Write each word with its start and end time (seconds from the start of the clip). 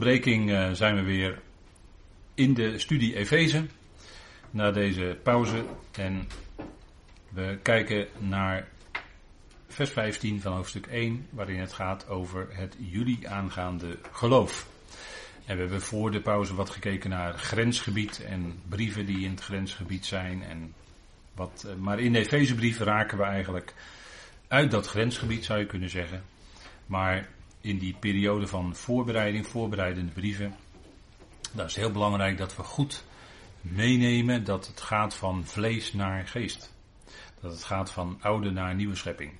Breking 0.00 0.50
eh, 0.50 0.70
zijn 0.70 0.94
we 0.94 1.02
weer 1.02 1.38
in 2.34 2.54
de 2.54 2.78
studie 2.78 3.16
Efeze. 3.16 3.66
Na 4.50 4.70
deze 4.70 5.18
pauze. 5.22 5.64
En 5.92 6.28
we 7.28 7.58
kijken 7.62 8.06
naar 8.18 8.68
vers 9.68 9.90
15 9.90 10.40
van 10.40 10.52
hoofdstuk 10.52 10.86
1. 10.86 11.26
Waarin 11.30 11.58
het 11.58 11.72
gaat 11.72 12.08
over 12.08 12.46
het 12.50 12.76
jullie 12.78 13.28
aangaande 13.28 13.98
geloof. 14.12 14.66
En 15.46 15.54
we 15.54 15.60
hebben 15.60 15.82
voor 15.82 16.10
de 16.10 16.20
pauze 16.20 16.54
wat 16.54 16.70
gekeken 16.70 17.10
naar 17.10 17.34
grensgebied. 17.34 18.24
En 18.24 18.60
brieven 18.68 19.06
die 19.06 19.24
in 19.24 19.30
het 19.30 19.40
grensgebied 19.40 20.06
zijn. 20.06 20.42
En 20.42 20.74
wat, 21.34 21.64
eh, 21.68 21.74
maar 21.74 21.98
in 21.98 22.12
de 22.12 22.18
Efezebrief 22.18 22.78
raken 22.78 23.18
we 23.18 23.24
eigenlijk 23.24 23.74
uit 24.48 24.70
dat 24.70 24.86
grensgebied 24.86 25.44
zou 25.44 25.58
je 25.58 25.66
kunnen 25.66 25.90
zeggen. 25.90 26.22
Maar 26.86 27.28
in 27.60 27.78
die 27.78 27.94
periode 27.94 28.46
van 28.46 28.76
voorbereiding, 28.76 29.46
voorbereidende 29.46 30.12
brieven. 30.12 30.56
Dat 31.52 31.68
is 31.68 31.76
heel 31.76 31.90
belangrijk 31.90 32.38
dat 32.38 32.56
we 32.56 32.62
goed 32.62 33.04
meenemen 33.60 34.44
dat 34.44 34.66
het 34.66 34.80
gaat 34.80 35.14
van 35.14 35.46
vlees 35.46 35.92
naar 35.92 36.26
geest. 36.26 36.72
Dat 37.40 37.52
het 37.52 37.64
gaat 37.64 37.90
van 37.90 38.18
oude 38.20 38.50
naar 38.50 38.74
nieuwe 38.74 38.96
schepping. 38.96 39.32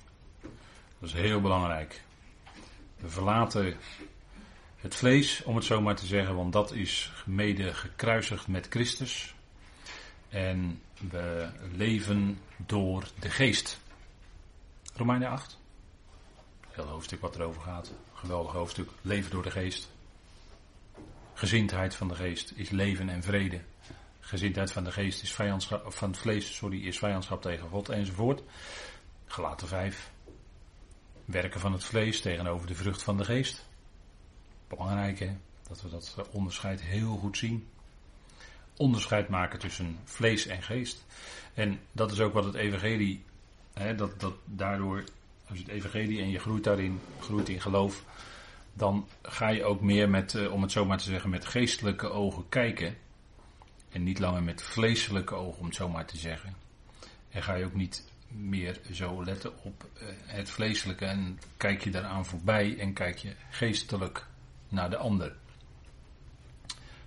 Dat 0.99 1.09
is 1.09 1.13
heel 1.13 1.41
belangrijk. 1.41 2.01
We 2.97 3.09
verlaten 3.09 3.77
het 4.77 4.95
vlees, 4.95 5.43
om 5.43 5.55
het 5.55 5.65
zo 5.65 5.81
maar 5.81 5.95
te 5.95 6.05
zeggen, 6.05 6.35
want 6.35 6.53
dat 6.53 6.71
is 6.71 7.11
mede 7.25 7.73
gekruisigd 7.73 8.47
met 8.47 8.67
Christus. 8.69 9.35
En 10.29 10.81
we 11.09 11.49
leven 11.75 12.39
door 12.57 13.07
de 13.19 13.29
geest. 13.29 13.79
Romeinen 14.93 15.29
8. 15.29 15.59
Heel 16.69 16.85
hoofdstuk 16.85 17.21
wat 17.21 17.35
erover 17.35 17.61
gaat. 17.61 17.93
Geweldig 18.21 18.51
hoofdstuk. 18.51 18.89
Leven 19.01 19.31
door 19.31 19.43
de 19.43 19.51
geest. 19.51 19.89
Gezindheid 21.33 21.95
van 21.95 22.07
de 22.07 22.15
geest 22.15 22.53
is 22.55 22.69
leven 22.69 23.09
en 23.09 23.23
vrede. 23.23 23.61
Gezindheid 24.19 24.71
van 24.71 24.83
de 24.83 24.91
geest 24.91 25.21
is 25.21 25.33
vijandschap, 25.33 25.93
van 25.93 26.09
het 26.09 26.19
vlees, 26.19 26.55
sorry, 26.55 26.87
is 26.87 26.97
vijandschap 26.97 27.41
tegen 27.41 27.69
God 27.69 27.89
enzovoort. 27.89 28.43
Gelaten 29.25 29.67
5. 29.67 30.11
Werken 31.25 31.59
van 31.59 31.71
het 31.71 31.83
vlees 31.83 32.21
tegenover 32.21 32.67
de 32.67 32.75
vrucht 32.75 33.03
van 33.03 33.17
de 33.17 33.25
geest. 33.25 33.67
Belangrijk 34.67 35.19
hè, 35.19 35.37
dat 35.67 35.81
we 35.81 35.89
dat 35.89 36.17
onderscheid 36.31 36.81
heel 36.81 37.17
goed 37.17 37.37
zien. 37.37 37.67
Onderscheid 38.77 39.29
maken 39.29 39.59
tussen 39.59 39.99
vlees 40.03 40.45
en 40.47 40.63
geest. 40.63 41.05
En 41.53 41.79
dat 41.91 42.11
is 42.11 42.19
ook 42.19 42.33
wat 42.33 42.45
het 42.45 42.55
evangelie, 42.55 43.23
hè, 43.73 43.95
dat, 43.95 44.19
dat 44.19 44.33
daardoor 44.45 45.03
als 45.51 45.59
je 45.59 45.65
het 45.65 45.75
evangelie 45.75 46.21
en 46.21 46.29
je 46.29 46.39
groeit 46.39 46.63
daarin, 46.63 46.99
groeit 47.19 47.49
in 47.49 47.61
geloof, 47.61 48.03
dan 48.73 49.07
ga 49.21 49.49
je 49.49 49.63
ook 49.63 49.81
meer 49.81 50.09
met, 50.09 50.35
eh, 50.35 50.53
om 50.53 50.61
het 50.61 50.71
zo 50.71 50.85
maar 50.85 50.97
te 50.97 51.03
zeggen, 51.03 51.29
met 51.29 51.45
geestelijke 51.45 52.09
ogen 52.09 52.49
kijken. 52.49 52.97
En 53.89 54.03
niet 54.03 54.19
langer 54.19 54.43
met 54.43 54.61
vleeselijke 54.61 55.35
ogen, 55.35 55.59
om 55.59 55.65
het 55.65 55.75
zo 55.75 55.89
maar 55.89 56.05
te 56.05 56.17
zeggen. 56.17 56.55
En 57.29 57.43
ga 57.43 57.53
je 57.53 57.65
ook 57.65 57.73
niet 57.73 58.09
meer 58.27 58.79
zo 58.91 59.23
letten 59.23 59.63
op 59.63 59.89
eh, 59.93 60.07
het 60.25 60.49
vleeselijke 60.49 61.05
en 61.05 61.39
kijk 61.57 61.83
je 61.83 61.89
daaraan 61.89 62.25
voorbij 62.25 62.77
en 62.77 62.93
kijk 62.93 63.17
je 63.17 63.35
geestelijk 63.49 64.27
naar 64.69 64.89
de 64.89 64.97
ander. 64.97 65.35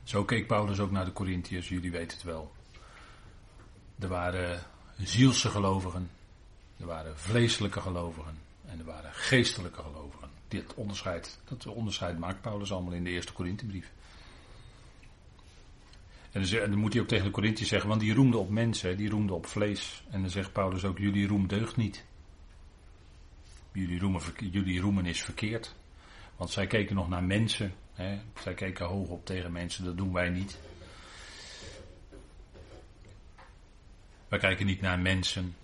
Zo 0.02 0.24
keek 0.24 0.46
Paulus 0.46 0.80
ook 0.80 0.90
naar 0.90 1.04
de 1.04 1.12
Corinthiërs, 1.12 1.68
jullie 1.68 1.90
weten 1.90 2.16
het 2.16 2.26
wel. 2.26 2.52
Er 3.98 4.08
waren 4.08 4.62
zielse 4.96 5.48
gelovigen, 5.48 6.10
er 6.76 6.86
waren 6.86 7.18
vleeselijke 7.18 7.80
gelovigen 7.80 8.38
en 8.66 8.78
er 8.78 8.84
waren 8.84 9.12
geestelijke 9.14 9.82
gelovigen. 9.82 10.28
Dit 10.48 10.74
onderscheid, 10.74 11.38
dat 11.44 11.66
onderscheid 11.66 12.18
maakt 12.18 12.40
Paulus 12.40 12.72
allemaal 12.72 12.92
in 12.92 13.04
de 13.04 13.10
eerste 13.10 13.32
Korinthebrief. 13.32 13.90
En 16.34 16.70
dan, 16.70 16.78
moet 16.78 16.92
hij 16.92 17.02
ook 17.02 17.08
tegen 17.08 17.24
de 17.24 17.30
Corinthiërs 17.30 17.68
zeggen, 17.68 17.88
want 17.88 18.00
die 18.00 18.14
roemde 18.14 18.38
op 18.38 18.50
mensen, 18.50 18.96
die 18.96 19.10
roemde 19.10 19.34
op 19.34 19.46
vlees. 19.46 20.04
En 20.10 20.20
dan 20.20 20.30
zegt 20.30 20.52
Paulus 20.52 20.84
ook, 20.84 20.98
jullie 20.98 21.26
roem 21.26 21.46
deugt 21.46 21.76
niet. 21.76 22.04
Jullie 23.72 23.98
roemen, 23.98 24.20
jullie 24.50 24.80
roemen 24.80 25.06
is 25.06 25.22
verkeerd. 25.22 25.74
Want 26.36 26.50
zij 26.50 26.66
keken 26.66 26.94
nog 26.94 27.08
naar 27.08 27.24
mensen. 27.24 27.74
Hè? 27.92 28.20
Zij 28.40 28.54
keken 28.54 28.86
hoog 28.86 29.08
op 29.08 29.26
tegen 29.26 29.52
mensen, 29.52 29.84
dat 29.84 29.96
doen 29.96 30.12
wij 30.12 30.28
niet. 30.28 30.58
Wij 34.28 34.38
kijken 34.38 34.66
niet 34.66 34.80
naar 34.80 34.98
mensen, 34.98 35.54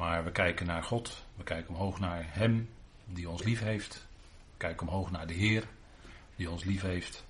maar 0.00 0.24
we 0.24 0.32
kijken 0.32 0.66
naar 0.66 0.82
God. 0.82 1.24
We 1.36 1.44
kijken 1.44 1.74
omhoog 1.74 2.00
naar 2.00 2.26
Hem 2.28 2.68
die 3.04 3.28
ons 3.28 3.42
lief 3.42 3.60
heeft. 3.60 4.06
We 4.50 4.56
kijken 4.56 4.88
omhoog 4.88 5.10
naar 5.10 5.26
de 5.26 5.34
Heer 5.34 5.64
die 6.36 6.50
ons 6.50 6.64
lief 6.64 6.82
heeft. 6.82 7.24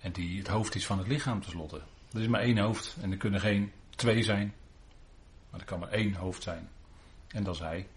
En 0.00 0.12
die 0.12 0.38
het 0.38 0.48
hoofd 0.48 0.74
is 0.74 0.86
van 0.86 0.98
het 0.98 1.06
lichaam 1.06 1.40
tenslotte. 1.40 1.82
Er 2.12 2.20
is 2.20 2.28
maar 2.28 2.40
één 2.40 2.58
hoofd 2.58 2.96
en 3.00 3.10
er 3.10 3.16
kunnen 3.16 3.40
geen 3.40 3.72
twee 3.90 4.22
zijn. 4.22 4.54
Maar 5.50 5.60
er 5.60 5.66
kan 5.66 5.78
maar 5.78 5.90
één 5.90 6.14
hoofd 6.14 6.42
zijn. 6.42 6.68
En 7.28 7.44
dat 7.44 7.54
is 7.54 7.60
Hij. 7.60 7.88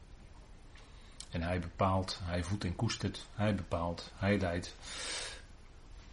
En 1.29 1.41
Hij 1.41 1.59
bepaalt, 1.59 2.19
Hij 2.23 2.43
voedt 2.43 2.63
en 2.63 2.75
koestert. 2.75 3.27
Hij 3.33 3.55
bepaalt, 3.55 4.13
Hij 4.15 4.39
leidt. 4.39 4.75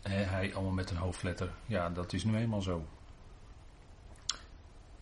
Hij 0.03 0.55
allemaal 0.55 0.73
met 0.73 0.91
een 0.91 0.97
hoofdletter. 0.97 1.51
Ja, 1.67 1.91
dat 1.91 2.13
is 2.13 2.25
nu 2.25 2.37
eenmaal 2.37 2.63
zo. 2.63 2.87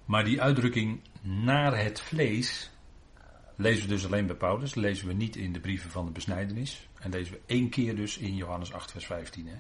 Maar 0.05 0.25
die 0.25 0.43
uitdrukking 0.43 1.01
naar 1.23 1.79
het 1.79 2.01
vlees 2.01 2.71
lezen 3.57 3.83
we 3.83 3.95
dus 3.95 4.07
alleen 4.07 4.27
bij 4.27 4.37
Paulus. 4.37 4.75
Lezen 4.75 5.07
we 5.07 5.13
niet 5.13 5.37
in 5.37 5.53
de 5.53 5.61
brieven 5.61 5.91
van 5.91 6.05
de 6.05 6.11
besnijdenis. 6.11 6.89
En 6.99 7.11
lezen 7.11 7.33
we 7.33 7.41
één 7.47 7.69
keer 7.69 7.97
dus 7.97 8.19
in 8.19 8.37
Johannes 8.37 8.73
8, 8.73 8.91
vers 8.91 9.07
15. 9.07 9.47
Hè. 9.47 9.57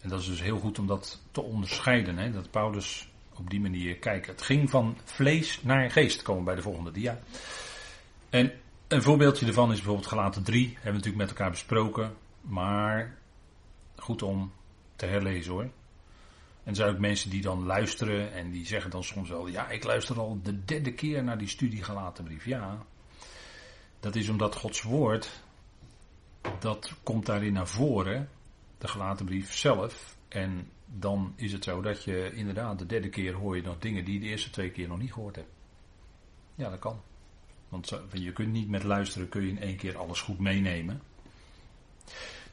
En 0.00 0.08
dat 0.08 0.20
is 0.20 0.26
dus 0.26 0.42
heel 0.42 0.58
goed 0.58 0.78
om 0.78 0.86
dat 0.86 1.22
te 1.30 1.42
onderscheiden. 1.42 2.18
Hè, 2.18 2.30
dat 2.30 2.50
Paulus 2.50 3.08
op 3.34 3.50
die 3.50 3.60
manier 3.60 3.96
kijkt. 3.96 4.26
Het 4.26 4.42
ging 4.42 4.70
van 4.70 4.96
vlees 5.04 5.62
naar 5.62 5.90
geest. 5.90 6.22
Komen 6.22 6.40
we 6.40 6.46
bij 6.46 6.56
de 6.56 6.62
volgende 6.62 6.90
dia. 6.90 7.20
En 8.30 8.52
een 8.88 9.02
voorbeeldje 9.02 9.46
ervan 9.46 9.70
is 9.70 9.76
bijvoorbeeld 9.76 10.06
gelaten 10.06 10.42
3. 10.42 10.66
Hebben 10.66 10.82
we 10.82 10.90
natuurlijk 10.90 11.16
met 11.16 11.28
elkaar 11.28 11.50
besproken. 11.50 12.14
Maar 12.40 13.18
goed 13.96 14.22
om 14.22 14.52
te 14.96 15.06
herlezen 15.06 15.52
hoor. 15.52 15.70
En 16.64 16.70
er 16.70 16.76
zijn 16.76 16.90
ook 16.94 16.98
mensen 16.98 17.30
die 17.30 17.42
dan 17.42 17.64
luisteren 17.64 18.32
en 18.32 18.50
die 18.50 18.66
zeggen 18.66 18.90
dan 18.90 19.04
soms 19.04 19.28
wel: 19.28 19.46
Ja, 19.46 19.68
ik 19.68 19.84
luister 19.84 20.18
al 20.18 20.38
de 20.42 20.64
derde 20.64 20.92
keer 20.92 21.24
naar 21.24 21.38
die 21.38 21.48
studie 21.48 21.82
gelaten 21.82 22.24
brief. 22.24 22.44
Ja, 22.44 22.86
dat 24.00 24.16
is 24.16 24.28
omdat 24.28 24.56
Gods 24.56 24.82
woord, 24.82 25.42
dat 26.58 26.92
komt 27.02 27.26
daarin 27.26 27.52
naar 27.52 27.68
voren, 27.68 28.28
de 28.78 28.88
gelaten 28.88 29.26
brief 29.26 29.54
zelf. 29.54 30.16
En 30.28 30.70
dan 30.86 31.32
is 31.36 31.52
het 31.52 31.64
zo 31.64 31.80
dat 31.80 32.04
je 32.04 32.32
inderdaad 32.32 32.78
de 32.78 32.86
derde 32.86 33.08
keer 33.08 33.34
hoor 33.34 33.56
je 33.56 33.62
nog 33.62 33.78
dingen 33.78 34.04
die 34.04 34.14
je 34.14 34.20
de 34.20 34.26
eerste 34.26 34.50
twee 34.50 34.70
keer 34.70 34.88
nog 34.88 34.98
niet 34.98 35.12
gehoord 35.12 35.36
hebt. 35.36 35.52
Ja, 36.54 36.70
dat 36.70 36.78
kan. 36.78 37.00
Want 37.68 38.00
je 38.12 38.32
kunt 38.32 38.52
niet 38.52 38.68
met 38.68 38.82
luisteren, 38.82 39.28
kun 39.28 39.42
je 39.42 39.48
in 39.48 39.60
één 39.60 39.76
keer 39.76 39.98
alles 39.98 40.20
goed 40.20 40.38
meenemen. 40.38 41.02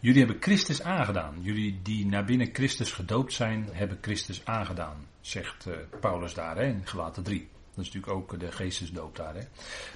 Jullie 0.01 0.19
hebben 0.19 0.41
Christus 0.41 0.81
aangedaan. 0.81 1.35
Jullie 1.41 1.79
die 1.83 2.05
naar 2.05 2.25
binnen 2.25 2.49
Christus 2.53 2.91
gedoopt 2.91 3.33
zijn, 3.33 3.69
hebben 3.71 3.97
Christus 4.01 4.41
aangedaan. 4.45 5.07
Zegt 5.19 5.65
uh, 5.67 5.73
Paulus 5.99 6.33
daar 6.33 6.55
hè, 6.55 6.65
in 6.65 6.81
Gelaten 6.83 7.23
3. 7.23 7.39
Dat 7.39 7.85
is 7.85 7.91
natuurlijk 7.93 8.13
ook 8.13 8.39
de 8.39 8.51
geestesdoop 8.51 9.15
daar. 9.15 9.35
Hè. 9.35 9.41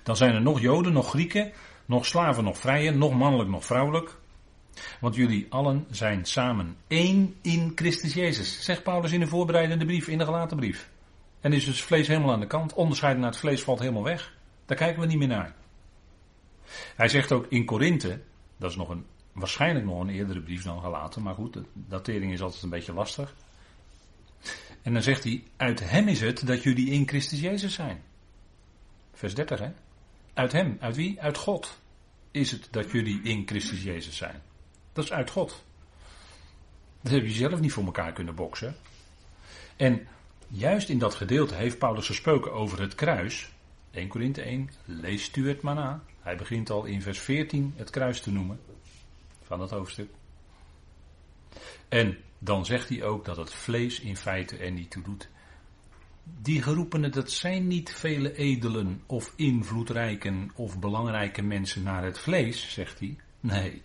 Dan 0.03 0.15
zijn 0.15 0.33
er 0.33 0.41
nog 0.41 0.61
Joden, 0.61 0.93
nog 0.93 1.09
Grieken, 1.09 1.51
nog 1.85 2.05
slaven, 2.05 2.43
nog 2.43 2.57
vrijen, 2.57 2.97
nog 2.97 3.13
mannelijk, 3.13 3.49
nog 3.49 3.65
vrouwelijk. 3.65 4.15
Want 4.99 5.15
jullie 5.15 5.47
allen 5.49 5.85
zijn 5.89 6.25
samen 6.25 6.75
één 6.87 7.35
in 7.41 7.71
Christus 7.75 8.13
Jezus. 8.13 8.63
Zegt 8.63 8.83
Paulus 8.83 9.11
in 9.11 9.19
de 9.19 9.27
voorbereidende 9.27 9.85
brief, 9.85 10.07
in 10.07 10.17
de 10.17 10.25
gelaten 10.25 10.57
brief. 10.57 10.89
En 11.39 11.53
is 11.53 11.65
dus 11.65 11.83
vlees 11.83 12.07
helemaal 12.07 12.31
aan 12.31 12.39
de 12.39 12.47
kant. 12.47 12.73
Onderscheid 12.73 13.17
naar 13.17 13.29
het 13.29 13.39
vlees 13.39 13.63
valt 13.63 13.79
helemaal 13.79 14.03
weg. 14.03 14.33
Daar 14.65 14.77
kijken 14.77 15.01
we 15.01 15.07
niet 15.07 15.17
meer 15.17 15.27
naar. 15.27 15.55
Hij 16.95 17.07
zegt 17.07 17.31
ook 17.31 17.45
in 17.49 17.65
Korinthe, 17.65 18.21
dat 18.57 18.69
is 18.69 18.75
nog 18.75 18.89
een 18.89 19.05
waarschijnlijk 19.35 19.85
nog 19.85 19.99
een 19.99 20.09
eerdere 20.09 20.41
brief 20.41 20.63
dan 20.63 20.81
gelaten, 20.81 21.21
maar 21.21 21.33
goed, 21.33 21.53
de 21.53 21.63
datering 21.73 22.33
is 22.33 22.41
altijd 22.41 22.63
een 22.63 22.69
beetje 22.69 22.93
lastig. 22.93 23.35
En 24.81 24.93
dan 24.93 25.01
zegt 25.01 25.23
hij, 25.23 25.43
uit 25.57 25.89
hem 25.89 26.07
is 26.07 26.21
het 26.21 26.47
dat 26.47 26.63
jullie 26.63 26.89
in 26.89 27.07
Christus 27.07 27.39
Jezus 27.39 27.73
zijn. 27.73 28.03
Vers 29.13 29.35
30 29.35 29.59
hè. 29.59 29.71
Uit 30.33 30.51
hem, 30.51 30.77
uit 30.79 30.95
wie? 30.95 31.21
Uit 31.21 31.37
God 31.37 31.79
is 32.31 32.51
het 32.51 32.67
dat 32.71 32.91
jullie 32.91 33.21
in 33.21 33.43
Christus 33.45 33.83
Jezus 33.83 34.17
zijn. 34.17 34.41
Dat 34.93 35.03
is 35.03 35.11
uit 35.11 35.29
God. 35.29 35.63
Dat 37.01 37.11
heb 37.11 37.23
je 37.23 37.31
zelf 37.31 37.59
niet 37.59 37.73
voor 37.73 37.85
elkaar 37.85 38.13
kunnen 38.13 38.35
boksen. 38.35 38.75
En 39.75 40.07
juist 40.47 40.89
in 40.89 40.99
dat 40.99 41.15
gedeelte 41.15 41.55
heeft 41.55 41.77
Paulus 41.77 42.05
gesproken 42.05 42.53
over 42.53 42.81
het 42.81 42.95
kruis. 42.95 43.49
1 43.91 44.07
Korinthe 44.07 44.41
1, 44.41 44.69
leest 44.85 45.35
u 45.35 45.47
het 45.47 45.61
maar 45.61 45.75
na. 45.75 46.03
Hij 46.21 46.35
begint 46.35 46.69
al 46.69 46.85
in 46.85 47.01
vers 47.01 47.19
14 47.19 47.73
het 47.75 47.89
kruis 47.89 48.21
te 48.21 48.31
noemen 48.31 48.59
van 49.45 49.59
dat 49.59 49.69
hoofdstuk. 49.69 50.09
En 51.89 52.17
dan 52.39 52.65
zegt 52.65 52.89
hij 52.89 53.03
ook 53.03 53.25
dat 53.25 53.37
het 53.37 53.53
vlees 53.53 53.99
in 53.99 54.17
feite 54.17 54.57
er 54.57 54.71
niet 54.71 54.91
toe 54.91 55.03
doet. 55.03 55.29
Die 56.23 56.61
geroepenen, 56.61 57.11
dat 57.11 57.31
zijn 57.31 57.67
niet 57.67 57.93
vele 57.93 58.35
edelen 58.35 59.01
of 59.05 59.33
invloedrijken 59.35 60.51
of 60.55 60.79
belangrijke 60.79 61.41
mensen 61.41 61.83
naar 61.83 62.03
het 62.03 62.19
vlees, 62.19 62.73
zegt 62.73 62.99
hij. 62.99 63.15
Nee, 63.39 63.81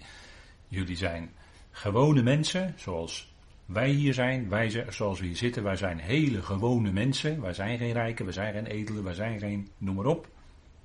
jullie 0.69 0.97
zijn 0.97 1.31
gewone 1.71 2.23
mensen, 2.23 2.75
zoals 2.77 3.35
wij 3.67 3.91
hier 3.91 4.15
zijn, 4.15 4.49
wij 4.49 4.85
zoals 4.89 5.21
we 5.21 5.27
hier 5.27 5.37
zitten, 5.37 5.63
wij 5.63 5.77
zijn 5.77 5.99
hele 5.99 6.43
gewone 6.43 6.93
mensen. 6.93 7.41
Wij 7.41 7.53
zijn 7.53 7.79
geen 7.79 7.93
rijken, 7.93 8.25
wij 8.25 8.35
zijn 8.35 8.53
geen 8.53 8.67
edelen, 8.67 9.05
wij 9.05 9.15
zijn 9.15 9.39
geen, 9.39 9.69
noem 9.79 9.95
maar 9.95 10.07
op. 10.07 10.29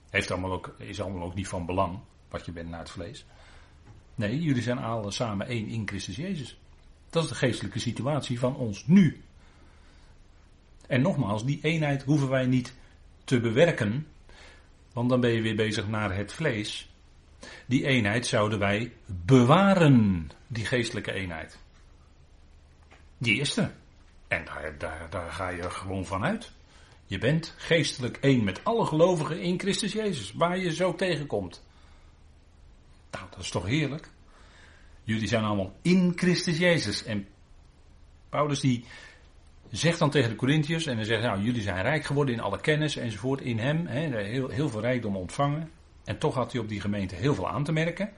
Heeft 0.09 0.31
allemaal 0.31 0.51
ook, 0.51 0.75
is 0.77 1.01
allemaal 1.01 1.23
ook 1.23 1.35
niet 1.35 1.47
van 1.47 1.65
belang, 1.65 1.99
wat 2.29 2.45
je 2.45 2.51
bent 2.51 2.69
naar 2.69 2.79
het 2.79 2.89
vlees. 2.89 3.25
Nee, 4.15 4.41
jullie 4.41 4.61
zijn 4.61 4.77
alle 4.77 5.11
samen 5.11 5.47
één 5.47 5.67
in 5.67 5.87
Christus 5.87 6.15
Jezus. 6.15 6.57
Dat 7.09 7.23
is 7.23 7.29
de 7.29 7.35
geestelijke 7.35 7.79
situatie 7.79 8.39
van 8.39 8.55
ons 8.55 8.87
nu. 8.87 9.21
En 10.87 11.01
nogmaals, 11.01 11.45
die 11.45 11.59
eenheid 11.61 12.03
hoeven 12.03 12.29
wij 12.29 12.45
niet 12.45 12.73
te 13.23 13.39
bewerken, 13.39 14.07
want 14.93 15.09
dan 15.09 15.19
ben 15.19 15.31
je 15.31 15.41
weer 15.41 15.55
bezig 15.55 15.87
naar 15.87 16.15
het 16.15 16.33
vlees. 16.33 16.89
Die 17.65 17.85
eenheid 17.85 18.27
zouden 18.27 18.59
wij 18.59 18.93
bewaren, 19.05 20.29
die 20.47 20.65
geestelijke 20.65 21.11
eenheid. 21.11 21.57
Die 23.17 23.41
er. 23.55 23.73
En 24.27 24.45
daar, 24.45 24.77
daar, 24.77 25.09
daar 25.09 25.31
ga 25.31 25.49
je 25.49 25.69
gewoon 25.69 26.05
vanuit. 26.05 26.51
Je 27.05 27.17
bent 27.17 27.53
geestelijk 27.57 28.17
één 28.17 28.43
met 28.43 28.63
alle 28.63 28.85
gelovigen 28.85 29.41
in 29.41 29.59
Christus 29.59 29.93
Jezus, 29.93 30.33
waar 30.33 30.57
je 30.57 30.73
zo 30.73 30.95
tegenkomt. 30.95 31.64
Nou, 33.15 33.27
dat 33.29 33.39
is 33.39 33.49
toch 33.49 33.65
heerlijk? 33.65 34.09
Jullie 35.03 35.27
zijn 35.27 35.43
allemaal 35.43 35.73
in 35.81 36.13
Christus 36.15 36.57
Jezus. 36.57 37.03
En 37.03 37.27
Paulus 38.29 38.59
die 38.59 38.85
zegt 39.69 39.99
dan 39.99 40.09
tegen 40.09 40.29
de 40.29 40.35
Corinthiërs, 40.35 40.85
en 40.85 40.95
hij 40.95 41.05
zegt, 41.05 41.21
nou, 41.21 41.41
jullie 41.41 41.61
zijn 41.61 41.81
rijk 41.81 42.05
geworden 42.05 42.33
in 42.33 42.41
alle 42.41 42.61
kennis 42.61 42.95
enzovoort, 42.95 43.41
in 43.41 43.59
hem, 43.59 43.85
heel, 43.85 44.49
heel 44.49 44.69
veel 44.69 44.81
rijkdom 44.81 45.15
ontvangen. 45.15 45.71
En 46.03 46.17
toch 46.17 46.35
had 46.35 46.51
hij 46.51 46.61
op 46.61 46.69
die 46.69 46.81
gemeente 46.81 47.15
heel 47.15 47.35
veel 47.35 47.49
aan 47.49 47.63
te 47.63 47.71
merken. 47.71 48.09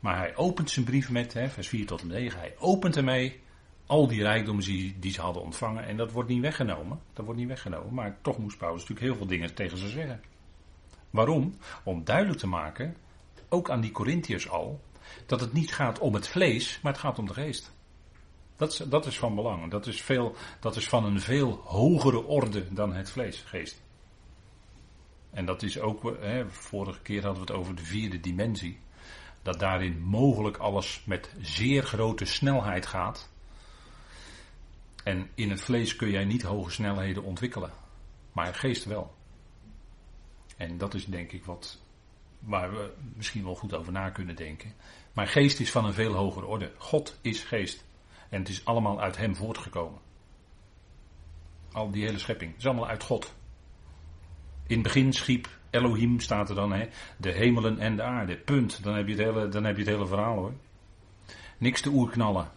Maar 0.00 0.16
hij 0.16 0.36
opent 0.36 0.70
zijn 0.70 0.84
brief 0.84 1.10
met, 1.10 1.32
vers 1.32 1.68
4 1.68 1.86
tot 1.86 2.00
en 2.00 2.06
9, 2.06 2.38
hij 2.38 2.54
opent 2.58 2.96
ermee 2.96 3.40
al 3.86 4.06
die 4.06 4.22
rijkdommen 4.22 4.64
die, 4.64 4.98
die 4.98 5.12
ze 5.12 5.20
hadden 5.20 5.42
ontvangen. 5.42 5.84
En 5.84 5.96
dat 5.96 6.12
wordt 6.12 6.28
niet 6.28 6.40
weggenomen. 6.40 7.00
Dat 7.12 7.24
wordt 7.24 7.40
niet 7.40 7.48
weggenomen. 7.48 7.94
Maar 7.94 8.18
toch 8.22 8.38
moest 8.38 8.58
Paulus 8.58 8.80
natuurlijk 8.80 9.06
heel 9.06 9.16
veel 9.16 9.26
dingen 9.26 9.54
tegen 9.54 9.78
ze 9.78 9.88
zeggen. 9.88 10.20
Waarom? 11.10 11.54
Om 11.84 12.04
duidelijk 12.04 12.38
te 12.38 12.46
maken, 12.46 12.96
ook 13.48 13.70
aan 13.70 13.80
die 13.80 13.90
Corinthiërs 13.90 14.48
al, 14.50 14.80
dat 15.26 15.40
het 15.40 15.52
niet 15.52 15.74
gaat 15.74 15.98
om 15.98 16.14
het 16.14 16.28
vlees, 16.28 16.80
maar 16.82 16.92
het 16.92 17.00
gaat 17.00 17.18
om 17.18 17.26
de 17.26 17.34
geest. 17.34 17.72
Dat 18.56 18.72
is, 18.72 18.76
dat 18.76 19.06
is 19.06 19.18
van 19.18 19.34
belang. 19.34 19.70
Dat 19.70 19.86
is, 19.86 20.02
veel, 20.02 20.36
dat 20.60 20.76
is 20.76 20.88
van 20.88 21.04
een 21.04 21.20
veel 21.20 21.60
hogere 21.64 22.24
orde 22.24 22.72
dan 22.72 22.92
het 22.92 23.10
vlees, 23.10 23.42
geest. 23.46 23.82
En 25.30 25.46
dat 25.46 25.62
is 25.62 25.80
ook, 25.80 26.16
hè, 26.20 26.50
vorige 26.50 27.00
keer 27.00 27.22
hadden 27.22 27.46
we 27.46 27.52
het 27.52 27.60
over 27.60 27.74
de 27.74 27.84
vierde 27.84 28.20
dimensie. 28.20 28.80
Dat 29.42 29.60
daarin 29.60 30.00
mogelijk 30.00 30.56
alles 30.56 31.02
met 31.06 31.34
zeer 31.40 31.82
grote 31.82 32.24
snelheid 32.24 32.86
gaat. 32.86 33.30
En 35.04 35.30
in 35.34 35.50
het 35.50 35.60
vlees 35.60 35.96
kun 35.96 36.10
jij 36.10 36.24
niet 36.24 36.42
hoge 36.42 36.70
snelheden 36.70 37.22
ontwikkelen. 37.22 37.70
Maar 38.32 38.54
geest 38.54 38.84
wel. 38.84 39.14
En 40.56 40.78
dat 40.78 40.94
is 40.94 41.04
denk 41.04 41.32
ik 41.32 41.44
wat 41.44 41.78
waar 42.38 42.70
we 42.70 42.92
misschien 43.16 43.44
wel 43.44 43.54
goed 43.54 43.74
over 43.74 43.92
na 43.92 44.10
kunnen 44.10 44.36
denken. 44.36 44.72
Maar 45.12 45.26
geest 45.26 45.60
is 45.60 45.70
van 45.70 45.84
een 45.84 45.94
veel 45.94 46.12
hogere 46.12 46.46
orde. 46.46 46.72
God 46.76 47.18
is 47.20 47.42
geest. 47.42 47.84
En 48.28 48.38
het 48.38 48.48
is 48.48 48.64
allemaal 48.64 49.00
uit 49.00 49.16
hem 49.16 49.36
voortgekomen. 49.36 50.00
Al 51.72 51.90
die 51.90 52.04
hele 52.04 52.18
schepping. 52.18 52.50
Het 52.50 52.60
is 52.60 52.66
allemaal 52.66 52.88
uit 52.88 53.02
God. 53.02 53.34
In 54.66 54.74
het 54.74 54.82
begin 54.82 55.12
schiep 55.12 55.48
Elohim, 55.70 56.20
staat 56.20 56.48
er 56.48 56.54
dan, 56.54 56.72
hè, 56.72 56.88
de 57.16 57.32
hemelen 57.32 57.78
en 57.78 57.96
de 57.96 58.02
aarde. 58.02 58.36
Punt. 58.36 58.82
Dan 58.82 58.94
heb 58.94 59.06
je 59.08 59.14
het 59.14 59.22
hele, 59.22 59.48
dan 59.48 59.64
heb 59.64 59.76
je 59.76 59.82
het 59.82 59.90
hele 59.90 60.06
verhaal 60.06 60.36
hoor. 60.36 60.52
Niks 61.58 61.80
te 61.80 61.90
oerknallen. 61.90 62.50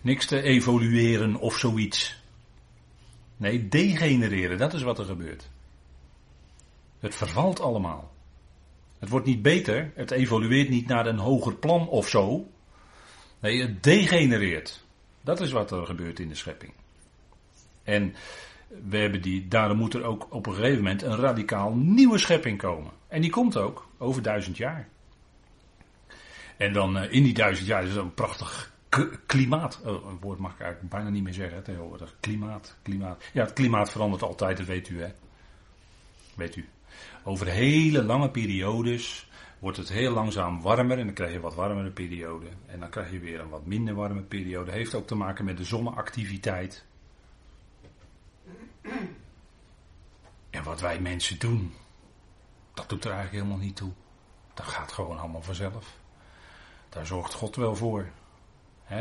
Niks 0.00 0.26
te 0.26 0.42
evolueren 0.42 1.36
of 1.36 1.56
zoiets. 1.56 2.22
Nee, 3.36 3.68
degenereren, 3.68 4.58
dat 4.58 4.74
is 4.74 4.82
wat 4.82 4.98
er 4.98 5.04
gebeurt. 5.04 5.49
Het 7.00 7.14
vervalt 7.14 7.60
allemaal. 7.60 8.12
Het 8.98 9.08
wordt 9.08 9.26
niet 9.26 9.42
beter, 9.42 9.92
het 9.94 10.10
evolueert 10.10 10.68
niet 10.68 10.86
naar 10.86 11.06
een 11.06 11.18
hoger 11.18 11.54
plan 11.54 11.88
of 11.88 12.08
zo. 12.08 12.50
Nee, 13.40 13.62
het 13.62 13.82
degenereert. 13.82 14.84
Dat 15.20 15.40
is 15.40 15.52
wat 15.52 15.70
er 15.70 15.86
gebeurt 15.86 16.18
in 16.18 16.28
de 16.28 16.34
schepping. 16.34 16.72
En 17.82 18.14
we 18.88 18.96
hebben 18.96 19.22
die, 19.22 19.48
daarom 19.48 19.76
moet 19.76 19.94
er 19.94 20.04
ook 20.04 20.26
op 20.30 20.46
een 20.46 20.54
gegeven 20.54 20.76
moment 20.76 21.02
een 21.02 21.16
radicaal 21.16 21.74
nieuwe 21.74 22.18
schepping 22.18 22.58
komen. 22.58 22.92
En 23.08 23.20
die 23.20 23.30
komt 23.30 23.56
ook 23.56 23.88
over 23.98 24.22
duizend 24.22 24.56
jaar. 24.56 24.88
En 26.56 26.72
dan 26.72 26.96
uh, 26.96 27.12
in 27.12 27.22
die 27.22 27.34
duizend 27.34 27.66
jaar 27.66 27.84
is 27.84 27.94
er 27.94 28.00
een 28.00 28.14
prachtig 28.14 28.72
klimaat. 29.26 29.80
Oh, 29.84 30.06
een 30.06 30.18
woord 30.20 30.38
mag 30.38 30.52
ik 30.52 30.60
eigenlijk 30.60 30.92
bijna 30.92 31.08
niet 31.08 31.22
meer 31.22 31.34
zeggen. 31.34 31.64
Klimaat, 32.20 32.76
klimaat. 32.82 33.24
Ja, 33.32 33.44
het 33.44 33.52
klimaat 33.52 33.90
verandert 33.90 34.22
altijd, 34.22 34.56
dat 34.56 34.66
weet 34.66 34.88
u 34.88 35.02
hè. 35.02 35.12
Weet 36.34 36.56
u. 36.56 36.68
Over 37.24 37.46
hele 37.46 38.02
lange 38.02 38.30
periodes 38.30 39.30
wordt 39.58 39.76
het 39.76 39.88
heel 39.88 40.12
langzaam 40.12 40.60
warmer 40.62 40.98
en 40.98 41.04
dan 41.04 41.14
krijg 41.14 41.32
je 41.32 41.40
wat 41.40 41.54
warmere 41.54 41.90
periode. 41.90 42.46
En 42.66 42.80
dan 42.80 42.90
krijg 42.90 43.10
je 43.10 43.18
weer 43.18 43.40
een 43.40 43.48
wat 43.48 43.66
minder 43.66 43.94
warme 43.94 44.22
periode. 44.22 44.70
Heeft 44.70 44.94
ook 44.94 45.06
te 45.06 45.14
maken 45.14 45.44
met 45.44 45.56
de 45.56 45.64
zonneactiviteit. 45.64 46.84
En 50.50 50.62
wat 50.62 50.80
wij 50.80 51.00
mensen 51.00 51.38
doen, 51.38 51.74
dat 52.74 52.88
doet 52.88 53.04
er 53.04 53.10
eigenlijk 53.10 53.42
helemaal 53.44 53.64
niet 53.66 53.76
toe. 53.76 53.92
Dat 54.54 54.66
gaat 54.66 54.92
gewoon 54.92 55.18
allemaal 55.18 55.42
vanzelf. 55.42 55.98
Daar 56.88 57.06
zorgt 57.06 57.34
God 57.34 57.56
wel 57.56 57.76
voor. 57.76 58.08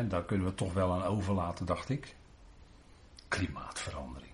Daar 0.08 0.26
kunnen 0.26 0.48
we 0.48 0.56
toch 0.56 0.74
wel 0.74 0.94
aan 0.94 1.04
overlaten, 1.04 1.66
dacht 1.66 1.90
ik. 1.90 2.16
Klimaatverandering. 3.28 4.29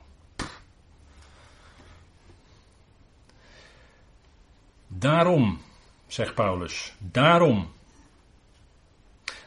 Daarom, 4.88 5.62
zegt 6.08 6.36
Paulus, 6.36 6.94
daarom. 7.00 7.74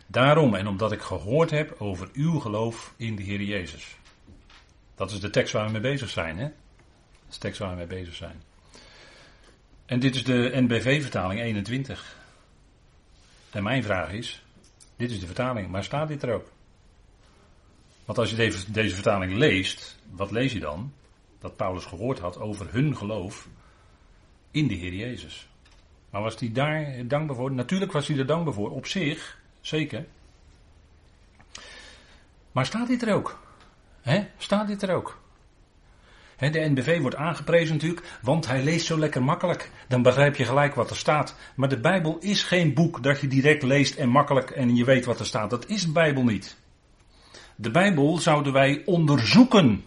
Daarom 0.06 0.55
en 0.55 0.67
omdat 0.67 0.93
ik 0.93 1.00
gehoord 1.00 1.50
heb 1.50 1.75
over 1.79 2.08
uw 2.12 2.38
geloof 2.38 2.94
in 2.96 3.17
de 3.17 3.23
Heer 3.23 3.43
Jezus. 3.43 3.96
Dat 4.94 5.11
is 5.11 5.20
de 5.20 5.31
tekst 5.31 5.52
waar 5.52 5.67
we 5.67 5.73
mee 5.73 5.81
bezig 5.81 6.11
zijn, 6.11 6.38
hè? 6.38 6.44
Dat 6.44 7.29
is 7.29 7.35
de 7.35 7.40
tekst 7.40 7.58
waar 7.58 7.70
we 7.70 7.76
mee 7.76 7.87
bezig 7.87 8.14
zijn. 8.14 8.43
En 9.87 10.00
dit 10.00 10.14
is 10.14 10.25
de 10.25 10.50
NBV-vertaling 10.55 11.41
21. 11.41 12.17
En 13.50 13.62
mijn 13.62 13.82
vraag 13.82 14.12
is, 14.12 14.43
dit 14.96 15.11
is 15.11 15.20
de 15.20 15.26
vertaling, 15.26 15.69
maar 15.69 15.84
staat 15.84 16.08
dit 16.08 16.22
er 16.22 16.34
ook? 16.34 16.51
Want 18.05 18.19
als 18.19 18.31
je 18.31 18.36
deze, 18.36 18.72
deze 18.72 18.94
vertaling 18.94 19.32
leest, 19.32 19.98
wat 20.10 20.31
lees 20.31 20.53
je 20.53 20.60
dan? 20.60 20.93
Dat 21.39 21.56
Paulus 21.56 21.84
gehoord 21.84 22.19
had 22.19 22.39
over 22.39 22.72
hun 22.72 22.96
geloof 22.96 23.48
in 24.58 24.67
de 24.67 24.74
Heer 24.74 24.94
Jezus. 24.94 25.48
Maar 26.10 26.22
was 26.22 26.41
hij 26.41 26.53
daar 26.53 27.06
dankbaar 27.06 27.36
voor? 27.36 27.53
Natuurlijk 27.53 27.93
was 27.93 28.08
hij 28.08 28.19
er 28.19 28.27
dankbaar 28.27 28.55
voor, 28.55 28.70
op 28.70 28.86
zich, 28.86 29.38
zeker. 29.60 30.06
Maar 32.53 32.67
staat 32.67 32.88
dit 32.88 33.03
er 33.03 33.15
ook? 33.15 33.38
He? 34.00 34.24
Staat 34.36 34.67
dit 34.67 34.82
er 34.82 34.94
ook? 34.94 35.20
De 36.38 36.69
NBV 36.69 37.00
wordt 37.00 37.17
aangeprezen 37.17 37.74
natuurlijk, 37.74 38.19
want 38.22 38.46
hij 38.46 38.62
leest 38.62 38.86
zo 38.86 38.98
lekker 38.98 39.22
makkelijk. 39.22 39.70
Dan 39.88 40.03
begrijp 40.03 40.36
je 40.36 40.44
gelijk 40.44 40.74
wat 40.74 40.91
er 40.91 40.96
staat. 40.96 41.36
Maar 41.55 41.69
de 41.69 41.81
Bijbel 41.81 42.19
is 42.20 42.43
geen 42.43 42.74
boek 42.74 43.03
dat 43.03 43.20
je 43.20 43.29
direct 43.29 43.62
leest 43.62 43.94
en 43.94 44.08
makkelijk 44.08 44.50
en 44.50 44.77
je 44.77 44.84
weet 44.84 45.05
wat 45.05 45.20
er 45.20 45.27
staat. 45.27 45.50
Dat 45.50 45.69
is 45.69 45.82
de 45.82 45.93
Bijbel 45.93 46.24
niet. 46.24 46.56
De 47.56 47.70
Bijbel 47.70 48.19
zouden 48.19 48.53
wij 48.53 48.82
onderzoeken. 48.84 49.84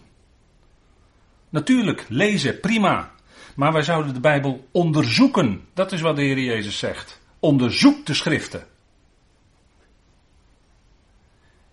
Natuurlijk, 1.48 2.06
lezen, 2.08 2.60
prima. 2.60 3.12
Maar 3.54 3.72
wij 3.72 3.82
zouden 3.82 4.14
de 4.14 4.20
Bijbel 4.20 4.68
onderzoeken. 4.70 5.64
Dat 5.74 5.92
is 5.92 6.00
wat 6.00 6.16
de 6.16 6.22
Heer 6.22 6.38
Jezus 6.38 6.78
zegt. 6.78 7.20
Onderzoek 7.38 8.06
de 8.06 8.14
schriften. 8.14 8.66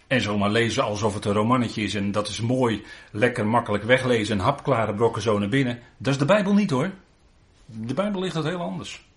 En 0.07 0.21
zomaar 0.21 0.49
lezen 0.49 0.83
alsof 0.83 1.13
het 1.13 1.25
een 1.25 1.33
romannetje 1.33 1.83
is 1.83 1.95
en 1.95 2.11
dat 2.11 2.27
is 2.27 2.41
mooi, 2.41 2.85
lekker 3.11 3.47
makkelijk 3.47 3.83
weglezen 3.83 4.37
en 4.37 4.43
hapklare 4.43 4.95
brokken 4.95 5.21
zo 5.21 5.39
naar 5.39 5.49
binnen. 5.49 5.79
Dat 5.97 6.13
is 6.13 6.19
de 6.19 6.25
Bijbel 6.25 6.53
niet 6.53 6.69
hoor. 6.69 6.91
De 7.65 7.93
Bijbel 7.93 8.21
ligt 8.21 8.33
dat 8.33 8.43
heel 8.43 8.61
anders. 8.61 9.07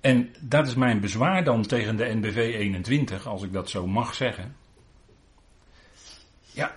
En 0.00 0.34
dat 0.40 0.66
is 0.66 0.74
mijn 0.74 1.00
bezwaar 1.00 1.44
dan 1.44 1.62
tegen 1.62 1.96
de 1.96 2.14
NBV 2.14 2.36
21, 2.36 3.26
als 3.26 3.42
ik 3.42 3.52
dat 3.52 3.70
zo 3.70 3.86
mag 3.86 4.14
zeggen. 4.14 4.56
Ja, 6.52 6.74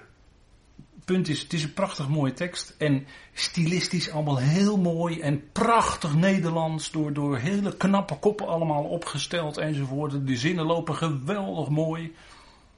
punt 1.06 1.28
is, 1.28 1.42
het 1.42 1.54
is 1.54 1.64
een 1.64 1.74
prachtig 1.74 2.08
mooie 2.08 2.34
tekst. 2.34 2.76
En 2.78 3.08
stilistisch 3.34 4.10
allemaal 4.10 4.38
heel 4.38 4.78
mooi 4.78 5.20
en 5.20 5.52
prachtig 5.52 6.16
Nederlands. 6.16 6.92
Door, 6.92 7.14
door 7.14 7.38
hele 7.38 7.78
knappe 7.78 8.16
koppen 8.16 8.48
allemaal 8.48 8.84
opgesteld 8.84 9.58
enzovoort. 9.58 10.28
De 10.28 10.38
zinnen 10.38 10.66
lopen 10.66 10.96
geweldig 10.96 11.70
mooi. 11.70 12.16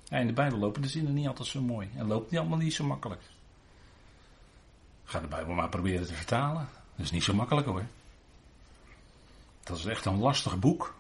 En 0.10 0.22
in 0.22 0.28
de 0.28 0.34
Bijbel 0.34 0.60
lopen 0.60 0.82
de 0.82 0.88
zinnen 0.88 1.14
niet 1.14 1.28
altijd 1.28 1.48
zo 1.48 1.62
mooi. 1.62 1.90
En 1.96 2.08
loopt 2.08 2.32
niet 2.32 2.40
allemaal 2.40 2.58
niet 2.58 2.74
zo 2.74 2.84
makkelijk. 2.84 3.22
Ga 5.04 5.20
de 5.20 5.28
Bijbel 5.28 5.54
maar 5.54 5.70
proberen 5.70 6.08
te 6.08 6.14
vertalen. 6.14 6.68
Dat 6.96 7.06
is 7.06 7.12
niet 7.12 7.24
zo 7.24 7.34
makkelijk 7.34 7.68
hoor. 7.68 7.86
Dat 9.64 9.78
is 9.78 9.86
echt 9.86 10.06
een 10.06 10.20
lastig 10.20 10.60
boek. 10.60 10.96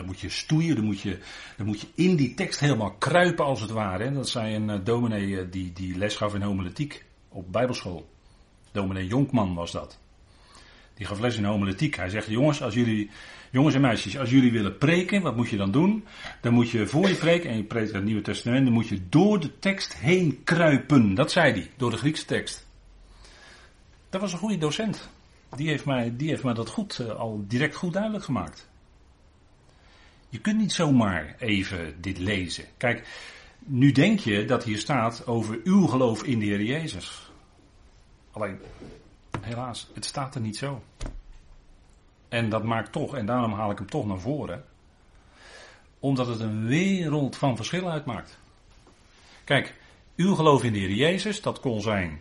Dan 0.00 0.08
moet 0.08 0.20
je 0.20 0.28
stoeien, 0.28 0.74
dan 0.76 0.84
moet 0.84 1.00
je, 1.00 1.18
dan 1.56 1.66
moet 1.66 1.80
je 1.80 1.86
in 1.94 2.16
die 2.16 2.34
tekst 2.34 2.60
helemaal 2.60 2.90
kruipen 2.90 3.44
als 3.44 3.60
het 3.60 3.70
ware. 3.70 4.12
Dat 4.12 4.28
zei 4.28 4.54
een 4.54 4.68
uh, 4.68 4.78
dominee 4.84 5.26
uh, 5.26 5.42
die, 5.50 5.72
die 5.72 5.96
les 5.96 6.16
gaf 6.16 6.34
in 6.34 6.42
homiletiek 6.42 7.04
op 7.28 7.52
bijbelschool. 7.52 8.10
Dominee 8.72 9.06
Jonkman 9.06 9.54
was 9.54 9.72
dat. 9.72 9.98
Die 10.94 11.06
gaf 11.06 11.20
les 11.20 11.36
in 11.36 11.44
homiletiek. 11.44 11.96
Hij 11.96 12.08
zegt, 12.08 12.26
jongens, 12.26 12.62
als 12.62 12.74
jullie, 12.74 13.10
jongens 13.50 13.74
en 13.74 13.80
meisjes, 13.80 14.18
als 14.18 14.30
jullie 14.30 14.52
willen 14.52 14.78
preken, 14.78 15.22
wat 15.22 15.36
moet 15.36 15.48
je 15.48 15.56
dan 15.56 15.70
doen? 15.70 16.04
Dan 16.40 16.52
moet 16.52 16.70
je 16.70 16.86
voor 16.86 17.08
je 17.08 17.14
preken, 17.14 17.50
en 17.50 17.56
je 17.56 17.64
preekt 17.64 17.92
het 17.92 18.04
Nieuwe 18.04 18.22
Testament, 18.22 18.64
dan 18.64 18.74
moet 18.74 18.88
je 18.88 19.00
door 19.08 19.40
de 19.40 19.58
tekst 19.58 19.96
heen 19.96 20.40
kruipen. 20.44 21.14
Dat 21.14 21.30
zei 21.30 21.52
hij, 21.52 21.70
door 21.76 21.90
de 21.90 21.96
Griekse 21.96 22.24
tekst. 22.24 22.66
Dat 24.10 24.20
was 24.20 24.32
een 24.32 24.38
goede 24.38 24.58
docent. 24.58 25.08
Die 25.56 25.68
heeft 25.68 25.84
mij, 25.84 26.16
die 26.16 26.28
heeft 26.28 26.44
mij 26.44 26.54
dat 26.54 26.68
goed, 26.68 26.98
uh, 27.00 27.10
al 27.10 27.44
direct 27.48 27.74
goed 27.74 27.92
duidelijk 27.92 28.24
gemaakt. 28.24 28.69
Je 30.30 30.40
kunt 30.40 30.58
niet 30.58 30.72
zomaar 30.72 31.34
even 31.38 32.00
dit 32.00 32.18
lezen. 32.18 32.64
Kijk, 32.76 33.08
nu 33.58 33.92
denk 33.92 34.18
je 34.18 34.44
dat 34.44 34.64
hier 34.64 34.78
staat 34.78 35.26
over 35.26 35.60
uw 35.64 35.86
geloof 35.86 36.22
in 36.22 36.38
de 36.38 36.44
Heer 36.44 36.62
Jezus. 36.62 37.30
Alleen, 38.30 38.58
helaas, 39.40 39.90
het 39.94 40.04
staat 40.04 40.34
er 40.34 40.40
niet 40.40 40.56
zo. 40.56 40.82
En 42.28 42.48
dat 42.48 42.64
maakt 42.64 42.92
toch, 42.92 43.16
en 43.16 43.26
daarom 43.26 43.52
haal 43.52 43.70
ik 43.70 43.78
hem 43.78 43.90
toch 43.90 44.06
naar 44.06 44.20
voren, 44.20 44.64
omdat 45.98 46.26
het 46.26 46.40
een 46.40 46.66
wereld 46.66 47.36
van 47.36 47.56
verschil 47.56 47.90
uitmaakt. 47.90 48.38
Kijk, 49.44 49.74
uw 50.16 50.34
geloof 50.34 50.64
in 50.64 50.72
de 50.72 50.78
Heer 50.78 50.94
Jezus, 50.94 51.42
dat 51.42 51.60
kon 51.60 51.80
zijn 51.80 52.20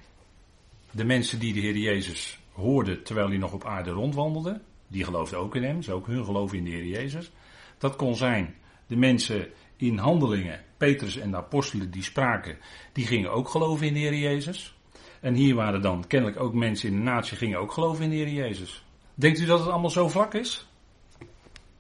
de 0.92 1.06
mensen 1.06 1.39
die 1.39 1.54
de 1.54 1.60
Heer 1.60 1.78
Jezus 1.78 2.39
hoorden 2.51 3.04
terwijl 3.04 3.28
hij 3.28 3.38
nog 3.38 3.54
op 3.54 3.66
aarde 3.66 3.92
rondwandelde. 3.92 4.62
Die 4.88 5.04
geloofden 5.04 5.39
ook 5.39 5.56
in 5.56 5.63
hem, 5.63 5.78
is 5.78 5.89
ook 5.89 6.08
hun 6.08 6.25
geloof 6.25 6.54
in 6.54 6.63
de 6.63 6.70
Heer 6.70 6.86
Jezus. 6.86 7.32
Dat 7.79 7.95
kon 7.95 8.15
zijn 8.15 8.55
de 8.88 8.95
mensen 8.95 9.48
in 9.75 9.98
handelingen, 9.98 10.59
Petrus 10.77 11.17
en 11.17 11.31
de 11.31 11.38
apostelen 11.38 11.91
die 11.91 12.03
spraken, 12.03 12.57
die 12.93 13.07
gingen 13.07 13.31
ook 13.31 13.50
geloven 13.50 13.88
in 13.88 13.93
de 13.93 14.00
Heer 14.00 14.15
Jezus. 14.15 14.77
En 15.21 15.33
hier 15.33 15.55
waren 15.55 15.81
dan 15.81 16.07
kennelijk 16.07 16.39
ook 16.39 16.53
mensen 16.53 16.89
in 16.89 16.95
de 16.95 17.01
natie 17.01 17.38
gingen 17.38 17.59
ook 17.59 17.71
geloven 17.71 18.03
in 18.03 18.09
de 18.09 18.15
Heer 18.15 18.29
Jezus. 18.29 18.83
Denkt 19.15 19.39
u 19.39 19.45
dat 19.45 19.59
het 19.59 19.69
allemaal 19.69 19.89
zo 19.89 20.09
vlak 20.09 20.33
is? 20.33 20.67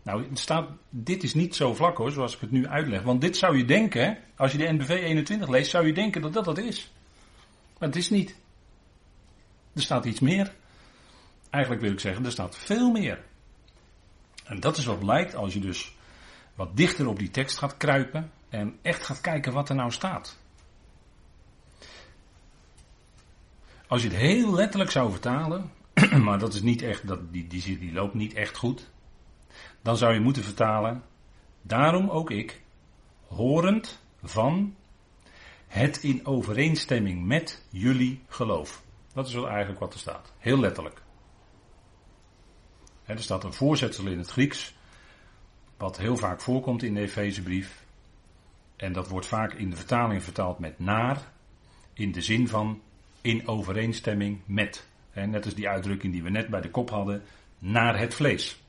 Nou, 0.03 0.25
staat, 0.33 0.69
dit 0.89 1.23
is 1.23 1.33
niet 1.33 1.55
zo 1.55 1.73
vlak 1.73 1.97
hoor, 1.97 2.11
zoals 2.11 2.33
ik 2.35 2.39
het 2.39 2.51
nu 2.51 2.67
uitleg. 2.67 3.01
Want 3.01 3.21
dit 3.21 3.37
zou 3.37 3.57
je 3.57 3.65
denken, 3.65 4.17
als 4.35 4.51
je 4.51 4.57
de 4.57 4.73
NBV 4.73 4.89
21 4.89 5.49
leest, 5.49 5.71
zou 5.71 5.87
je 5.87 5.93
denken 5.93 6.21
dat 6.21 6.33
dat 6.33 6.45
dat 6.45 6.57
is. 6.57 6.91
Maar 7.79 7.87
het 7.87 7.97
is 7.97 8.09
niet. 8.09 8.35
Er 9.73 9.81
staat 9.81 10.05
iets 10.05 10.19
meer. 10.19 10.53
Eigenlijk 11.49 11.83
wil 11.83 11.91
ik 11.91 11.99
zeggen, 11.99 12.25
er 12.25 12.31
staat 12.31 12.57
veel 12.57 12.91
meer. 12.91 13.23
En 14.49 14.59
dat 14.59 14.77
is 14.77 14.85
wat 14.85 14.99
blijkt 14.99 15.35
als 15.35 15.53
je 15.53 15.59
dus 15.59 15.95
wat 16.55 16.77
dichter 16.77 17.07
op 17.07 17.19
die 17.19 17.31
tekst 17.31 17.57
gaat 17.57 17.77
kruipen 17.77 18.31
en 18.49 18.77
echt 18.81 19.03
gaat 19.03 19.21
kijken 19.21 19.53
wat 19.53 19.69
er 19.69 19.75
nou 19.75 19.91
staat. 19.91 20.37
Als 23.87 24.01
je 24.01 24.07
het 24.07 24.17
heel 24.17 24.53
letterlijk 24.53 24.91
zou 24.91 25.11
vertalen, 25.11 25.71
maar 26.25 26.39
dat 26.39 26.53
is 26.53 26.61
niet 26.61 26.81
echt, 26.81 27.07
dat, 27.07 27.33
die, 27.33 27.47
die, 27.47 27.79
die 27.79 27.93
loopt 27.93 28.13
niet 28.13 28.33
echt 28.33 28.57
goed, 28.57 28.89
dan 29.81 29.97
zou 29.97 30.13
je 30.13 30.19
moeten 30.19 30.43
vertalen, 30.43 31.03
daarom 31.61 32.09
ook 32.09 32.31
ik, 32.31 32.61
horend 33.27 34.03
van 34.23 34.75
het 35.67 36.03
in 36.03 36.25
overeenstemming 36.25 37.25
met 37.25 37.65
jullie 37.69 38.21
geloof. 38.27 38.83
Dat 39.13 39.27
is 39.27 39.33
wel 39.33 39.49
eigenlijk 39.49 39.79
wat 39.79 39.93
er 39.93 39.99
staat. 39.99 40.33
Heel 40.37 40.59
letterlijk. 40.59 41.01
Er 43.17 43.23
staat 43.23 43.43
een 43.43 43.53
voorzetsel 43.53 44.07
in 44.07 44.17
het 44.17 44.29
Grieks, 44.29 44.75
wat 45.77 45.97
heel 45.97 46.17
vaak 46.17 46.41
voorkomt 46.41 46.83
in 46.83 46.93
de 46.93 47.01
Efezebrief. 47.01 47.83
En 48.75 48.93
dat 48.93 49.07
wordt 49.07 49.27
vaak 49.27 49.53
in 49.53 49.69
de 49.69 49.75
vertaling 49.75 50.23
vertaald 50.23 50.59
met 50.59 50.79
naar, 50.79 51.31
in 51.93 52.11
de 52.11 52.21
zin 52.21 52.47
van 52.47 52.81
in 53.21 53.47
overeenstemming 53.47 54.39
met. 54.45 54.87
net 55.13 55.45
als 55.45 55.55
die 55.55 55.69
uitdrukking 55.69 56.13
die 56.13 56.23
we 56.23 56.29
net 56.29 56.47
bij 56.47 56.61
de 56.61 56.69
kop 56.69 56.89
hadden, 56.89 57.23
naar 57.59 57.99
het 57.99 58.13
vlees. 58.13 58.59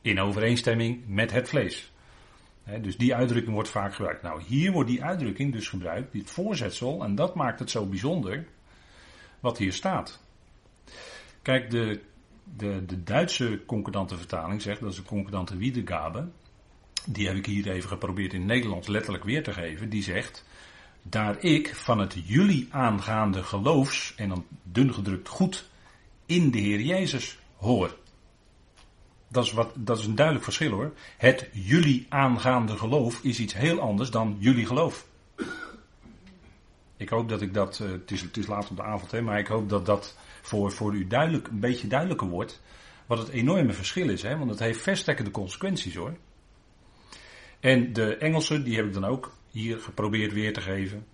In 0.00 0.20
overeenstemming 0.20 1.02
met 1.06 1.32
het 1.32 1.48
vlees. 1.48 1.92
dus 2.80 2.96
die 2.96 3.14
uitdrukking 3.14 3.54
wordt 3.54 3.68
vaak 3.68 3.94
gebruikt. 3.94 4.22
Nou, 4.22 4.42
hier 4.42 4.72
wordt 4.72 4.88
die 4.88 5.04
uitdrukking 5.04 5.52
dus 5.52 5.68
gebruikt, 5.68 6.12
dit 6.12 6.30
voorzetsel, 6.30 7.04
en 7.04 7.14
dat 7.14 7.34
maakt 7.34 7.58
het 7.58 7.70
zo 7.70 7.86
bijzonder 7.86 8.46
wat 9.40 9.58
hier 9.58 9.72
staat. 9.72 10.20
Kijk, 11.42 11.70
de, 11.70 12.00
de, 12.56 12.84
de 12.86 13.02
Duitse 13.02 13.60
concordante 13.66 14.16
vertaling 14.16 14.62
zegt, 14.62 14.80
dat 14.80 14.90
is 14.90 14.96
de 14.96 15.02
concordante 15.02 15.56
Wiedergabe, 15.56 16.28
die 17.04 17.26
heb 17.26 17.36
ik 17.36 17.46
hier 17.46 17.70
even 17.70 17.88
geprobeerd 17.88 18.32
in 18.32 18.46
Nederlands 18.46 18.88
letterlijk 18.88 19.24
weer 19.24 19.42
te 19.42 19.52
geven, 19.52 19.88
die 19.88 20.02
zegt, 20.02 20.44
daar 21.02 21.42
ik 21.42 21.74
van 21.74 21.98
het 21.98 22.16
jullie 22.24 22.68
aangaande 22.70 23.42
geloofs, 23.42 24.14
en 24.16 24.28
dan 24.28 24.44
dun 24.62 24.94
gedrukt 24.94 25.28
goed, 25.28 25.68
in 26.26 26.50
de 26.50 26.58
Heer 26.58 26.80
Jezus 26.80 27.38
hoor. 27.56 27.96
Dat 29.28 29.44
is, 29.44 29.52
wat, 29.52 29.72
dat 29.74 29.98
is 29.98 30.04
een 30.04 30.14
duidelijk 30.14 30.44
verschil 30.44 30.70
hoor. 30.70 30.92
Het 31.16 31.48
jullie 31.52 32.06
aangaande 32.08 32.76
geloof 32.76 33.22
is 33.22 33.38
iets 33.38 33.54
heel 33.54 33.80
anders 33.80 34.10
dan 34.10 34.36
jullie 34.38 34.66
geloof. 34.66 35.06
Ik 36.96 37.08
hoop 37.08 37.28
dat 37.28 37.40
ik 37.40 37.54
dat, 37.54 37.78
uh, 37.82 37.90
het, 37.90 38.10
is, 38.10 38.20
het 38.22 38.36
is 38.36 38.46
laat 38.46 38.70
op 38.70 38.76
de 38.76 38.82
avond, 38.82 39.10
hè, 39.10 39.20
maar 39.20 39.38
ik 39.38 39.46
hoop 39.46 39.68
dat 39.68 39.86
dat 39.86 40.16
voor, 40.46 40.72
voor 40.72 40.94
u 40.94 41.06
duidelijk, 41.06 41.48
een 41.48 41.60
beetje 41.60 41.86
duidelijker 41.86 42.28
wordt. 42.28 42.62
Wat 43.06 43.18
het 43.18 43.28
enorme 43.28 43.72
verschil 43.72 44.08
is, 44.08 44.22
hè, 44.22 44.38
want 44.38 44.50
het 44.50 44.58
heeft 44.58 44.80
verstrekkende 44.80 45.30
consequenties 45.30 45.94
hoor. 45.94 46.16
En 47.60 47.92
de 47.92 48.16
Engelse, 48.16 48.62
die 48.62 48.76
heb 48.76 48.86
ik 48.86 48.92
dan 48.92 49.04
ook 49.04 49.36
hier 49.50 49.80
geprobeerd 49.80 50.32
weer 50.32 50.52
te 50.52 50.60
geven. 50.60 51.06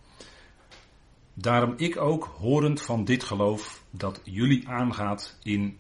Daarom 1.35 1.75
ik 1.77 1.97
ook, 1.97 2.25
horend 2.25 2.83
van 2.83 3.05
dit 3.05 3.25
geloof, 3.25 3.85
dat 3.91 4.21
jullie 4.25 4.69
aangaat 4.69 5.39
in 5.43 5.79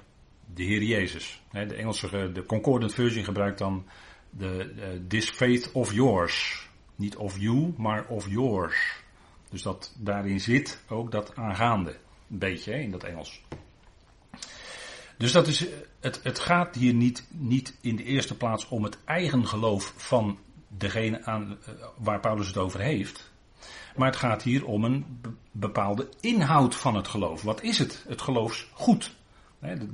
de 0.54 0.62
Heer 0.62 0.82
Jezus. 0.82 1.42
De 1.50 1.74
Engelse, 1.74 2.32
de 2.32 2.46
Concordant 2.46 2.94
Version 2.94 3.24
gebruikt 3.24 3.58
dan 3.58 3.86
de 4.30 4.72
uh, 4.76 4.84
this 5.08 5.30
faith 5.30 5.72
of 5.72 5.92
yours. 5.92 6.66
Niet 6.96 7.16
of 7.16 7.38
you, 7.38 7.74
maar 7.76 8.06
of 8.06 8.28
yours. 8.28 9.02
Dus 9.50 9.62
dat 9.62 9.94
daarin 9.98 10.40
zit 10.40 10.84
ook 10.88 11.10
dat 11.10 11.36
aangaande. 11.36 11.96
Een 12.32 12.38
beetje 12.38 12.82
in 12.82 12.90
dat 12.90 13.04
Engels. 13.04 13.42
Dus 15.18 15.32
dat 15.32 15.46
is, 15.46 15.66
het, 16.00 16.20
het 16.22 16.38
gaat 16.38 16.74
hier 16.74 16.94
niet, 16.94 17.26
niet 17.30 17.78
in 17.80 17.96
de 17.96 18.04
eerste 18.04 18.36
plaats 18.36 18.68
om 18.68 18.84
het 18.84 18.98
eigen 19.04 19.46
geloof 19.46 19.94
van 19.96 20.38
degene 20.68 21.24
aan, 21.24 21.58
eh, 21.64 21.72
waar 21.96 22.20
Paulus 22.20 22.46
het 22.46 22.56
over 22.56 22.80
heeft. 22.80 23.30
Maar 23.96 24.06
het 24.06 24.16
gaat 24.16 24.42
hier 24.42 24.64
om 24.64 24.84
een 24.84 25.20
bepaalde 25.50 26.08
inhoud 26.20 26.74
van 26.74 26.94
het 26.94 27.08
geloof. 27.08 27.42
Wat 27.42 27.62
is 27.62 27.78
het? 27.78 28.04
Het 28.08 28.20
geloofsgoed. 28.20 29.14
De, 29.58 29.88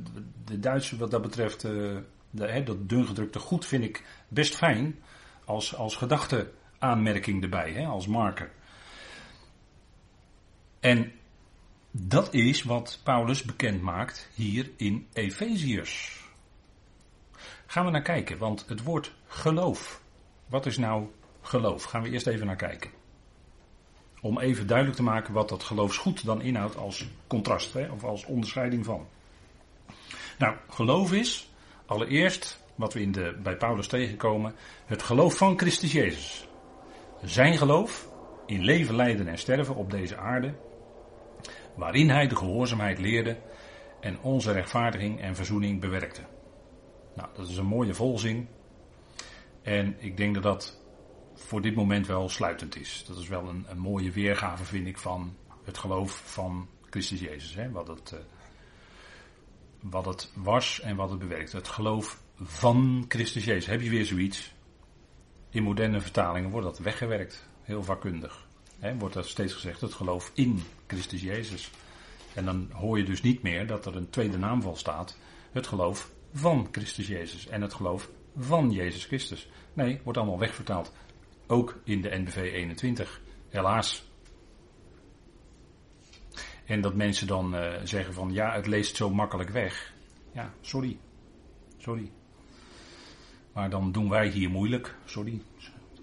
de, 0.45 0.61
Duitse 0.61 0.97
wat 0.97 1.11
dat 1.11 1.23
betreft, 1.23 1.65
eh, 1.65 1.97
de, 2.31 2.63
dat 2.65 2.89
dungedrukte 2.89 3.39
goed 3.39 3.67
vind 3.67 3.85
ik 3.85 4.05
best 4.29 4.57
fijn 4.57 4.99
als, 5.45 5.75
als 5.75 5.97
gedachte 5.97 6.51
aanmerking 6.79 7.43
erbij, 7.43 7.87
als 7.87 8.07
marker. 8.07 8.51
En 10.81 11.13
dat 12.01 12.35
is 12.35 12.63
wat 12.63 13.01
Paulus 13.03 13.43
bekend 13.43 13.83
maakt 13.83 14.31
hier 14.35 14.71
in 14.77 15.07
Efeziërs. 15.13 16.27
Gaan 17.67 17.85
we 17.85 17.91
naar 17.91 18.03
kijken, 18.03 18.39
want 18.39 18.65
het 18.69 18.83
woord 18.83 19.15
geloof. 19.27 20.03
Wat 20.47 20.67
is 20.67 20.77
nou 20.77 21.07
geloof? 21.41 21.83
Gaan 21.83 22.03
we 22.03 22.11
eerst 22.11 22.27
even 22.27 22.47
naar 22.47 22.57
kijken. 22.57 22.91
Om 24.21 24.39
even 24.39 24.67
duidelijk 24.67 24.97
te 24.97 25.03
maken 25.03 25.35
wat 25.35 25.49
dat 25.49 25.63
geloofsgoed 25.63 26.25
dan 26.25 26.43
inhoudt 26.43 26.77
als 26.77 27.09
contrast, 27.27 27.73
hè, 27.73 27.91
of 27.91 28.05
als 28.05 28.25
onderscheiding 28.25 28.85
van. 28.85 29.07
Nou, 30.39 30.57
geloof 30.69 31.13
is 31.13 31.51
allereerst, 31.87 32.65
wat 32.75 32.93
we 32.95 33.01
in 33.01 33.13
de, 33.13 33.39
bij 33.43 33.57
Paulus 33.57 33.87
tegenkomen, 33.87 34.55
het 34.87 35.03
geloof 35.03 35.37
van 35.37 35.59
Christus 35.59 35.93
Jezus. 35.93 36.49
Zijn 37.23 37.57
geloof 37.57 38.09
in 38.47 38.65
leven, 38.65 38.97
lijden 38.97 39.29
en 39.29 39.39
sterven 39.39 39.75
op 39.75 39.91
deze 39.91 40.17
aarde 40.17 40.55
waarin 41.79 42.11
hij 42.11 42.27
de 42.27 42.37
gehoorzaamheid 42.37 42.99
leerde 42.99 43.39
en 44.01 44.21
onze 44.21 44.53
rechtvaardiging 44.53 45.21
en 45.21 45.37
verzoening 45.37 45.81
bewerkte. 45.81 46.21
Nou, 47.15 47.29
dat 47.35 47.49
is 47.49 47.57
een 47.57 47.67
mooie 47.67 47.95
volzin. 47.95 48.49
En 49.63 49.97
ik 49.99 50.17
denk 50.17 50.35
dat 50.35 50.43
dat 50.43 50.81
voor 51.35 51.61
dit 51.61 51.75
moment 51.75 52.07
wel 52.07 52.29
sluitend 52.29 52.77
is. 52.77 53.05
Dat 53.07 53.17
is 53.17 53.29
wel 53.29 53.49
een, 53.49 53.65
een 53.69 53.79
mooie 53.79 54.11
weergave, 54.11 54.65
vind 54.65 54.87
ik, 54.87 54.99
van 54.99 55.37
het 55.65 55.79
geloof 55.79 56.23
van 56.25 56.69
Christus 56.91 57.21
Jezus. 57.21 57.55
Hè? 57.55 57.71
Wat, 57.71 57.89
het, 57.89 58.13
uh, 58.15 58.19
wat 59.81 60.05
het 60.05 60.33
was 60.35 60.81
en 60.81 60.97
wat 60.97 61.11
het 61.11 61.19
bewerkt. 61.19 61.53
Het 61.53 61.69
geloof 61.69 62.23
van 62.43 63.05
Christus 63.09 63.45
Jezus. 63.45 63.67
Heb 63.67 63.81
je 63.81 63.91
weer 63.91 64.05
zoiets? 64.05 64.55
In 65.51 65.63
moderne 65.63 66.01
vertalingen 66.01 66.51
wordt 66.51 66.67
dat 66.67 66.79
weggewerkt. 66.79 67.49
Heel 67.63 67.83
vakkundig 67.83 68.48
wordt 68.99 69.15
er 69.15 69.25
steeds 69.25 69.53
gezegd, 69.53 69.81
het 69.81 69.95
geloof 69.95 70.31
in 70.35 70.63
Christus 70.87 71.21
Jezus. 71.21 71.71
En 72.35 72.45
dan 72.45 72.71
hoor 72.73 72.99
je 72.99 73.05
dus 73.05 73.23
niet 73.23 73.43
meer 73.43 73.67
dat 73.67 73.87
er 73.87 73.97
een 73.97 74.11
tweede 74.11 74.39
naamval 74.39 74.77
staat, 74.77 75.19
het 75.53 75.67
geloof 75.67 76.11
van 76.33 76.69
Christus 76.71 77.07
Jezus 77.07 77.47
en 77.47 77.63
het 77.63 77.75
geloof 77.75 78.11
van 78.37 78.71
Jezus 78.71 79.05
Christus. 79.05 79.49
Nee, 79.73 80.01
wordt 80.05 80.19
allemaal 80.19 80.39
wegvertaald. 80.39 80.93
Ook 81.47 81.81
in 81.85 82.03
de 82.03 82.19
NBV 82.19 82.37
21. 82.37 83.21
Helaas. 83.49 84.07
En 86.65 86.81
dat 86.81 86.95
mensen 86.95 87.27
dan 87.27 87.55
uh, 87.55 87.75
zeggen 87.85 88.15
van 88.15 88.33
ja, 88.33 88.55
het 88.55 88.67
leest 88.67 88.97
zo 88.97 89.11
makkelijk 89.11 89.51
weg. 89.51 89.93
Ja, 90.33 90.53
sorry. 90.61 90.99
Sorry. 91.79 92.11
Maar 93.53 93.71
dan 93.71 93.93
doen 93.93 94.09
wij 94.09 94.29
hier 94.29 94.51
moeilijk. 94.51 94.95
Sorry. 95.05 95.43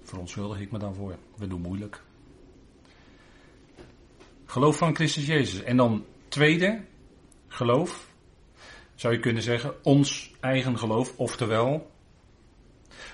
Verontschuldig 0.04 0.60
ik 0.60 0.72
me 0.72 0.78
dan 0.78 0.96
voor. 0.96 1.16
We 1.38 1.48
doen 1.48 1.62
moeilijk. 1.62 2.04
Geloof 4.46 4.78
van 4.78 4.96
Christus 4.96 5.26
Jezus. 5.26 5.64
En 5.64 5.78
dan 5.78 6.06
tweede, 6.28 6.84
geloof. 7.48 8.08
Zou 8.96 9.14
je 9.14 9.20
kunnen 9.20 9.44
zeggen, 9.44 9.84
ons 9.84 10.34
eigen 10.40 10.78
geloof. 10.78 11.18
Oftewel, 11.18 11.92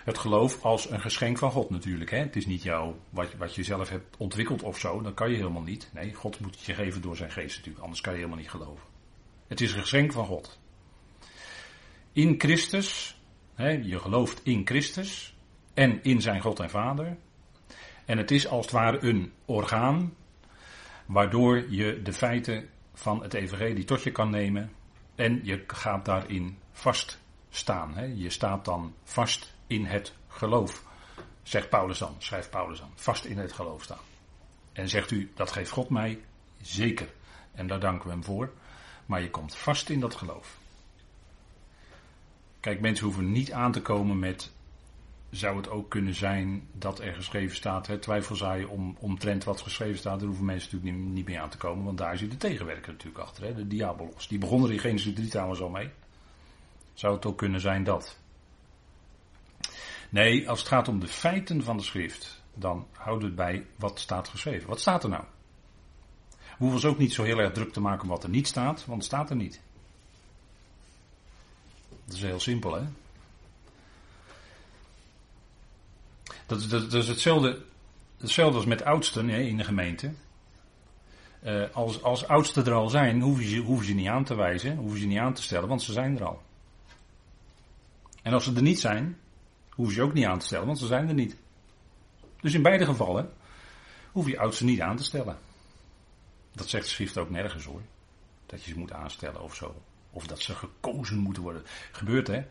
het 0.04 0.18
geloof 0.18 0.64
als 0.64 0.90
een 0.90 1.02
geschenk 1.02 1.38
van 1.38 1.52
God 1.52 1.70
natuurlijk. 1.70 2.12
Hè? 2.12 2.18
Het 2.18 2.36
is 2.36 2.46
niet 2.46 2.64
jou, 2.64 2.96
wat, 3.10 3.34
wat 3.38 3.56
je 3.56 3.64
zelf 3.64 3.90
hebt 3.90 4.18
ontwikkeld 4.18 4.64
of 4.64 4.80
zo. 4.80 5.02
Dat 5.02 5.14
kan 5.14 5.30
je 5.30 5.36
helemaal 5.36 5.62
niet. 5.62 5.90
Nee, 5.94 6.14
God 6.14 6.40
moet 6.40 6.56
het 6.56 6.66
je 6.66 6.74
geven 6.74 7.02
door 7.02 7.16
zijn 7.16 7.32
geest 7.32 7.56
natuurlijk. 7.56 7.84
Anders 7.84 8.02
kan 8.02 8.14
je 8.14 8.18
helemaal 8.20 8.40
niet 8.40 8.50
geloven. 8.50 8.86
Het 9.48 9.62
is 9.62 9.74
een 9.74 9.82
geschenk 9.82 10.12
van 10.12 10.26
God. 10.26 10.60
In 12.14 12.36
Christus, 12.38 13.20
hè, 13.54 13.70
je 13.70 14.00
gelooft 14.00 14.42
in 14.44 14.62
Christus 14.66 15.36
en 15.74 16.04
in 16.04 16.22
zijn 16.22 16.42
God 16.42 16.60
en 16.60 16.70
Vader. 16.70 17.18
En 18.06 18.18
het 18.18 18.32
is 18.32 18.48
als 18.48 18.66
het 18.66 18.76
ware 18.76 19.06
een 19.06 19.32
orgaan 19.46 20.14
waardoor 21.12 21.72
je 21.72 22.02
de 22.02 22.14
feiten 22.14 22.70
van 22.94 23.24
het 23.24 23.34
evangelie 23.34 23.84
tot 23.84 24.04
je 24.04 24.12
kan 24.12 24.30
nemen 24.30 24.72
en 25.16 25.40
je 25.44 25.64
gaat 25.68 26.06
daarin 26.06 26.58
vaststaan. 26.72 27.96
Hè. 27.96 28.04
Je 28.04 28.30
staat 28.30 28.66
dan 28.66 28.94
vast 29.04 29.54
in 29.68 29.86
het 29.86 30.16
geloof. 30.28 30.84
Zegt 31.44 31.70
Paulus 31.70 31.98
dan, 31.98 32.16
schrijft 32.18 32.50
Paulus 32.50 32.80
dan. 32.80 32.92
Vast 32.96 33.26
in 33.26 33.38
het 33.38 33.54
geloof 33.54 33.84
staan. 33.84 34.04
En 34.74 34.90
zegt 34.90 35.12
u, 35.12 35.32
dat 35.36 35.52
geeft 35.52 35.72
God 35.72 35.90
mij 35.90 36.20
zeker. 36.62 37.14
En 37.52 37.68
daar 37.68 37.80
danken 37.80 38.08
we 38.08 38.14
hem 38.14 38.24
voor. 38.24 38.54
Maar 39.06 39.22
je 39.22 39.30
komt 39.30 39.56
vast 39.56 39.90
in 39.90 40.00
dat 40.00 40.16
geloof. 40.16 40.58
Kijk, 42.60 42.82
mensen 42.82 43.06
hoeven 43.06 43.32
niet 43.32 43.52
aan 43.52 43.72
te 43.72 43.82
komen 43.82 44.20
met. 44.20 44.52
Zou 45.32 45.58
het 45.58 45.70
ook 45.70 45.90
kunnen 45.90 46.14
zijn 46.16 46.68
dat 46.72 47.00
er 47.00 47.14
geschreven 47.14 47.56
staat, 47.56 47.88
hè, 47.88 47.98
twijfelzaaien 47.98 48.70
om, 48.70 48.98
omtrent 49.00 49.44
wat 49.44 49.62
geschreven 49.62 49.98
staat, 49.98 50.20
daar 50.20 50.28
hoeven 50.28 50.46
mensen 50.46 50.70
natuurlijk 50.72 51.04
niet, 51.04 51.14
niet 51.14 51.26
meer 51.26 51.40
aan 51.40 51.50
te 51.50 51.58
komen, 51.58 51.86
want 51.86 51.98
daar 51.98 52.18
zit 52.18 52.32
de 52.32 52.38
tegenwerker 52.38 52.92
natuurlijk 52.92 53.24
achter, 53.24 53.44
hè, 53.44 53.54
de 53.54 53.68
diabolos. 53.68 54.28
Die 54.28 54.38
begon 54.38 54.64
er 54.64 54.72
in 54.72 54.80
Genesis 54.80 55.14
3 55.14 55.28
trouwens 55.28 55.62
al 55.62 55.70
mee. 55.70 55.90
Zou 56.94 57.16
het 57.16 57.26
ook 57.26 57.38
kunnen 57.38 57.62
zijn 57.62 57.84
dat? 57.84 58.20
Nee, 60.10 60.50
als 60.50 60.60
het 60.60 60.68
gaat 60.68 60.88
om 60.88 61.00
de 61.00 61.08
feiten 61.08 61.64
van 61.64 61.78
de 61.78 61.84
schrift, 61.84 62.42
dan 62.54 62.88
houden 62.92 63.20
we 63.20 63.26
het 63.26 63.52
bij 63.52 63.66
wat 63.76 64.00
staat 64.00 64.28
geschreven. 64.28 64.70
Wat 64.70 64.80
staat 64.80 65.04
er 65.04 65.10
nou? 65.10 65.24
We 66.30 66.68
hoeven 66.68 66.76
ons 66.76 66.86
ook 66.86 66.98
niet 66.98 67.14
zo 67.14 67.24
heel 67.24 67.40
erg 67.40 67.52
druk 67.52 67.74
te 67.74 67.82
maken 67.82 68.04
om 68.04 68.10
wat 68.10 68.24
er 68.24 68.30
niet 68.30 68.48
staat, 68.48 68.86
want 68.86 68.98
het 68.98 69.12
staat 69.12 69.30
er 69.30 69.36
niet. 69.36 69.62
Dat 72.06 72.16
is 72.16 72.22
heel 72.22 72.40
simpel, 72.40 72.74
hè? 72.74 72.84
Dat 76.60 76.94
is, 76.94 77.08
hetzelfde, 77.08 77.62
hetzelfde 78.18 78.56
als 78.56 78.66
met 78.66 78.84
oudsten 78.84 79.30
hè, 79.30 79.40
in 79.40 79.58
de 79.58 79.64
gemeente. 79.64 80.12
Uh, 81.44 81.64
als, 81.74 82.04
als 82.04 82.28
oudsten 82.28 82.66
er 82.66 82.74
al 82.74 82.90
zijn, 82.90 83.22
hoeven 83.22 83.46
ze, 83.46 83.58
hoeven 83.58 83.86
ze 83.86 83.94
niet 83.94 84.08
aan 84.08 84.24
te 84.24 84.36
wijzen, 84.36 84.78
hoeven 84.78 85.00
ze 85.00 85.06
niet 85.06 85.18
aan 85.18 85.34
te 85.34 85.42
stellen, 85.42 85.68
want 85.68 85.82
ze 85.82 85.92
zijn 85.92 86.16
er 86.16 86.26
al. 86.26 86.42
En 88.22 88.34
als 88.34 88.44
ze 88.44 88.56
er 88.56 88.62
niet 88.62 88.80
zijn, 88.80 89.18
hoef 89.70 89.96
je 89.96 90.02
ook 90.02 90.14
niet 90.14 90.26
aan 90.26 90.40
te 90.40 90.46
stellen, 90.46 90.66
want 90.66 90.80
ze 90.80 90.88
zijn 90.88 91.08
er 91.08 91.14
niet. 91.14 91.38
Dus 92.42 92.54
in 92.54 92.62
beide 92.62 92.86
gevallen 92.86 93.34
hoef 94.12 94.28
je 94.28 94.40
oudsten 94.40 94.66
niet 94.66 94.82
aan 94.82 94.96
te 94.96 95.04
stellen. 95.04 95.38
Dat 96.52 96.70
zegt 96.70 96.84
de 96.84 96.90
schrift 96.90 97.18
ook 97.18 97.30
nergens 97.30 97.66
hoor. 97.66 97.82
Dat 98.46 98.64
je 98.64 98.72
ze 98.72 98.80
moet 98.80 98.94
aanstellen 98.94 99.42
of 99.42 99.56
zo. 99.56 99.82
Of 100.10 100.28
dat 100.28 100.40
ze 100.40 100.56
gekozen 100.56 101.18
moeten 101.18 101.44
worden. 101.44 101.64
Gebeurt 101.92 102.28
hè. 102.28 102.44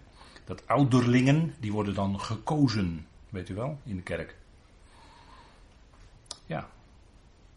Dat 0.45 0.67
ouderlingen, 0.67 1.55
die 1.59 1.73
worden 1.73 1.95
dan 1.95 2.21
gekozen. 2.21 3.07
Weet 3.31 3.49
u 3.49 3.55
wel, 3.55 3.81
in 3.85 3.97
de 3.97 4.03
kerk. 4.03 4.37
Ja. 6.47 6.69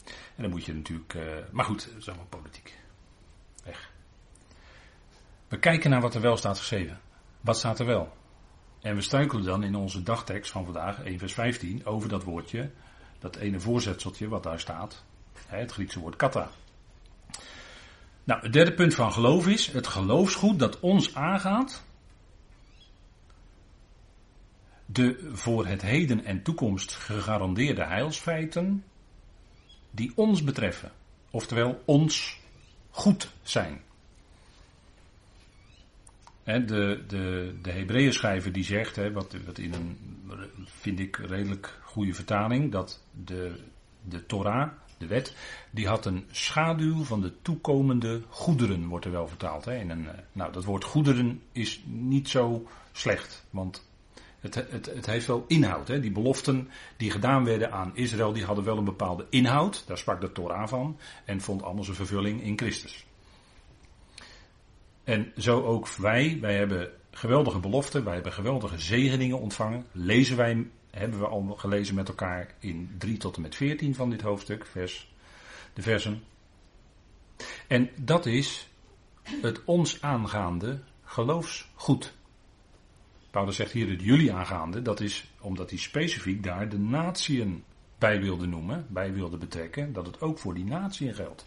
En 0.06 0.42
dan 0.42 0.50
moet 0.50 0.66
je 0.66 0.74
natuurlijk. 0.74 1.14
Uh, 1.14 1.24
maar 1.52 1.66
goed, 1.66 1.88
dat 1.90 1.98
is 1.98 2.08
allemaal 2.08 2.26
politiek. 2.26 2.78
Weg. 3.64 3.92
We 5.48 5.60
kijken 5.60 5.90
naar 5.90 6.02
wat 6.02 6.16
er 6.16 6.22
wel 6.22 6.38
staat 6.38 6.58
geschreven. 6.58 7.00
Wat 7.42 7.58
staat 7.58 7.80
er 7.80 7.86
wel? 7.86 8.18
En 8.82 8.96
we 8.96 9.02
struikelen 9.02 9.44
dan 9.44 9.64
in 9.64 9.76
onze 9.76 10.04
dagtekst 10.04 10.52
van 10.52 10.64
vandaag, 10.64 11.04
1 11.04 11.20
vers 11.20 11.34
15, 11.34 11.86
over 11.86 12.10
dat 12.10 12.24
woordje, 12.24 12.72
dat 13.20 13.36
ene 13.36 13.60
voorzetseltje 13.60 14.28
wat 14.28 14.44
daar 14.44 14.60
staat. 14.60 15.04
Het 15.46 15.72
Griekse 15.72 16.00
woord 16.00 16.16
kata. 16.16 16.50
Nou, 18.24 18.42
het 18.42 18.54
derde 18.54 18.74
punt 18.74 18.96
van 18.96 19.14
geloof 19.14 19.48
is 19.48 19.68
het 19.68 19.88
geloofsgoed 19.88 20.60
dat 20.60 20.80
ons 20.80 21.16
aangaat. 21.16 21.84
De 24.94 25.30
voor 25.34 25.66
het 25.68 25.82
heden 25.82 26.26
en 26.26 26.44
toekomst 26.44 26.94
gegarandeerde 26.94 27.86
heilsfeiten 27.86 28.84
die 29.92 30.12
ons 30.16 30.44
betreffen. 30.44 30.92
Oftewel 31.30 31.82
ons 31.86 32.40
goed 32.90 33.34
zijn 33.42 33.82
de, 36.44 37.04
de, 37.08 37.56
de 37.62 37.72
Hebreeën 37.72 38.14
schrijver 38.14 38.52
die 38.52 38.64
zegt, 38.64 39.12
wat, 39.12 39.36
wat 39.46 39.58
in 39.58 39.74
een, 39.74 39.98
vind 40.66 41.00
ik, 41.00 41.16
redelijk 41.16 41.80
goede 41.84 42.14
vertaling, 42.14 42.72
dat 42.72 43.04
de, 43.26 43.56
de 44.02 44.26
Torah, 44.26 44.72
de 44.98 45.08
wet, 45.08 45.36
die 45.72 45.88
had 45.88 46.06
een 46.06 46.26
schaduw 46.32 47.04
van 47.04 47.22
de 47.22 47.42
toekomende 47.42 48.22
goederen, 48.30 48.88
wordt 48.88 49.06
er 49.06 49.12
wel 49.12 49.28
vertaald. 49.28 49.66
Een, 49.66 50.08
eh, 50.08 50.14
nou, 50.32 50.52
dat 50.52 50.64
woord 50.64 50.84
goederen 50.84 51.42
is 51.52 51.84
niet 51.86 52.30
zo 52.30 52.68
slecht, 52.92 53.46
want 53.50 53.92
het, 54.44 54.56
het, 54.56 54.86
het 54.86 55.06
heeft 55.06 55.28
wel 55.28 55.46
inhoud. 55.48 55.88
Hè. 55.88 56.00
Die 56.00 56.12
beloften 56.12 56.70
die 56.98 57.12
gedaan 57.12 57.46
werden 57.46 57.72
aan 57.72 57.96
Israël, 57.96 58.34
die 58.34 58.46
hadden 58.46 58.64
wel 58.64 58.78
een 58.78 58.84
bepaalde 58.84 59.26
inhoud, 59.30 59.84
daar 59.88 59.98
sprak 59.98 60.22
de 60.22 60.32
Torah 60.32 60.68
van, 60.68 60.98
en 61.26 61.42
vond 61.42 61.64
allemaal 61.64 61.84
zijn 61.84 61.96
vervulling 61.96 62.44
in 62.44 62.58
Christus. 62.58 63.06
En 65.04 65.32
zo 65.38 65.64
ook 65.64 65.88
wij. 65.88 66.38
Wij 66.42 66.56
hebben 66.56 66.92
geweldige 67.12 67.60
beloften. 67.60 68.04
Wij 68.04 68.14
hebben 68.14 68.34
geweldige 68.34 68.80
zegeningen 68.80 69.40
ontvangen. 69.40 69.86
Lezen 69.92 70.38
wij, 70.38 70.68
hebben 70.92 71.20
we 71.20 71.28
al 71.28 71.56
gelezen 71.58 71.96
met 71.96 72.08
elkaar 72.08 72.56
in 72.60 72.96
3 72.98 73.18
tot 73.18 73.36
en 73.36 73.42
met 73.42 73.56
14 73.56 73.96
van 73.96 74.10
dit 74.10 74.22
hoofdstuk, 74.22 74.66
vers, 74.66 75.14
de 75.74 75.82
versen. 75.82 76.24
En 77.68 77.90
dat 77.96 78.26
is 78.26 78.70
het 79.42 79.64
ons 79.66 80.02
aangaande 80.02 80.80
geloofsgoed. 81.04 82.14
Paulus 83.34 83.56
zegt 83.56 83.72
hier 83.72 83.90
het 83.90 84.02
jullie 84.02 84.34
aangaande. 84.34 84.82
Dat 84.82 85.00
is 85.00 85.32
omdat 85.40 85.70
hij 85.70 85.80
specifiek 85.80 86.44
daar 86.44 86.70
de 86.70 86.80
natieën 86.80 87.64
bij 87.98 88.22
wilde 88.22 88.46
noemen, 88.46 88.86
bij 88.90 89.14
wilde 89.14 89.38
betrekken. 89.38 89.94
Dat 89.94 90.06
het 90.06 90.22
ook 90.22 90.40
voor 90.40 90.54
die 90.54 90.66
natieën 90.66 91.14
geldt. 91.14 91.46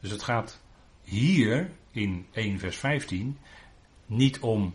Dus 0.00 0.10
het 0.10 0.22
gaat 0.22 0.60
hier 1.02 1.70
in 1.90 2.26
1 2.32 2.58
vers 2.58 2.76
15 2.76 3.38
niet 4.06 4.38
om 4.40 4.74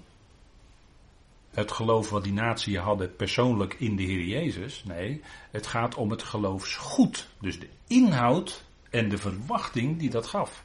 het 1.51 1.71
geloof 1.71 2.09
wat 2.09 2.23
die 2.23 2.33
natie 2.33 2.79
hadden 2.79 3.15
persoonlijk 3.15 3.73
in 3.73 3.95
de 3.95 4.03
Heer 4.03 4.25
Jezus. 4.25 4.83
Nee, 4.83 5.21
het 5.51 5.67
gaat 5.67 5.95
om 5.95 6.11
het 6.11 6.23
geloofsgoed. 6.23 7.27
Dus 7.41 7.59
de 7.59 7.69
inhoud 7.87 8.65
en 8.89 9.09
de 9.09 9.17
verwachting 9.17 9.99
die 9.99 10.09
dat 10.09 10.27
gaf. 10.27 10.63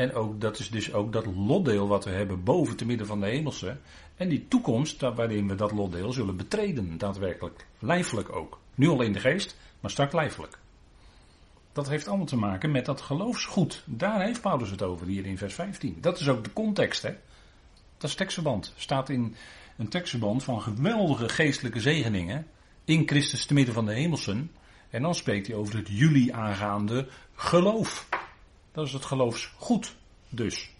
En 0.00 0.14
ook, 0.14 0.40
dat 0.40 0.58
is 0.58 0.70
dus 0.70 0.92
ook 0.92 1.12
dat 1.12 1.26
lotdeel 1.26 1.88
wat 1.88 2.04
we 2.04 2.10
hebben 2.10 2.44
boven 2.44 2.76
te 2.76 2.84
midden 2.84 3.06
van 3.06 3.20
de 3.20 3.26
hemelse. 3.26 3.76
En 4.16 4.28
die 4.28 4.48
toekomst 4.48 5.00
waarin 5.00 5.48
we 5.48 5.54
dat 5.54 5.72
lotdeel 5.72 6.12
zullen 6.12 6.36
betreden, 6.36 6.98
daadwerkelijk. 6.98 7.66
Lijfelijk 7.78 8.32
ook. 8.32 8.58
Nu 8.74 8.88
al 8.88 9.02
in 9.02 9.12
de 9.12 9.20
geest, 9.20 9.56
maar 9.80 9.90
straks 9.90 10.12
lijfelijk. 10.12 10.58
Dat 11.72 11.88
heeft 11.88 12.08
allemaal 12.08 12.26
te 12.26 12.36
maken 12.36 12.70
met 12.70 12.84
dat 12.84 13.00
geloofsgoed. 13.00 13.82
Daar 13.86 14.22
heeft 14.22 14.40
Paulus 14.40 14.70
het 14.70 14.82
over 14.82 15.06
hier 15.06 15.26
in 15.26 15.38
vers 15.38 15.54
15. 15.54 15.98
Dat 16.00 16.20
is 16.20 16.28
ook 16.28 16.44
de 16.44 16.52
context, 16.52 17.02
hè? 17.02 17.14
Dat 17.98 18.10
is 18.10 18.16
tekstverband. 18.16 18.72
Staat 18.76 19.08
in 19.08 19.34
een 19.76 19.88
tekstverband 19.88 20.44
van 20.44 20.62
geweldige 20.62 21.28
geestelijke 21.28 21.80
zegeningen. 21.80 22.46
In 22.84 23.08
Christus 23.08 23.46
te 23.46 23.54
midden 23.54 23.74
van 23.74 23.86
de 23.86 23.94
hemelsen. 23.94 24.50
En 24.90 25.02
dan 25.02 25.14
spreekt 25.14 25.46
hij 25.46 25.56
over 25.56 25.76
het 25.76 25.88
jullie 25.88 26.34
aangaande 26.34 27.08
geloof. 27.34 28.08
Dat 28.72 28.86
is 28.86 28.92
het 28.92 29.04
geloofsgoed 29.04 29.96
dus. 30.28 30.70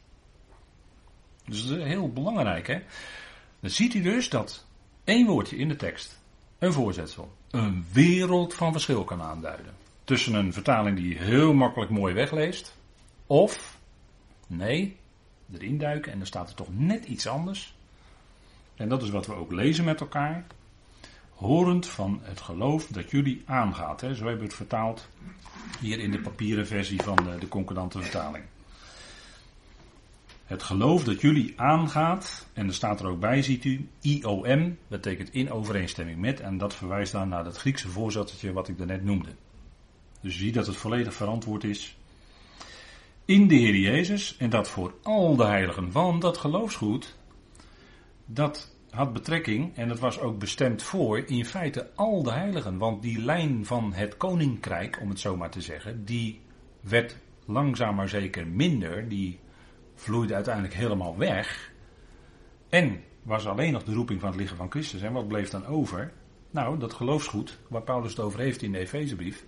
Dus 1.44 1.66
dat 1.66 1.78
is 1.78 1.84
heel 1.84 2.12
belangrijk, 2.12 2.66
hè? 2.66 2.82
Dan 3.60 3.70
ziet 3.70 3.92
hij 3.92 4.02
dus 4.02 4.28
dat 4.28 4.66
één 5.04 5.26
woordje 5.26 5.56
in 5.56 5.68
de 5.68 5.76
tekst, 5.76 6.20
een 6.58 6.72
voorzetsel, 6.72 7.32
een 7.50 7.86
wereld 7.92 8.54
van 8.54 8.72
verschil 8.72 9.04
kan 9.04 9.22
aanduiden 9.22 9.74
tussen 10.04 10.34
een 10.34 10.52
vertaling 10.52 10.96
die 10.96 11.18
heel 11.18 11.52
makkelijk 11.52 11.90
mooi 11.90 12.14
wegleest. 12.14 12.76
Of, 13.26 13.78
nee, 14.46 14.96
erin 15.52 15.78
duiken 15.78 16.12
en 16.12 16.18
dan 16.18 16.26
staat 16.26 16.48
er 16.48 16.54
toch 16.54 16.68
net 16.70 17.04
iets 17.04 17.26
anders. 17.26 17.74
En 18.76 18.88
dat 18.88 19.02
is 19.02 19.10
wat 19.10 19.26
we 19.26 19.34
ook 19.34 19.52
lezen 19.52 19.84
met 19.84 20.00
elkaar. 20.00 20.46
Horend 21.30 21.86
van 21.86 22.20
het 22.22 22.40
geloof 22.40 22.86
dat 22.86 23.10
jullie 23.10 23.42
aangaat. 23.46 24.00
Hè? 24.00 24.14
Zo 24.14 24.22
hebben 24.22 24.38
we 24.38 24.46
het 24.46 24.54
vertaald 24.54 25.08
hier 25.80 25.98
in 25.98 26.10
de 26.10 26.20
papieren 26.20 26.66
versie 26.66 27.02
van 27.02 27.16
de, 27.16 27.36
de 27.38 27.48
concordante 27.48 28.02
vertaling. 28.02 28.44
Het 30.44 30.62
geloof 30.62 31.04
dat 31.04 31.20
jullie 31.20 31.52
aangaat, 31.56 32.46
en 32.52 32.66
er 32.66 32.74
staat 32.74 33.00
er 33.00 33.06
ook 33.06 33.20
bij, 33.20 33.42
ziet 33.42 33.64
u, 33.64 33.88
IOM, 34.00 34.78
betekent 34.88 35.32
in 35.32 35.50
overeenstemming 35.50 36.18
met, 36.18 36.40
en 36.40 36.58
dat 36.58 36.74
verwijst 36.74 37.12
dan 37.12 37.28
naar 37.28 37.44
dat 37.44 37.56
Griekse 37.56 37.88
voorzettertje 37.88 38.52
wat 38.52 38.68
ik 38.68 38.78
daarnet 38.78 39.04
noemde. 39.04 39.30
Dus 40.20 40.34
je 40.34 40.44
ziet 40.44 40.54
dat 40.54 40.66
het 40.66 40.76
volledig 40.76 41.14
verantwoord 41.14 41.64
is 41.64 41.96
in 43.24 43.48
de 43.48 43.54
Heer 43.54 43.76
Jezus, 43.76 44.36
en 44.36 44.50
dat 44.50 44.68
voor 44.68 44.94
al 45.02 45.36
de 45.36 45.44
heiligen, 45.44 45.92
want 45.92 46.22
dat 46.22 46.38
geloofsgoed, 46.38 47.16
dat 48.26 48.74
had 48.90 49.12
betrekking, 49.12 49.76
en 49.76 49.88
het 49.88 49.98
was 49.98 50.20
ook 50.20 50.38
bestemd 50.38 50.82
voor, 50.82 51.18
in 51.18 51.44
feite 51.44 51.90
al 51.94 52.22
de 52.22 52.32
heiligen, 52.32 52.78
want 52.78 53.02
die 53.02 53.20
lijn 53.22 53.66
van 53.66 53.92
het 53.92 54.16
koninkrijk, 54.16 54.98
om 55.02 55.08
het 55.08 55.20
zo 55.20 55.36
maar 55.36 55.50
te 55.50 55.60
zeggen, 55.60 56.04
die 56.04 56.40
werd 56.80 57.16
langzaam 57.46 57.94
maar 57.94 58.08
zeker 58.08 58.46
minder, 58.46 59.08
die 59.08 59.40
vloeide 59.94 60.34
uiteindelijk 60.34 60.74
helemaal 60.74 61.16
weg. 61.16 61.72
En 62.68 63.02
was 63.22 63.46
alleen 63.46 63.72
nog 63.72 63.84
de 63.84 63.94
roeping 63.94 64.20
van 64.20 64.28
het 64.28 64.38
lichaam 64.38 64.56
van 64.56 64.70
Christus. 64.70 65.02
En 65.02 65.12
wat 65.12 65.28
bleef 65.28 65.50
dan 65.50 65.66
over? 65.66 66.12
Nou, 66.50 66.78
dat 66.78 66.92
geloofsgoed 66.92 67.58
waar 67.68 67.82
Paulus 67.82 68.10
het 68.10 68.20
over 68.20 68.40
heeft 68.40 68.62
in 68.62 68.72
de 68.72 68.78
Efezebrief. 68.78 69.44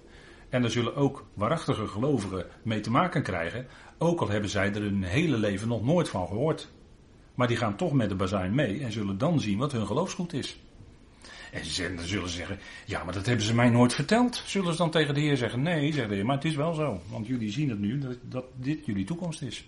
En 0.48 0.62
daar 0.62 0.70
zullen 0.70 0.96
ook 0.96 1.26
waarachtige 1.34 1.86
gelovigen 1.86 2.46
mee 2.62 2.80
te 2.80 2.90
maken 2.90 3.22
krijgen. 3.22 3.66
Ook 3.98 4.20
al 4.20 4.28
hebben 4.28 4.50
zij 4.50 4.74
er 4.74 4.82
hun 4.82 5.02
hele 5.02 5.36
leven 5.36 5.68
nog 5.68 5.84
nooit 5.84 6.08
van 6.08 6.26
gehoord. 6.26 6.72
Maar 7.34 7.48
die 7.48 7.56
gaan 7.56 7.76
toch 7.76 7.92
met 7.92 8.08
de 8.08 8.14
bazuin 8.14 8.54
mee 8.54 8.80
en 8.84 8.92
zullen 8.92 9.18
dan 9.18 9.40
zien 9.40 9.58
wat 9.58 9.72
hun 9.72 9.86
geloofsgoed 9.86 10.32
is. 10.32 10.58
En 11.52 11.64
ze 11.64 11.96
zullen 12.00 12.28
zeggen, 12.28 12.58
ja, 12.86 13.04
maar 13.04 13.14
dat 13.14 13.26
hebben 13.26 13.44
ze 13.44 13.54
mij 13.54 13.68
nooit 13.68 13.92
verteld. 13.92 14.42
Zullen 14.46 14.72
ze 14.72 14.78
dan 14.78 14.90
tegen 14.90 15.14
de 15.14 15.20
Heer 15.20 15.36
zeggen, 15.36 15.62
nee, 15.62 15.92
zegt 15.92 16.08
de 16.08 16.14
Heer, 16.14 16.26
maar 16.26 16.36
het 16.36 16.44
is 16.44 16.54
wel 16.54 16.74
zo. 16.74 17.00
Want 17.10 17.26
jullie 17.26 17.50
zien 17.50 17.68
het 17.68 17.78
nu, 17.78 17.98
dat, 17.98 18.16
dat 18.22 18.44
dit 18.54 18.86
jullie 18.86 19.04
toekomst 19.04 19.42
is. 19.42 19.66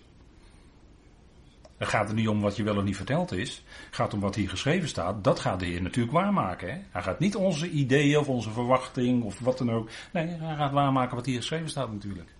Het 1.77 1.89
gaat 1.89 2.09
er 2.09 2.15
niet 2.15 2.29
om 2.29 2.41
wat 2.41 2.57
je 2.57 2.63
wel 2.63 2.77
of 2.77 2.85
niet 2.85 2.97
verteld 2.97 3.33
is. 3.33 3.63
Het 3.87 3.95
gaat 3.95 4.15
om 4.15 4.21
wat 4.21 4.35
hier 4.35 4.49
geschreven 4.49 4.89
staat. 4.89 5.25
Dat 5.25 5.41
gaat 5.41 5.61
de 5.61 5.67
Heer 5.67 5.83
natuurlijk 5.83 6.15
waarmaken. 6.15 6.69
Hè? 6.73 6.79
Hij 6.91 7.03
gaat 7.03 7.19
niet 7.19 7.37
onze 7.37 7.71
ideeën 7.71 8.19
of 8.19 8.29
onze 8.29 8.51
verwachting 8.51 9.23
of 9.23 9.39
wat 9.39 9.59
dan 9.59 9.71
ook. 9.71 9.89
Nee, 10.13 10.27
hij 10.27 10.57
gaat 10.57 10.73
waarmaken 10.73 11.17
wat 11.17 11.27
hier 11.27 11.37
geschreven 11.37 11.69
staat 11.69 11.93
natuurlijk. 11.93 12.35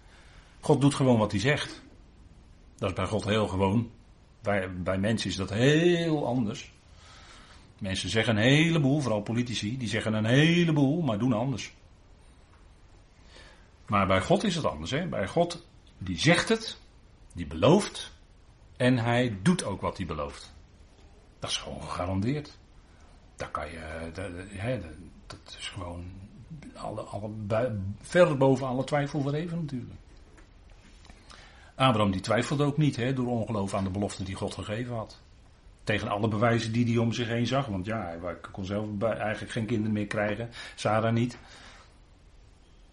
God 0.61 0.81
doet 0.81 0.95
gewoon 0.95 1.19
wat 1.19 1.31
hij 1.31 1.41
zegt. 1.41 1.83
Dat 2.77 2.89
is 2.89 2.95
bij 2.95 3.07
God 3.07 3.25
heel 3.25 3.47
gewoon. 3.49 3.91
Bij, 4.45 4.83
bij 4.83 4.99
mensen 4.99 5.31
is 5.31 5.37
dat 5.37 5.51
heel 5.51 6.27
anders. 6.27 6.73
Mensen 7.79 8.09
zeggen 8.09 8.37
een 8.37 8.43
heleboel, 8.43 9.01
vooral 9.01 9.23
politici, 9.23 9.79
die 9.79 9.89
zeggen 9.89 10.15
een 10.15 10.25
heleboel, 10.25 11.03
maar 11.03 11.19
doen 11.19 11.33
anders. 11.33 11.75
Maar 13.87 14.07
bij 14.07 14.21
God 14.21 14.45
is 14.45 14.55
het 14.55 14.65
anders. 14.65 14.91
Hè? 14.91 15.07
Bij 15.07 15.29
God, 15.29 15.67
die 15.99 16.19
zegt 16.19 16.49
het, 16.49 16.79
die 17.33 17.47
belooft, 17.47 18.13
en 18.77 18.99
hij 18.99 19.39
doet 19.43 19.65
ook 19.65 19.81
wat 19.81 19.97
hij 19.97 20.07
belooft. 20.07 20.55
Dat 21.39 21.51
is 21.51 21.57
gewoon 21.57 21.83
gegarandeerd. 21.83 22.59
Daar 23.37 23.51
kan 23.51 23.71
je, 23.71 24.11
dat, 24.13 24.31
dat 25.27 25.57
is 25.59 25.69
gewoon 25.69 26.05
alle, 26.75 27.01
alle, 27.01 27.31
ver 28.01 28.37
boven 28.37 28.67
alle 28.67 28.85
twijfel 28.85 29.21
verheven 29.21 29.61
natuurlijk. 29.61 30.01
Abraham 31.75 32.11
die 32.11 32.21
twijfelde 32.21 32.65
ook 32.65 32.77
niet 32.77 32.97
hè, 32.97 33.13
door 33.13 33.27
ongeloof 33.27 33.75
aan 33.75 33.85
de 33.85 33.91
belofte 33.91 34.25
die 34.25 34.35
God 34.35 34.55
gegeven 34.55 34.95
had. 34.95 35.21
Tegen 35.85 36.09
alle 36.09 36.29
bewijzen 36.29 36.73
die 36.73 36.87
hij 36.87 36.97
om 36.97 37.13
zich 37.13 37.29
heen 37.29 37.47
zag. 37.47 37.67
Want 37.67 37.87
ja, 37.87 38.01
hij 38.01 38.37
kon 38.53 38.65
zelf 38.65 39.03
eigenlijk 39.03 39.53
geen 39.53 39.67
kinderen 39.67 39.93
meer 39.93 40.07
krijgen. 40.07 40.51
Sarah 40.75 41.13
niet. 41.13 41.39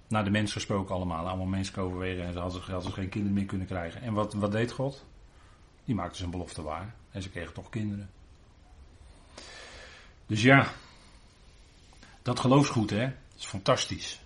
Naar 0.07 0.23
de 0.23 0.29
mens 0.29 0.51
gesproken 0.51 0.95
allemaal. 0.95 1.27
Allemaal 1.27 1.45
mensen 1.45 1.81
overwegen 1.81 2.25
en 2.25 2.33
ze 2.33 2.39
hadden, 2.39 2.61
hadden 2.61 2.93
geen 2.93 3.09
kinderen 3.09 3.37
meer 3.37 3.45
kunnen 3.45 3.67
krijgen. 3.67 4.01
En 4.01 4.13
wat, 4.13 4.33
wat 4.33 4.51
deed 4.51 4.71
God? 4.71 5.05
Die 5.85 5.95
maakte 5.95 6.17
zijn 6.17 6.31
belofte 6.31 6.61
waar. 6.61 6.95
En 7.11 7.21
ze 7.21 7.29
kregen 7.29 7.53
toch 7.53 7.69
kinderen. 7.69 8.09
Dus 10.25 10.41
ja, 10.41 10.67
dat 12.21 12.39
geloofsgoed 12.39 12.89
hè, 12.89 13.11
is 13.37 13.45
fantastisch. 13.45 14.19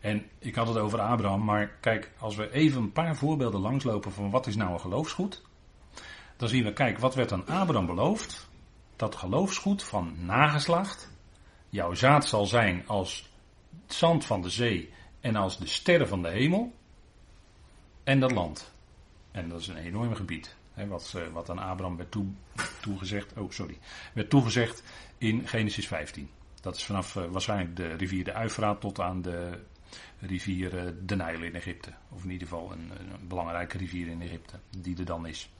En 0.00 0.26
ik 0.38 0.54
had 0.54 0.68
het 0.68 0.76
over 0.76 1.00
Abraham, 1.00 1.44
maar 1.44 1.68
kijk, 1.80 2.10
als 2.18 2.36
we 2.36 2.52
even 2.52 2.82
een 2.82 2.92
paar 2.92 3.16
voorbeelden 3.16 3.60
langslopen 3.60 4.12
van 4.12 4.30
wat 4.30 4.46
is 4.46 4.56
nou 4.56 4.72
een 4.72 4.80
geloofsgoed, 4.80 5.42
dan 6.36 6.48
zien 6.48 6.64
we, 6.64 6.72
kijk, 6.72 6.98
wat 6.98 7.14
werd 7.14 7.32
aan 7.32 7.46
Abraham 7.46 7.86
beloofd? 7.86 8.48
Dat 8.96 9.14
geloofsgoed 9.14 9.82
van 9.82 10.14
nageslacht, 10.24 11.10
jouw 11.68 11.94
zaad 11.94 12.26
zal 12.26 12.46
zijn 12.46 12.86
als 12.86 13.30
het 13.86 13.94
zand 13.94 14.24
van 14.24 14.42
de 14.42 14.50
zee 14.50 14.92
en 15.20 15.36
als 15.36 15.58
de 15.58 15.66
sterren 15.66 16.08
van 16.08 16.22
de 16.22 16.28
hemel 16.28 16.72
en 18.04 18.20
dat 18.20 18.30
land. 18.30 18.72
En 19.30 19.48
dat 19.48 19.60
is 19.60 19.68
een 19.68 19.76
enorm 19.76 20.14
gebied. 20.14 20.56
Hè, 20.72 20.86
wat, 20.86 21.14
eh, 21.16 21.32
wat 21.32 21.50
aan 21.50 21.58
Abraham 21.58 21.96
werd 21.96 22.10
toe, 22.10 22.26
toegezegd, 22.80 23.32
oh 23.36 23.50
sorry, 23.50 23.78
werd 24.12 24.30
toegezegd 24.30 24.82
in 25.18 25.48
Genesis 25.48 25.86
15. 25.86 26.30
Dat 26.60 26.76
is 26.76 26.84
vanaf 26.84 27.14
uh, 27.14 27.24
waarschijnlijk 27.24 27.76
de 27.76 27.94
rivier 27.94 28.24
de 28.24 28.32
Uifraat 28.32 28.80
tot 28.80 29.00
aan 29.00 29.22
de 29.22 29.58
rivier 30.18 30.74
uh, 30.74 30.92
de 31.06 31.16
Nijl 31.16 31.42
in 31.42 31.54
Egypte. 31.54 31.92
Of 32.08 32.24
in 32.24 32.30
ieder 32.30 32.48
geval 32.48 32.72
een, 32.72 32.90
een, 32.98 33.28
belangrijke 33.28 33.78
rivier 33.78 34.08
in 34.08 34.22
Egypte, 34.22 34.58
die 34.78 34.98
er 34.98 35.04
dan 35.04 35.26
is. 35.26 35.50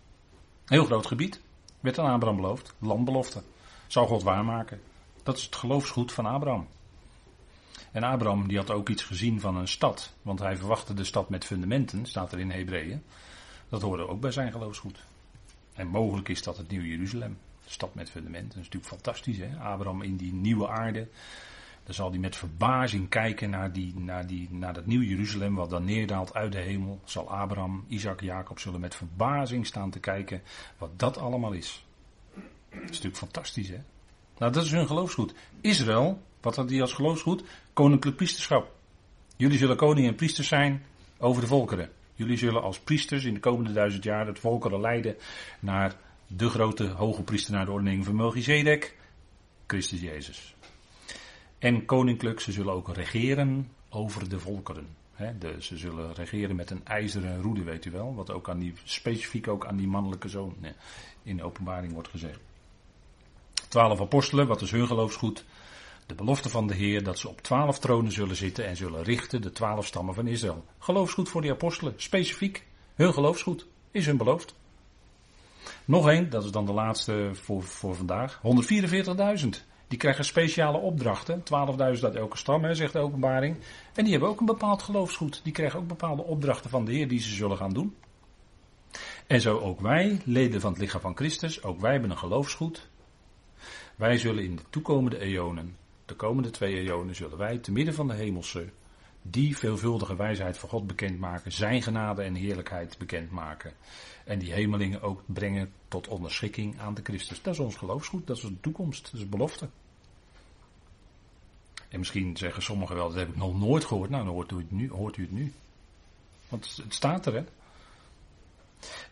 Heel 0.64 0.84
groot 0.84 1.06
gebied, 1.06 1.40
werd 1.80 1.98
aan 1.98 2.12
Abraham 2.12 2.36
beloofd, 2.40 2.74
landbelofte. 2.78 3.42
Zou 3.86 4.06
God 4.06 4.22
waarmaken. 4.22 4.80
Dat 5.22 5.36
is 5.36 5.44
het 5.44 5.56
geloofsgoed 5.56 6.12
van 6.12 6.26
Abraham. 6.26 6.68
En 7.92 8.02
Abraham 8.02 8.48
die 8.48 8.58
had 8.58 8.70
ook 8.70 8.88
iets 8.88 9.02
gezien 9.02 9.40
van 9.40 9.56
een 9.56 9.68
stad, 9.68 10.12
want 10.22 10.38
hij 10.38 10.56
verwachtte 10.56 10.94
de 10.94 11.04
stad 11.04 11.28
met 11.28 11.44
fundamenten, 11.44 12.06
staat 12.06 12.32
er 12.32 12.38
in 12.38 12.50
Hebreeën. 12.50 13.02
Dat 13.68 13.82
hoorde 13.82 14.08
ook 14.08 14.20
bij 14.20 14.30
zijn 14.30 14.52
geloofsgoed. 14.52 14.98
En 15.74 15.86
mogelijk 15.86 16.28
is 16.28 16.42
dat 16.42 16.56
het 16.56 16.68
Nieuwe 16.68 16.86
Jeruzalem. 16.88 17.38
Stad 17.66 17.94
met 17.94 18.10
fundamenten. 18.10 18.48
Dat 18.48 18.58
is 18.58 18.64
natuurlijk 18.64 18.92
fantastisch. 18.92 19.38
Hè? 19.38 19.56
Abraham 19.56 20.02
in 20.02 20.16
die 20.16 20.32
nieuwe 20.32 20.68
aarde. 20.68 21.08
Dan 21.84 21.94
zal 21.94 22.10
hij 22.10 22.18
met 22.18 22.36
verbazing 22.36 23.08
kijken 23.08 23.50
naar, 23.50 23.72
die, 23.72 23.98
naar, 23.98 24.26
die, 24.26 24.48
naar 24.50 24.72
dat 24.72 24.86
Nieuwe 24.86 25.06
Jeruzalem. 25.06 25.54
Wat 25.54 25.70
dan 25.70 25.84
neerdaalt 25.84 26.34
uit 26.34 26.52
de 26.52 26.58
hemel. 26.58 27.00
Zal 27.04 27.30
Abraham, 27.30 27.84
Isaac, 27.88 28.20
Jacob 28.20 28.58
zullen 28.58 28.80
met 28.80 28.94
verbazing 28.94 29.66
staan 29.66 29.90
te 29.90 30.00
kijken. 30.00 30.42
Wat 30.78 30.98
dat 30.98 31.18
allemaal 31.18 31.52
is. 31.52 31.84
Dat 32.70 32.82
is 32.82 32.88
natuurlijk 32.88 33.16
fantastisch 33.16 33.68
hè. 33.68 33.78
Nou 34.38 34.52
dat 34.52 34.64
is 34.64 34.70
hun 34.70 34.86
geloofsgoed. 34.86 35.34
Israël, 35.60 36.22
wat 36.40 36.56
had 36.56 36.68
die 36.68 36.80
als 36.80 36.92
geloofsgoed? 36.92 37.42
Koninklijk 37.72 38.16
priesterschap. 38.16 38.72
Jullie 39.36 39.58
zullen 39.58 39.76
koning 39.76 40.06
en 40.06 40.14
priesters 40.14 40.48
zijn 40.48 40.84
over 41.18 41.42
de 41.42 41.48
volkeren. 41.48 41.90
Jullie 42.14 42.36
zullen 42.36 42.62
als 42.62 42.80
priesters 42.80 43.24
in 43.24 43.34
de 43.34 43.40
komende 43.40 43.72
duizend 43.72 44.04
jaar 44.04 44.26
het 44.26 44.38
volkeren 44.38 44.80
leiden 44.80 45.16
naar 45.60 45.96
de 46.26 46.48
grote 46.48 46.86
hoge 46.86 47.22
priester 47.22 47.52
naar 47.54 47.64
de 47.64 47.70
ordening 47.70 48.04
van 48.04 48.16
Melchizedek, 48.16 48.96
Christus 49.66 50.00
Jezus. 50.00 50.54
En 51.60 51.84
koninklijk, 51.84 52.40
ze 52.40 52.52
zullen 52.52 52.72
ook 52.72 52.94
regeren 52.94 53.70
over 53.88 54.28
de 54.28 54.38
volkeren. 54.38 54.86
de, 55.38 55.56
ze 55.58 55.76
zullen 55.76 56.14
regeren 56.14 56.56
met 56.56 56.70
een 56.70 56.86
ijzeren 56.86 57.42
roede, 57.42 57.62
weet 57.62 57.84
u 57.84 57.90
wel. 57.90 58.14
Wat 58.14 58.30
ook 58.30 58.48
aan 58.48 58.58
die, 58.58 58.74
specifiek 58.84 59.48
ook 59.48 59.66
aan 59.66 59.76
die 59.76 59.88
mannelijke 59.88 60.28
zoon 60.28 60.54
in 61.22 61.36
de 61.36 61.42
openbaring 61.42 61.92
wordt 61.92 62.08
gezegd. 62.08 62.40
Twaalf 63.68 64.00
apostelen, 64.00 64.46
wat 64.46 64.60
is 64.60 64.70
hun 64.70 64.86
geloofsgoed? 64.86 65.44
de 66.10 66.16
belofte 66.16 66.48
van 66.48 66.66
de 66.66 66.74
Heer 66.74 67.02
dat 67.02 67.18
ze 67.18 67.28
op 67.28 67.40
twaalf 67.40 67.78
tronen 67.78 68.12
zullen 68.12 68.36
zitten 68.36 68.66
en 68.66 68.76
zullen 68.76 69.02
richten 69.02 69.42
de 69.42 69.52
twaalf 69.52 69.86
stammen 69.86 70.14
van 70.14 70.26
Israël. 70.26 70.64
Geloofsgoed 70.78 71.28
voor 71.28 71.42
die 71.42 71.50
apostelen, 71.50 71.94
specifiek. 71.96 72.66
Hun 72.94 73.12
geloofsgoed 73.12 73.66
is 73.90 74.06
hun 74.06 74.16
beloofd. 74.16 74.54
Nog 75.84 76.08
één, 76.08 76.30
dat 76.30 76.44
is 76.44 76.50
dan 76.50 76.66
de 76.66 76.72
laatste 76.72 77.30
voor, 77.32 77.62
voor 77.62 77.94
vandaag. 77.94 78.40
144.000. 79.44 79.48
Die 79.90 79.98
krijgen 79.98 80.24
speciale 80.24 80.78
opdrachten. 80.78 81.42
12.000 81.42 81.46
uit 81.78 82.14
elke 82.14 82.36
stam, 82.36 82.64
hè, 82.64 82.74
zegt 82.74 82.92
de 82.92 82.98
openbaring. 82.98 83.56
En 83.94 84.02
die 84.02 84.12
hebben 84.12 84.30
ook 84.30 84.40
een 84.40 84.46
bepaald 84.46 84.82
geloofsgoed. 84.82 85.40
Die 85.44 85.52
krijgen 85.52 85.78
ook 85.78 85.86
bepaalde 85.86 86.22
opdrachten 86.22 86.70
van 86.70 86.84
de 86.84 86.92
Heer 86.92 87.08
die 87.08 87.20
ze 87.20 87.34
zullen 87.34 87.56
gaan 87.56 87.72
doen. 87.72 87.96
En 89.26 89.40
zo 89.40 89.58
ook 89.58 89.80
wij, 89.80 90.20
leden 90.24 90.60
van 90.60 90.70
het 90.70 90.80
lichaam 90.80 91.00
van 91.00 91.16
Christus, 91.16 91.62
ook 91.62 91.80
wij 91.80 91.92
hebben 91.92 92.10
een 92.10 92.18
geloofsgoed. 92.18 92.88
Wij 93.96 94.18
zullen 94.18 94.44
in 94.44 94.56
de 94.56 94.62
toekomende 94.70 95.18
eonen 95.18 95.76
de 96.10 96.16
komende 96.16 96.50
twee 96.50 96.74
eonen 96.74 97.14
zullen 97.14 97.38
wij 97.38 97.58
te 97.58 97.72
midden 97.72 97.94
van 97.94 98.08
de 98.08 98.14
hemelse 98.14 98.68
die 99.22 99.56
veelvuldige 99.56 100.16
wijsheid 100.16 100.58
van 100.58 100.68
God 100.68 100.86
bekendmaken, 100.86 101.52
zijn 101.52 101.82
genade 101.82 102.22
en 102.22 102.34
heerlijkheid 102.34 102.98
bekendmaken. 102.98 103.72
En 104.24 104.38
die 104.38 104.52
hemelingen 104.52 105.02
ook 105.02 105.22
brengen 105.26 105.72
tot 105.88 106.08
onderschikking 106.08 106.80
aan 106.80 106.94
de 106.94 107.02
Christus. 107.02 107.42
Dat 107.42 107.54
is 107.54 107.60
ons 107.60 107.76
geloofsgoed, 107.76 108.26
dat 108.26 108.36
is 108.36 108.42
de 108.42 108.60
toekomst, 108.60 109.04
dat 109.12 109.20
is 109.20 109.28
belofte. 109.28 109.68
En 111.88 111.98
misschien 111.98 112.36
zeggen 112.36 112.62
sommigen 112.62 112.96
wel, 112.96 113.08
dat 113.08 113.18
heb 113.18 113.28
ik 113.28 113.36
nog 113.36 113.58
nooit 113.58 113.84
gehoord. 113.84 114.10
Nou, 114.10 114.24
dan 114.24 114.32
hoort 114.32 114.52
u 114.52 114.56
het 114.56 114.70
nu. 114.70 114.90
Hoort 114.90 115.16
u 115.16 115.22
het 115.22 115.32
nu. 115.32 115.52
Want 116.48 116.80
het 116.82 116.94
staat 116.94 117.26
er, 117.26 117.34
hè. 117.34 117.44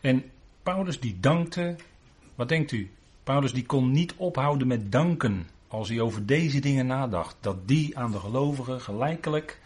En 0.01 0.31
Paulus 0.63 0.99
die 0.99 1.19
dankte, 1.19 1.75
wat 2.35 2.49
denkt 2.49 2.71
u? 2.71 2.91
Paulus 3.23 3.53
die 3.53 3.65
kon 3.65 3.91
niet 3.91 4.13
ophouden 4.15 4.67
met 4.67 4.91
danken 4.91 5.47
als 5.67 5.89
hij 5.89 5.99
over 5.99 6.25
deze 6.25 6.59
dingen 6.59 6.87
nadacht. 6.87 7.35
Dat 7.39 7.67
die 7.67 7.97
aan 7.97 8.11
de 8.11 8.19
gelovigen 8.19 8.81
gelijkelijk 8.81 9.59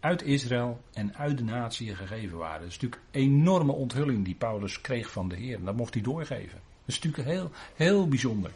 uit 0.00 0.22
Israël 0.22 0.80
en 0.92 1.16
uit 1.16 1.38
de 1.38 1.44
natie 1.44 1.94
gegeven 1.94 2.38
waren. 2.38 2.60
Dat 2.60 2.68
is 2.68 2.78
natuurlijk 2.80 3.02
een 3.10 3.20
enorme 3.20 3.72
onthulling 3.72 4.24
die 4.24 4.34
Paulus 4.34 4.80
kreeg 4.80 5.10
van 5.10 5.28
de 5.28 5.36
Heer. 5.36 5.58
En 5.58 5.64
dat 5.64 5.76
mocht 5.76 5.94
hij 5.94 6.02
doorgeven. 6.02 6.58
Dat 6.58 6.96
is 6.96 7.00
natuurlijk 7.00 7.28
heel, 7.28 7.50
heel 7.74 8.08
bijzonder. 8.08 8.50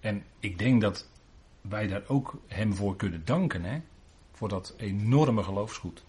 En 0.00 0.24
ik 0.40 0.58
denk 0.58 0.80
dat 0.80 1.08
wij 1.60 1.86
daar 1.86 2.02
ook 2.06 2.40
hem 2.46 2.74
voor 2.74 2.96
kunnen 2.96 3.24
danken, 3.24 3.64
hè? 3.64 3.80
Voor 4.32 4.48
dat 4.48 4.74
enorme 4.76 5.42
geloofsgoed. 5.42 6.04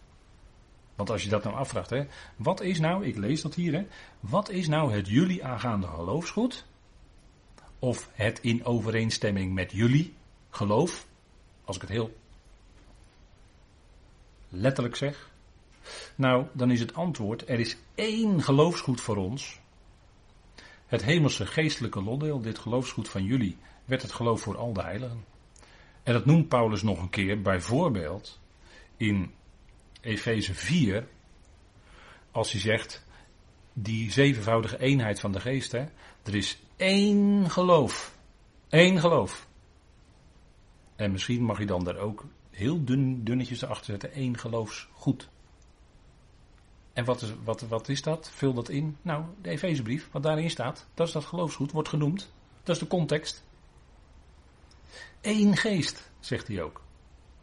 Want 0.95 1.09
als 1.09 1.23
je 1.23 1.29
dat 1.29 1.43
nou 1.43 1.55
afvraagt, 1.55 1.89
hè, 1.89 2.05
wat 2.35 2.61
is 2.61 2.79
nou, 2.79 3.05
ik 3.05 3.15
lees 3.15 3.41
dat 3.41 3.55
hier, 3.55 3.73
hè, 3.73 3.85
wat 4.19 4.49
is 4.49 4.67
nou 4.67 4.93
het 4.93 5.07
jullie 5.07 5.45
aangaande 5.45 5.87
geloofsgoed? 5.87 6.65
Of 7.79 8.09
het 8.13 8.39
in 8.39 8.65
overeenstemming 8.65 9.53
met 9.53 9.71
jullie 9.71 10.13
geloof, 10.49 11.07
als 11.63 11.75
ik 11.75 11.81
het 11.81 11.91
heel 11.91 12.17
letterlijk 14.49 14.95
zeg? 14.95 15.29
Nou, 16.15 16.45
dan 16.53 16.71
is 16.71 16.79
het 16.79 16.93
antwoord, 16.93 17.49
er 17.49 17.59
is 17.59 17.77
één 17.95 18.43
geloofsgoed 18.43 19.01
voor 19.01 19.17
ons. 19.17 19.59
Het 20.85 21.03
hemelse 21.03 21.45
geestelijke 21.45 22.01
lotdeel, 22.03 22.41
dit 22.41 22.59
geloofsgoed 22.59 23.09
van 23.09 23.23
jullie, 23.23 23.57
werd 23.85 24.01
het 24.01 24.11
geloof 24.11 24.41
voor 24.41 24.57
al 24.57 24.73
de 24.73 24.81
heiligen. 24.81 25.25
En 26.03 26.13
dat 26.13 26.25
noemt 26.25 26.47
Paulus 26.47 26.81
nog 26.81 27.01
een 27.01 27.09
keer, 27.09 27.41
bijvoorbeeld 27.41 28.39
in 28.97 29.31
Efeze 30.01 30.53
4, 30.53 31.07
als 32.31 32.51
hij 32.51 32.61
zegt, 32.61 33.05
die 33.73 34.11
zevenvoudige 34.11 34.79
eenheid 34.79 35.19
van 35.19 35.31
de 35.31 35.39
geest, 35.39 35.71
hè, 35.71 35.85
er 36.23 36.35
is 36.35 36.59
één 36.75 37.49
geloof. 37.49 38.17
Eén 38.69 38.99
geloof. 38.99 39.47
En 40.95 41.11
misschien 41.11 41.43
mag 41.43 41.59
je 41.59 41.65
dan 41.65 41.83
daar 41.83 41.97
ook 41.97 42.25
heel 42.59 42.83
dun, 42.83 43.23
dunnetjes 43.23 43.61
erachter 43.61 43.85
zetten, 43.85 44.11
één 44.11 44.37
geloofsgoed. 44.37 45.29
En 46.93 47.05
wat 47.05 47.21
is, 47.21 47.33
wat, 47.43 47.61
wat 47.61 47.89
is 47.89 48.01
dat? 48.01 48.29
Vul 48.33 48.53
dat 48.53 48.69
in. 48.69 48.97
Nou, 49.01 49.25
de 49.41 49.49
Efezebrief, 49.49 50.09
wat 50.11 50.23
daarin 50.23 50.49
staat, 50.49 50.87
dat 50.93 51.07
is 51.07 51.13
dat 51.13 51.25
geloofsgoed, 51.25 51.71
wordt 51.71 51.89
genoemd. 51.89 52.31
Dat 52.63 52.75
is 52.75 52.81
de 52.81 52.87
context. 52.87 53.43
Eén 55.21 55.57
geest, 55.57 56.09
zegt 56.19 56.47
hij 56.47 56.61
ook. 56.61 56.81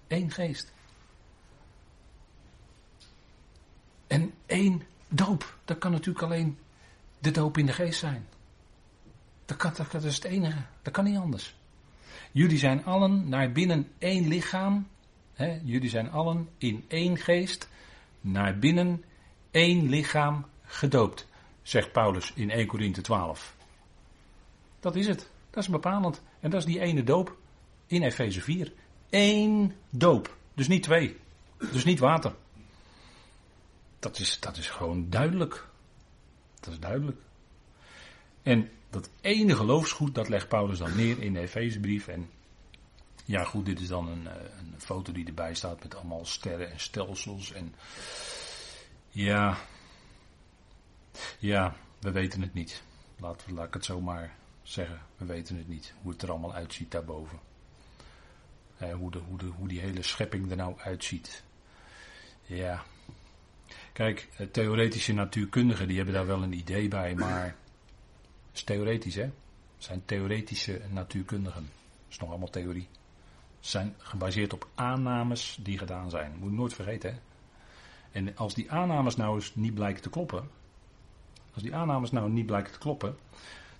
Eén 0.08 0.30
geest. 0.30 0.72
En 4.06 4.34
één 4.46 4.82
doop. 5.08 5.56
Dat 5.64 5.78
kan 5.78 5.90
natuurlijk 5.90 6.24
alleen 6.24 6.58
de 7.18 7.30
doop 7.30 7.58
in 7.58 7.66
de 7.66 7.72
geest 7.72 7.98
zijn. 7.98 8.26
Dat, 9.44 9.56
kan, 9.56 9.72
dat, 9.90 10.04
is 10.04 10.14
het 10.14 10.24
enige. 10.24 10.62
Dat 10.82 10.92
kan 10.92 11.04
niet 11.04 11.18
anders. 11.18 11.56
Jullie 12.32 12.58
zijn 12.58 12.84
allen 12.84 13.28
naar 13.28 13.52
binnen 13.52 13.92
één 13.98 14.28
lichaam. 14.28 14.86
Jullie 15.64 15.88
zijn 15.88 16.10
allen 16.10 16.48
in 16.58 16.84
één 16.88 17.16
geest 17.16 17.68
naar 18.20 18.58
binnen 18.58 19.04
één 19.50 19.88
lichaam 19.88 20.46
gedoopt. 20.62 21.26
Zegt 21.62 21.92
Paulus 21.92 22.32
in 22.34 22.50
1 22.50 22.66
Korinthe 22.66 23.00
12. 23.00 23.56
Dat 24.80 24.96
is 24.96 25.06
het. 25.06 25.30
Dat 25.50 25.62
is 25.62 25.68
bepalend. 25.68 26.22
En 26.40 26.50
dat 26.50 26.60
is 26.60 26.66
die 26.66 26.80
ene 26.80 27.02
doop 27.02 27.36
in 27.86 28.02
Efeze 28.02 28.40
4. 28.40 28.72
Eén 29.10 29.72
doop. 29.90 30.36
Dus 30.54 30.68
niet 30.68 30.82
twee. 30.82 31.16
Dus 31.72 31.84
niet 31.84 31.98
water. 31.98 32.34
Dat 33.98 34.18
is, 34.18 34.40
dat 34.40 34.56
is 34.56 34.70
gewoon 34.70 35.10
duidelijk. 35.10 35.68
Dat 36.60 36.72
is 36.72 36.80
duidelijk. 36.80 37.18
En 38.42 38.70
dat 38.90 39.10
ene 39.20 39.56
geloofsgoed, 39.56 40.14
dat 40.14 40.28
legt 40.28 40.48
Paulus 40.48 40.78
dan 40.78 40.96
neer 40.96 41.22
in 41.22 41.32
de 41.32 41.40
Efezebrief. 41.40 42.08
En 42.08 42.30
ja, 43.26 43.44
goed, 43.44 43.66
dit 43.66 43.80
is 43.80 43.88
dan 43.88 44.08
een, 44.08 44.26
eh, 44.26 44.34
een 44.58 44.74
foto 44.80 45.12
die 45.12 45.26
erbij 45.26 45.54
staat 45.54 45.82
met 45.82 45.94
allemaal 45.94 46.24
sterren 46.24 46.70
en 46.70 46.80
stelsels. 46.80 47.52
En 47.52 47.74
ja, 49.08 49.58
ja, 51.38 51.76
we 52.00 52.10
weten 52.10 52.40
het 52.40 52.54
niet. 52.54 52.82
Laat, 53.18 53.44
laat 53.50 53.66
ik 53.66 53.74
het 53.74 53.84
zo 53.84 54.00
maar 54.00 54.36
zeggen. 54.62 55.00
We 55.16 55.24
weten 55.24 55.56
het 55.56 55.68
niet. 55.68 55.94
Hoe 56.02 56.12
het 56.12 56.22
er 56.22 56.30
allemaal 56.30 56.54
uitziet 56.54 56.90
daarboven. 56.90 57.38
Hoe, 58.76 59.10
de, 59.10 59.18
hoe, 59.18 59.38
de, 59.38 59.46
hoe 59.46 59.68
die 59.68 59.80
hele 59.80 60.02
schepping 60.02 60.50
er 60.50 60.56
nou 60.56 60.78
uitziet. 60.80 61.42
Ja, 62.42 62.84
Kijk, 63.96 64.28
eh, 64.36 64.46
theoretische 64.46 65.12
natuurkundigen 65.12 65.88
die 65.88 65.96
hebben 65.96 66.14
daar 66.14 66.26
wel 66.26 66.42
een 66.42 66.52
idee 66.52 66.88
bij, 66.88 67.14
maar 67.14 67.56
is 68.52 68.62
theoretisch 68.62 69.14
hè. 69.14 69.22
Het 69.22 69.32
zijn 69.84 70.02
theoretische 70.04 70.80
natuurkundigen. 70.90 71.62
Dat 71.62 72.10
is 72.10 72.18
nog 72.18 72.28
allemaal 72.28 72.50
theorie. 72.50 72.88
Zijn 73.66 73.94
gebaseerd 73.98 74.52
op 74.52 74.68
aannames 74.74 75.58
die 75.60 75.78
gedaan 75.78 76.10
zijn. 76.10 76.36
Moet 76.38 76.50
je 76.50 76.56
nooit 76.56 76.74
vergeten. 76.74 77.20
En 78.10 78.36
als 78.36 78.54
die 78.54 78.70
aannames 78.70 79.16
nou 79.16 79.34
eens 79.34 79.54
niet 79.54 79.74
blijken 79.74 80.02
te 80.02 80.10
kloppen, 80.10 80.50
als 81.54 81.62
die 81.62 81.74
aannames 81.74 82.10
nou 82.10 82.30
niet 82.30 82.46
blijken 82.46 82.72
te 82.72 82.78
kloppen, 82.78 83.16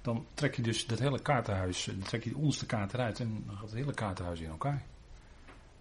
dan 0.03 0.27
trek 0.35 0.57
je 0.57 0.62
dus 0.62 0.87
dat 0.87 0.99
hele 0.99 1.20
kaartenhuis, 1.20 1.85
dan 1.85 1.99
trek 1.99 2.25
je 2.25 2.31
de 2.31 2.37
onderste 2.37 2.66
kaart 2.66 2.94
eruit 2.94 3.20
en 3.20 3.44
dan 3.46 3.57
gaat 3.57 3.64
het 3.64 3.79
hele 3.79 3.94
kaartenhuis 3.94 4.40
in 4.40 4.51
elkaar. 4.51 4.83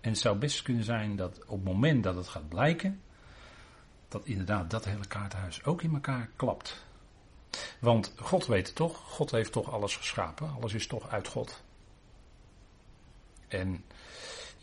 En 0.02 0.10
het 0.10 0.20
zou 0.20 0.38
best 0.38 0.62
kunnen 0.62 0.84
zijn 0.84 1.15
dat 1.15 1.46
op 1.46 1.58
het 1.58 1.74
moment 1.74 2.04
dat 2.04 2.15
het 2.15 2.28
gaat 2.28 2.50
blijken, 2.50 3.02
dat 4.08 4.26
inderdaad 4.26 4.70
dat 4.70 4.86
hele 4.86 5.08
kaartenhuis 5.08 5.63
ook 5.63 5.82
in 5.82 5.94
elkaar 5.94 6.30
klapt. 6.36 6.86
Want 7.80 8.13
God 8.18 8.46
weet 8.46 8.76
toch, 8.76 8.98
God 8.98 9.32
heeft 9.32 9.52
toch 9.52 9.72
alles 9.72 9.96
geschapen, 9.96 10.54
alles 10.56 10.74
is 10.74 10.88
toch 10.88 11.10
uit 11.10 11.28
God. 11.28 11.63
En 13.48 13.84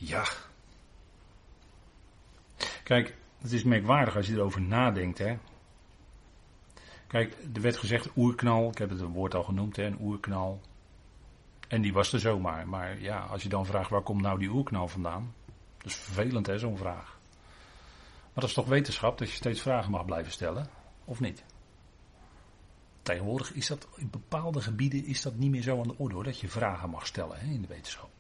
ja. 0.06 0.24
Kijk, 2.82 3.16
het 3.38 3.52
is 3.52 3.64
merkwaardig 3.64 4.16
als 4.16 4.26
je 4.26 4.34
erover 4.34 4.60
nadenkt, 4.60 5.18
hè. 5.18 5.38
Kijk, 7.06 7.36
er 7.54 7.60
werd 7.60 7.76
gezegd 7.76 8.16
oerknal, 8.16 8.70
ik 8.70 8.78
heb 8.78 8.90
het 8.90 9.00
woord 9.00 9.34
al 9.34 9.42
genoemd, 9.42 9.76
hè, 9.76 9.84
een 9.84 10.00
oerknal. 10.00 10.60
En 11.68 11.82
die 11.82 11.92
was 11.92 12.12
er 12.12 12.20
zomaar. 12.20 12.68
Maar 12.68 13.00
ja, 13.00 13.18
als 13.18 13.42
je 13.42 13.48
dan 13.48 13.66
vraagt 13.66 13.90
waar 13.90 14.02
komt 14.02 14.22
nou 14.22 14.38
die 14.38 14.50
oerknal 14.50 14.88
vandaan? 14.88 15.34
Dat 15.78 15.86
is 15.86 15.96
vervelend 15.96 16.46
hè, 16.46 16.58
zo'n 16.58 16.76
vraag. 16.76 17.18
Maar 18.22 18.40
dat 18.42 18.48
is 18.48 18.54
toch 18.54 18.66
wetenschap 18.66 19.18
dat 19.18 19.30
je 19.30 19.36
steeds 19.36 19.60
vragen 19.60 19.90
mag 19.90 20.04
blijven 20.04 20.32
stellen, 20.32 20.68
of 21.04 21.20
niet? 21.20 21.44
Tegenwoordig 23.02 23.52
is 23.52 23.66
dat 23.66 23.88
in 23.96 24.10
bepaalde 24.10 24.60
gebieden 24.60 25.04
is 25.04 25.22
dat 25.22 25.34
niet 25.34 25.50
meer 25.50 25.62
zo 25.62 25.80
aan 25.80 25.88
de 25.88 25.98
orde 25.98 26.14
hoor, 26.14 26.24
dat 26.24 26.40
je 26.40 26.48
vragen 26.48 26.90
mag 26.90 27.06
stellen 27.06 27.38
hè, 27.38 27.46
in 27.46 27.62
de 27.62 27.68
wetenschap. 27.68 28.10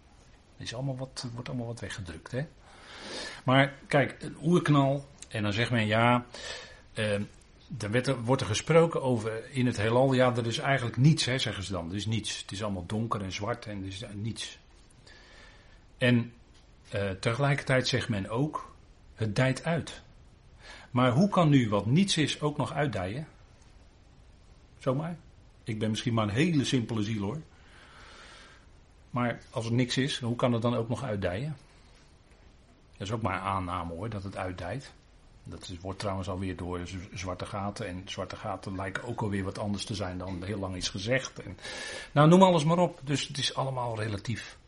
Is 0.62 0.74
allemaal 0.74 0.96
wat, 0.96 1.26
wordt 1.34 1.48
allemaal 1.48 1.66
wat 1.66 1.80
weggedrukt. 1.80 2.30
Hè? 2.30 2.46
Maar 3.44 3.74
kijk, 3.86 4.16
een 4.18 4.36
oerknal, 4.42 5.06
en 5.28 5.42
dan 5.42 5.52
zegt 5.52 5.70
men 5.70 5.86
ja, 5.86 6.26
eh, 6.92 7.20
er 7.78 8.22
wordt 8.24 8.42
er 8.42 8.48
gesproken 8.48 9.02
over 9.02 9.50
in 9.50 9.66
het 9.66 9.76
heelal, 9.76 10.12
ja, 10.12 10.36
er 10.36 10.46
is 10.46 10.58
eigenlijk 10.58 10.96
niets, 10.96 11.24
hè, 11.24 11.38
zeggen 11.38 11.64
ze 11.64 11.72
dan. 11.72 11.88
Er 11.88 11.96
is 11.96 12.06
niets. 12.06 12.40
Het 12.40 12.52
is 12.52 12.62
allemaal 12.62 12.86
donker 12.86 13.22
en 13.22 13.32
zwart 13.32 13.66
en 13.66 13.80
er 13.80 13.86
is 13.86 14.04
niets. 14.14 14.58
En 15.98 16.32
eh, 16.88 17.10
tegelijkertijd 17.10 17.88
zegt 17.88 18.08
men 18.08 18.28
ook, 18.28 18.74
het 19.14 19.36
dijt 19.36 19.64
uit. 19.64 20.02
Maar 20.90 21.10
hoe 21.10 21.28
kan 21.28 21.48
nu 21.48 21.68
wat 21.68 21.86
niets 21.86 22.16
is 22.16 22.40
ook 22.40 22.56
nog 22.56 22.72
uitdijen? 22.72 23.28
Zomaar. 24.78 25.16
Ik 25.64 25.78
ben 25.78 25.90
misschien 25.90 26.14
maar 26.14 26.24
een 26.24 26.34
hele 26.34 26.64
simpele 26.64 27.02
ziel 27.02 27.22
hoor. 27.22 27.40
Maar 29.12 29.40
als 29.50 29.66
er 29.66 29.72
niks 29.72 29.96
is, 29.96 30.18
hoe 30.18 30.36
kan 30.36 30.52
het 30.52 30.62
dan 30.62 30.74
ook 30.74 30.88
nog 30.88 31.02
uitdijen? 31.02 31.56
Dat 32.92 33.06
is 33.06 33.12
ook 33.12 33.22
maar 33.22 33.34
een 33.34 33.40
aanname 33.40 33.92
hoor, 33.92 34.08
dat 34.08 34.22
het 34.22 34.36
uitdijt. 34.36 34.92
Dat 35.44 35.70
wordt 35.80 35.98
trouwens 35.98 36.28
alweer 36.28 36.56
door 36.56 36.80
zwarte 37.14 37.46
gaten. 37.46 37.86
En 37.86 38.02
zwarte 38.04 38.36
gaten 38.36 38.76
lijken 38.76 39.04
ook 39.04 39.22
alweer 39.22 39.44
wat 39.44 39.58
anders 39.58 39.84
te 39.84 39.94
zijn 39.94 40.18
dan 40.18 40.42
heel 40.42 40.58
lang 40.58 40.76
is 40.76 40.88
gezegd. 40.88 41.38
En, 41.38 41.58
nou, 42.12 42.28
noem 42.28 42.42
alles 42.42 42.64
maar 42.64 42.78
op. 42.78 43.00
Dus 43.04 43.28
het 43.28 43.38
is 43.38 43.54
allemaal 43.54 43.96
relatief. 44.00 44.58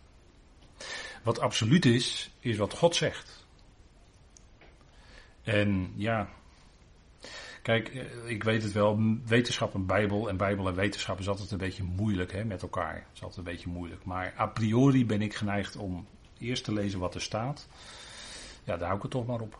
Wat 1.23 1.41
absoluut 1.41 1.85
is, 1.85 2.31
is 2.41 2.57
wat 2.57 2.73
God 2.73 2.97
zegt. 2.97 3.47
En 5.43 5.93
ja, 5.97 6.29
kijk, 7.65 7.89
eh, 7.89 8.31
ik 8.31 8.45
weet 8.45 8.63
het 8.63 8.73
wel, 8.73 9.19
wetenschap 9.27 9.75
en 9.75 9.87
Bijbel 9.87 10.29
en 10.29 10.37
Bijbel 10.37 10.69
en 10.69 10.75
wetenschap 10.75 11.19
is 11.19 11.29
altijd 11.29 11.51
een 11.51 11.59
beetje 11.59 11.83
moeilijk 11.83 12.33
hè, 12.33 12.45
met 12.45 12.63
elkaar. 12.63 12.95
Het 12.95 13.15
is 13.15 13.23
altijd 13.23 13.39
een 13.39 13.53
beetje 13.53 13.69
moeilijk. 13.69 14.05
Maar 14.05 14.35
a 14.39 14.47
priori 14.47 15.07
ben 15.07 15.23
ik 15.23 15.35
geneigd 15.35 15.77
om 15.77 16.07
eerst 16.39 16.65
te 16.65 16.73
lezen 16.73 16.99
wat 16.99 17.15
er 17.15 17.21
staat. 17.21 17.69
Ja, 18.65 18.77
daar 18.77 18.85
hou 18.85 18.97
ik 18.97 19.03
het 19.03 19.11
toch 19.11 19.27
maar 19.27 19.41
op. 19.41 19.59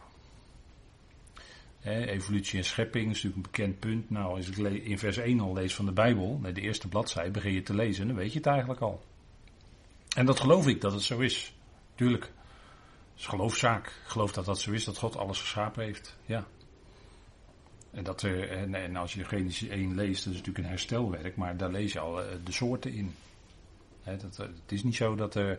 evolutie 1.83 2.59
en 2.59 2.65
schepping 2.65 3.11
is 3.11 3.23
natuurlijk 3.23 3.37
een 3.37 3.53
bekend 3.53 3.79
punt. 3.79 4.11
Nou, 4.11 4.37
als 4.37 4.49
ik 4.49 4.57
in 4.57 4.99
vers 4.99 5.17
1 5.17 5.41
al 5.41 5.53
lees 5.53 5.75
van 5.75 5.85
de 5.85 5.93
Bijbel, 5.93 6.41
de 6.43 6.61
eerste 6.61 6.89
bladzijde, 6.89 7.31
begin 7.31 7.53
je 7.53 7.63
te 7.63 7.75
lezen, 7.75 8.07
dan 8.07 8.17
weet 8.17 8.33
je 8.33 8.39
het 8.39 8.47
eigenlijk 8.47 8.81
al. 8.81 9.03
En 10.17 10.27
dat 10.27 10.41
geloof 10.41 10.67
ik 10.67 10.81
dat 10.81 10.93
het 10.93 11.03
zo 11.03 11.19
is. 11.19 11.55
Tuurlijk 11.95 12.33
is 13.17 13.27
geloofzaak. 13.27 13.87
Ik 13.87 14.11
geloof 14.11 14.33
dat 14.33 14.45
dat 14.45 14.61
zo 14.61 14.73
is, 14.73 14.85
dat 14.85 14.99
God 14.99 15.17
alles 15.17 15.41
geschapen 15.41 15.85
heeft. 15.85 16.17
Ja. 16.27 16.47
En, 17.95 18.05
dat 18.05 18.23
er, 18.23 18.51
en, 18.51 18.75
en 18.75 18.97
als 18.97 19.15
je 19.15 19.25
Genesis 19.25 19.69
1 19.69 19.95
leest, 19.95 20.25
dat 20.25 20.33
is 20.33 20.39
natuurlijk 20.39 20.59
een 20.65 20.71
herstelwerk, 20.71 21.37
maar 21.37 21.57
daar 21.57 21.71
lees 21.71 21.93
je 21.93 21.99
al 22.01 22.23
eh, 22.23 22.37
de 22.45 22.53
soorten 22.53 22.93
in. 22.93 23.15
Dat, 24.05 24.39
eh, 24.39 24.47
het 24.63 24.73
is 24.73 24.83
niet 24.83 24.95
zo 24.97 25.15
dat 25.15 25.35
er, 25.35 25.59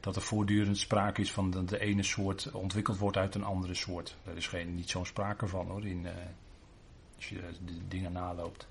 dat 0.00 0.16
er 0.16 0.22
voortdurend 0.22 0.78
sprake 0.78 1.20
is 1.20 1.32
van 1.32 1.50
dat 1.50 1.68
de 1.68 1.78
ene 1.78 2.02
soort 2.02 2.50
ontwikkeld 2.52 2.98
wordt 2.98 3.16
uit 3.16 3.34
een 3.34 3.44
andere 3.44 3.74
soort. 3.74 4.16
Daar 4.24 4.36
is 4.36 4.46
geen, 4.46 4.74
niet 4.74 4.90
zo'n 4.90 5.06
sprake 5.06 5.46
van 5.46 5.66
hoor, 5.66 5.86
in, 5.86 6.06
eh, 6.06 6.12
als 7.16 7.28
je 7.28 7.40
de 7.64 7.88
dingen 7.88 8.12
naloopt. 8.12 8.68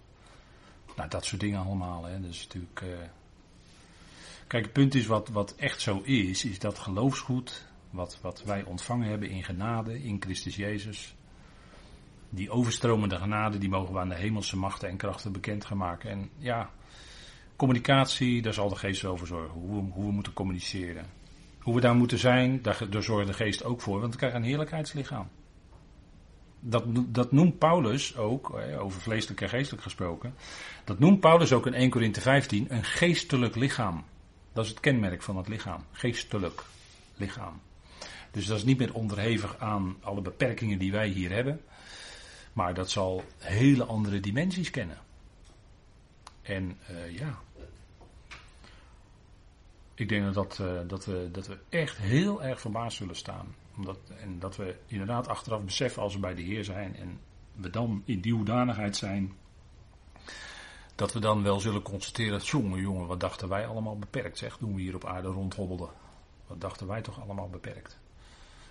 Nou, 0.96 1.10
dat 1.10 1.26
soort 1.26 1.42
dingen 1.42 1.60
allemaal. 1.66 2.04
Hè. 2.04 2.28
Is 2.28 2.44
natuurlijk. 2.44 2.82
eh, 2.82 3.10
Kijk, 4.48 4.64
het 4.64 4.74
punt 4.74 4.96
is 4.96 5.06
wat, 5.06 5.30
wat 5.30 5.56
echt 5.56 5.82
zo 5.82 6.02
is, 6.04 6.46
is 6.46 6.60
dat 6.60 6.80
geloofsgoed, 6.80 7.66
wat, 7.90 8.20
wat 8.22 8.44
wij 8.44 8.64
ontvangen 8.64 9.08
hebben 9.10 9.30
in 9.30 9.44
genade, 9.44 10.04
in 10.04 10.22
Christus 10.22 10.56
Jezus, 10.56 11.16
die 12.30 12.50
overstromende 12.50 13.16
genade, 13.16 13.58
die 13.58 13.70
mogen 13.70 13.94
we 13.94 14.00
aan 14.00 14.10
de 14.10 14.16
hemelse 14.16 14.58
machten 14.58 14.90
en 14.90 14.98
krachten 14.98 15.32
bekend 15.32 15.66
gaan 15.66 15.78
maken. 15.78 16.10
En 16.10 16.30
ja, 16.38 16.70
communicatie, 17.56 18.42
daar 18.42 18.54
zal 18.54 18.70
de 18.70 18.76
geest 18.76 19.02
wel 19.02 19.18
voor 19.18 19.28
zorgen, 19.28 19.60
hoe 19.60 19.84
we, 19.84 20.02
we 20.06 20.12
moeten 20.12 20.34
communiceren. 20.34 21.06
Hoe 21.60 21.76
we 21.76 21.82
daar 21.82 21.96
moeten 21.96 22.18
zijn, 22.18 22.62
daar, 22.62 22.90
daar 22.90 23.04
zorgt 23.04 23.28
de 23.28 23.34
geest 23.34 23.64
ook 23.64 23.82
voor, 23.82 24.00
want 24.00 24.12
we 24.12 24.18
krijgen 24.18 24.40
een 24.40 24.48
heerlijkheidslichaam. 24.48 25.28
Dat, 26.60 26.84
dat 27.08 27.32
noemt 27.32 27.58
Paulus 27.58 28.18
ook, 28.18 28.54
hè, 28.56 28.80
over 28.80 29.02
vleeselijk 29.02 29.42
en 29.42 29.50
geestelijk 29.50 29.84
gesproken, 29.84 30.34
dat 30.84 31.00
noemt 31.00 31.20
Paulus 31.20 31.54
ook 31.54 31.66
in 31.66 31.74
1 31.74 31.90
Korinthe 31.90 32.22
15 32.22 32.66
een 32.70 32.84
geestelijk 32.84 33.56
lichaam. 33.56 34.04
Dat 34.54 34.64
is 34.64 34.70
het 34.70 34.80
kenmerk 34.80 35.22
van 35.22 35.38
het 35.38 35.48
lichaam. 35.48 35.84
Geestelijk 35.92 36.64
lichaam. 37.16 37.62
Dus 38.32 38.46
dat 38.46 38.58
is 38.58 38.64
niet 38.64 38.78
meer 38.78 38.94
onderhevig 38.94 39.60
aan 39.60 39.96
alle 40.02 40.22
beperkingen 40.22 40.80
die 40.80 40.92
wij 40.92 41.08
hier 41.08 41.32
hebben. 41.32 41.62
Maar 42.58 42.74
dat 42.74 42.90
zal 42.90 43.24
hele 43.38 43.84
andere 43.84 44.20
dimensies 44.20 44.70
kennen. 44.70 44.98
En 46.42 46.78
uh, 46.92 47.18
ja. 47.18 47.40
Ik 49.94 50.10
denk 50.10 50.34
dat, 50.34 50.60
uh, 50.62 50.80
dat, 50.88 51.06
we, 51.06 51.30
dat 51.32 51.48
we 51.48 51.58
echt 51.70 51.98
heel 51.98 52.44
erg 52.44 52.62
verbaasd 52.62 52.98
zullen 52.98 53.16
staan. 53.16 53.56
Omdat, 53.76 53.98
en 54.22 54.40
dat 54.40 54.56
we 54.56 54.76
inderdaad 54.86 55.28
achteraf 55.28 55.62
beseffen 55.62 56.02
als 56.02 56.14
we 56.14 56.20
bij 56.20 56.36
de 56.36 56.42
Heer 56.42 56.64
zijn. 56.64 56.96
En 56.96 57.20
we 57.54 57.70
dan 57.70 58.02
in 58.06 58.20
die 58.20 58.34
hoedanigheid 58.34 58.96
zijn 58.96 59.34
dat 60.96 61.14
we 61.14 61.20
dan 61.20 61.44
wel 61.44 61.60
zullen 61.60 61.82
constateren, 61.82 62.40
jongen, 62.40 62.82
jongen, 62.82 63.08
wat 63.08 63.20
dachten 63.20 63.50
wij 63.50 63.68
allemaal 63.68 63.98
beperkt, 63.98 64.38
zeg, 64.38 64.58
toen 64.58 64.76
we 64.76 64.82
hier 64.82 64.96
op 64.96 65.06
aarde 65.06 65.28
rondhobbelden. 65.28 65.90
Wat 66.48 66.62
dachten 66.62 66.88
wij 66.88 67.02
toch 67.02 67.22
allemaal 67.22 67.50
beperkt. 67.50 68.00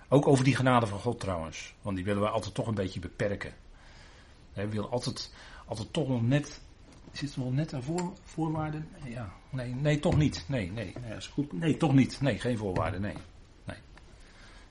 Ook 0.08 0.26
over 0.26 0.44
die 0.44 0.56
genade 0.56 0.86
van 0.86 0.98
God 0.98 1.20
trouwens, 1.20 1.74
want 1.82 1.96
die 1.96 2.04
willen 2.04 2.22
we 2.22 2.28
altijd 2.28 2.54
toch 2.54 2.66
een 2.66 2.74
beetje 2.74 3.00
beperken. 3.00 3.54
We 4.64 4.68
willen 4.68 4.90
altijd, 4.90 5.32
altijd 5.66 5.92
toch 5.92 6.08
nog 6.08 6.22
net, 6.22 6.60
zit 7.12 7.34
er 7.34 7.40
nog 7.40 7.52
net 7.52 7.74
aan 7.74 7.82
voor, 7.82 8.12
voorwaarden? 8.24 8.88
Ja, 9.04 9.32
nee, 9.50 9.74
nee, 9.74 9.98
toch 9.98 10.16
niet. 10.16 10.44
Nee, 10.48 10.70
nee, 10.70 10.94
nee, 11.00 11.16
is 11.16 11.26
goed. 11.26 11.52
nee, 11.52 11.76
toch 11.76 11.94
niet. 11.94 12.20
Nee, 12.20 12.38
geen 12.38 12.58
voorwaarden, 12.58 13.00
nee. 13.00 13.16
Nee, 13.64 13.76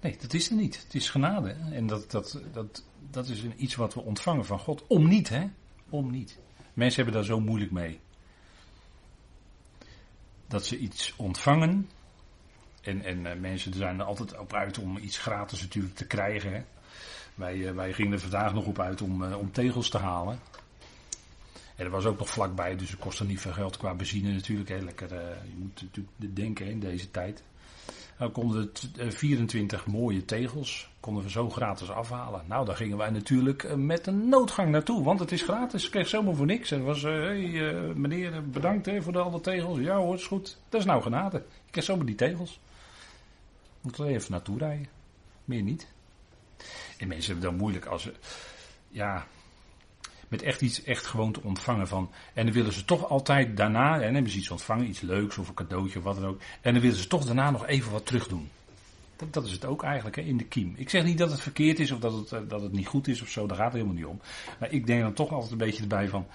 nee 0.02 0.18
dat 0.22 0.34
is 0.34 0.50
er 0.50 0.56
niet. 0.56 0.84
Het 0.84 0.96
is 0.96 1.10
genade. 1.10 1.50
En 1.50 1.88
dat, 1.88 2.12
dat, 2.12 2.42
dat, 2.54 2.84
dat 3.10 3.28
is 3.28 3.44
iets 3.56 3.76
wat 3.76 3.94
we 3.94 4.02
ontvangen 4.02 4.46
van 4.46 4.60
God. 4.60 4.88
Om 4.88 5.08
niet, 5.08 5.30
hè? 5.30 5.48
Om 5.90 6.12
niet. 6.12 6.40
Mensen 6.74 7.04
hebben 7.04 7.22
daar 7.22 7.30
zo 7.30 7.40
moeilijk 7.40 7.72
mee. 7.72 8.00
Dat 10.48 10.66
ze 10.66 10.78
iets 10.78 11.14
ontvangen. 11.16 11.90
En, 12.82 13.02
en 13.04 13.26
uh, 13.26 13.34
mensen 13.34 13.74
zijn 13.74 14.00
er 14.00 14.06
altijd 14.06 14.38
op 14.38 14.54
uit 14.54 14.80
om 14.80 14.98
iets 14.98 15.18
gratis 15.18 15.62
natuurlijk 15.62 15.96
te 15.96 16.08
krijgen. 16.08 16.54
Hè. 16.54 16.64
Wij, 17.36 17.56
uh, 17.56 17.72
wij 17.72 17.94
gingen 17.94 18.12
er 18.12 18.20
vandaag 18.20 18.54
nog 18.54 18.66
op 18.66 18.80
uit 18.80 19.02
om, 19.02 19.24
uh, 19.24 19.38
om 19.38 19.52
tegels 19.52 19.90
te 19.90 19.98
halen. 19.98 20.40
En 21.76 21.86
er 21.86 21.92
was 21.92 22.06
ook 22.06 22.20
nog 22.20 22.30
vlakbij, 22.30 22.76
dus 22.76 22.90
het 22.90 23.00
kostte 23.00 23.26
niet 23.26 23.42
veel 23.42 23.52
geld 23.52 23.78
qua 23.78 23.94
benzine 23.94 24.34
natuurlijk. 24.34 24.70
Hè. 24.70 24.78
Lekker, 24.78 25.10
je 25.44 25.56
moet 25.58 25.82
natuurlijk 25.82 26.36
denken 26.36 26.66
in 26.66 26.80
deze 26.80 27.12
tijd. 27.12 27.44
Nou 28.20 28.32
konden 28.32 28.72
we 28.94 29.12
24 29.12 29.86
mooie 29.86 30.26
tegels, 30.26 30.90
konden 31.00 31.24
we 31.24 31.30
zo 31.30 31.50
gratis 31.50 31.90
afhalen. 31.90 32.44
Nou, 32.48 32.66
daar 32.66 32.76
gingen 32.76 32.98
wij 32.98 33.10
natuurlijk 33.10 33.76
met 33.76 34.08
een 34.08 34.30
noodgang 34.30 34.72
naartoe, 34.72 35.04
want 35.04 35.20
het 35.20 35.32
is 35.32 35.42
gratis. 35.42 35.86
Ik 35.86 35.92
kreeg 35.92 36.08
zomaar 36.08 36.36
voor 36.36 36.46
niks. 36.46 36.72
En 36.72 36.84
was, 36.84 37.02
hé 37.02 37.12
hey, 37.12 37.94
meneer, 37.96 38.50
bedankt 38.50 38.86
hè, 38.86 39.02
voor 39.02 39.14
de 39.14 39.20
alle 39.20 39.42
tegels. 39.42 39.80
Ja 39.80 39.98
hoor, 39.98 40.16
is 40.16 40.28
goed. 40.28 40.58
Dat 40.70 40.80
is 40.80 40.86
nou 40.86 41.02
genade. 41.02 41.38
Ik 41.38 41.72
kreeg 41.72 41.84
zomaar 41.84 42.06
die 42.06 42.16
tegels. 42.16 42.60
Moet 43.82 43.98
er 43.98 44.06
even 44.06 44.32
naartoe 44.32 44.58
rijden. 44.58 44.88
Meer 45.46 45.62
niet. 45.62 45.88
En 46.98 47.08
mensen 47.08 47.32
hebben 47.32 47.50
dan 47.50 47.60
moeilijk 47.60 47.86
als 47.86 48.02
ze, 48.02 48.14
ja, 48.88 49.28
met 50.28 50.42
echt 50.42 50.62
iets 50.62 50.84
echt 50.84 51.06
gewoon 51.06 51.32
te 51.32 51.44
ontvangen 51.44 51.88
van. 51.88 52.12
En 52.34 52.46
dan 52.46 52.54
willen 52.54 52.74
ze 52.74 52.86
toch 52.86 53.10
altijd 53.10 53.58
daarna, 53.58 54.02
en 54.02 54.14
hebben 54.14 54.32
ze 54.32 54.38
iets 54.38 54.52
ontvangen, 54.52 54.88
iets 54.88 55.02
leuks 55.02 55.38
of 55.38 55.48
een 55.48 55.54
cadeautje 55.54 55.98
of 55.98 56.04
wat 56.04 56.16
dan 56.16 56.26
ook. 56.26 56.42
En 56.62 56.74
dan 56.74 56.82
willen 56.82 56.98
ze 56.98 57.08
toch 57.08 57.26
daarna 57.26 57.52
nog 57.52 57.66
even 57.66 57.92
wat 57.92 58.06
terug 58.06 58.28
doen. 58.28 58.50
Dat, 59.16 59.34
dat 59.34 59.46
is 59.46 59.52
het 59.52 59.66
ook 59.66 59.84
eigenlijk, 59.84 60.16
hè, 60.16 60.22
in 60.22 60.38
de 60.38 60.44
kiem. 60.44 60.74
Ik 60.78 60.90
zeg 60.90 61.04
niet 61.04 61.18
dat 61.18 61.32
het 61.32 61.42
verkeerd 61.42 61.80
is 61.80 61.92
of 61.92 62.00
dat 62.00 62.30
het, 62.30 62.50
dat 62.50 62.62
het 62.62 62.72
niet 62.72 62.88
goed 62.88 63.08
is 63.08 63.22
of 63.22 63.30
zo, 63.30 63.48
daar 63.48 63.58
gaat 63.58 63.66
het 63.66 63.74
helemaal 63.74 63.96
niet 63.96 64.06
om. 64.06 64.22
Maar 64.60 64.72
ik 64.72 64.88
denk 64.88 65.02
dan 65.02 65.14
toch 65.14 65.32
altijd 65.32 65.52
een 65.52 65.58
beetje 65.58 65.82
erbij 65.82 66.08
van, 66.10 66.28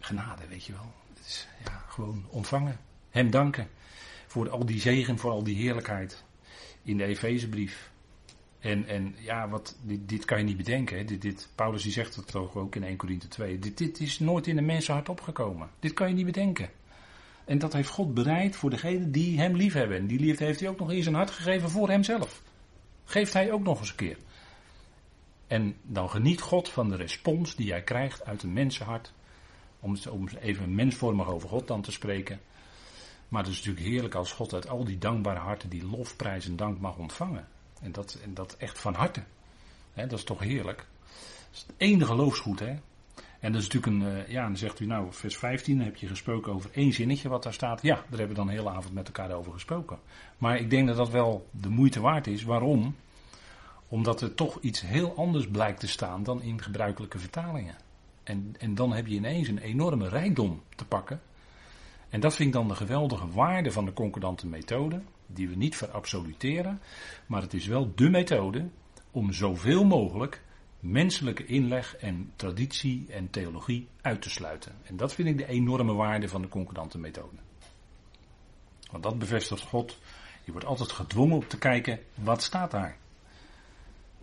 genade, 0.00 0.42
weet 0.48 0.64
je 0.64 0.72
wel. 0.72 0.92
Is 1.24 1.48
ja, 1.64 1.84
gewoon 1.88 2.24
ontvangen. 2.28 2.80
Hem 3.10 3.30
danken 3.30 3.68
voor 4.26 4.50
al 4.50 4.66
die 4.66 4.80
zegen, 4.80 5.18
voor 5.18 5.30
al 5.30 5.42
die 5.42 5.56
heerlijkheid 5.56 6.24
in 6.82 6.96
de 6.96 7.04
Efezebrief. 7.04 7.91
En, 8.62 8.86
en 8.86 9.14
ja, 9.18 9.48
wat, 9.48 9.78
dit, 9.82 10.08
dit 10.08 10.24
kan 10.24 10.38
je 10.38 10.44
niet 10.44 10.56
bedenken. 10.56 10.98
Hè. 10.98 11.04
Dit, 11.04 11.48
Paulus 11.54 11.82
die 11.82 11.92
zegt 11.92 12.16
het 12.16 12.26
toch 12.26 12.56
ook 12.56 12.76
in 12.76 12.84
1 12.84 12.96
Corinthië 12.96 13.28
2. 13.28 13.58
Dit, 13.58 13.78
dit 13.78 14.00
is 14.00 14.18
nooit 14.18 14.46
in 14.46 14.58
een 14.58 14.66
mensenhart 14.66 15.08
opgekomen. 15.08 15.70
Dit 15.78 15.92
kan 15.92 16.08
je 16.08 16.14
niet 16.14 16.26
bedenken. 16.26 16.70
En 17.44 17.58
dat 17.58 17.72
heeft 17.72 17.88
God 17.88 18.14
bereid 18.14 18.56
voor 18.56 18.70
degenen 18.70 19.12
die 19.12 19.40
hem 19.40 19.56
lief 19.56 19.72
hebben. 19.72 19.96
En 19.96 20.06
die 20.06 20.20
liefde 20.20 20.44
heeft 20.44 20.60
hij 20.60 20.68
ook 20.68 20.78
nog 20.78 20.92
in 20.92 21.02
zijn 21.02 21.14
hart 21.14 21.30
gegeven 21.30 21.70
voor 21.70 21.88
hemzelf. 21.88 22.42
Geeft 23.04 23.32
hij 23.32 23.52
ook 23.52 23.62
nog 23.62 23.78
eens 23.78 23.90
een 23.90 23.96
keer. 23.96 24.16
En 25.46 25.76
dan 25.82 26.10
geniet 26.10 26.40
God 26.40 26.68
van 26.68 26.88
de 26.88 26.96
respons 26.96 27.56
die 27.56 27.66
jij 27.66 27.82
krijgt 27.82 28.24
uit 28.24 28.42
een 28.42 28.52
mensenhart. 28.52 29.12
Om, 29.80 29.96
om 30.10 30.28
even 30.40 30.74
mensvormig 30.74 31.28
over 31.28 31.48
God 31.48 31.66
dan 31.66 31.82
te 31.82 31.92
spreken. 31.92 32.40
Maar 33.28 33.42
het 33.42 33.52
is 33.52 33.56
natuurlijk 33.56 33.86
heerlijk 33.86 34.14
als 34.14 34.32
God 34.32 34.54
uit 34.54 34.68
al 34.68 34.84
die 34.84 34.98
dankbare 34.98 35.38
harten 35.38 35.68
die 35.68 35.86
lofprijs 35.86 36.46
en 36.46 36.56
dank 36.56 36.80
mag 36.80 36.96
ontvangen. 36.96 37.48
En 37.82 37.92
dat, 37.92 38.18
en 38.22 38.34
dat 38.34 38.56
echt 38.58 38.78
van 38.78 38.94
harte. 38.94 39.22
Dat 39.94 40.12
is 40.12 40.24
toch 40.24 40.40
heerlijk. 40.40 40.86
Dat 41.06 41.52
is 41.52 41.64
het 41.66 41.74
enige 41.76 42.06
geloofsgoed, 42.06 42.58
hè. 42.58 42.74
En 43.40 43.52
dat 43.52 43.62
is 43.62 43.68
natuurlijk 43.68 43.86
een, 43.86 44.16
uh, 44.16 44.28
ja, 44.28 44.42
dan 44.42 44.56
zegt 44.56 44.80
u 44.80 44.86
nou, 44.86 45.06
vers 45.10 45.36
15 45.36 45.80
heb 45.80 45.96
je 45.96 46.06
gesproken 46.06 46.52
over 46.52 46.70
één 46.72 46.92
zinnetje 46.92 47.28
wat 47.28 47.42
daar 47.42 47.52
staat. 47.52 47.82
Ja, 47.82 47.94
daar 47.94 48.04
hebben 48.08 48.28
we 48.28 48.34
dan 48.34 48.46
de 48.46 48.52
hele 48.52 48.70
avond 48.70 48.94
met 48.94 49.06
elkaar 49.06 49.32
over 49.32 49.52
gesproken. 49.52 49.98
Maar 50.38 50.58
ik 50.58 50.70
denk 50.70 50.86
dat 50.86 50.96
dat 50.96 51.10
wel 51.10 51.48
de 51.50 51.68
moeite 51.68 52.00
waard 52.00 52.26
is. 52.26 52.42
Waarom? 52.42 52.96
Omdat 53.88 54.20
er 54.20 54.34
toch 54.34 54.60
iets 54.60 54.80
heel 54.80 55.16
anders 55.16 55.48
blijkt 55.48 55.80
te 55.80 55.88
staan 55.88 56.22
dan 56.22 56.42
in 56.42 56.62
gebruikelijke 56.62 57.18
vertalingen. 57.18 57.76
En, 58.22 58.54
en 58.58 58.74
dan 58.74 58.92
heb 58.92 59.06
je 59.06 59.14
ineens 59.14 59.48
een 59.48 59.58
enorme 59.58 60.08
rijkdom 60.08 60.62
te 60.76 60.84
pakken. 60.84 61.20
En 62.08 62.20
dat 62.20 62.34
vind 62.34 62.48
ik 62.48 62.54
dan 62.54 62.68
de 62.68 62.74
geweldige 62.74 63.28
waarde 63.30 63.72
van 63.72 63.84
de 63.84 63.92
concordante 63.92 64.46
methode 64.46 65.02
die 65.34 65.48
we 65.48 65.54
niet 65.54 65.76
verabsoluteren, 65.76 66.80
maar 67.26 67.42
het 67.42 67.54
is 67.54 67.66
wel 67.66 67.92
de 67.94 68.10
methode 68.10 68.68
om 69.10 69.32
zoveel 69.32 69.84
mogelijk 69.84 70.42
menselijke 70.80 71.46
inleg 71.46 71.96
en 71.96 72.32
traditie 72.36 73.06
en 73.08 73.30
theologie 73.30 73.88
uit 74.00 74.22
te 74.22 74.30
sluiten. 74.30 74.72
En 74.82 74.96
dat 74.96 75.14
vind 75.14 75.28
ik 75.28 75.38
de 75.38 75.46
enorme 75.46 75.92
waarde 75.92 76.28
van 76.28 76.42
de 76.42 76.48
concordante 76.48 76.98
methode. 76.98 77.36
Want 78.90 79.02
dat 79.02 79.18
bevestigt 79.18 79.62
God. 79.62 79.98
Je 80.44 80.52
wordt 80.52 80.66
altijd 80.66 80.92
gedwongen 80.92 81.36
op 81.36 81.48
te 81.48 81.58
kijken, 81.58 82.00
wat 82.14 82.42
staat 82.42 82.70
daar? 82.70 82.96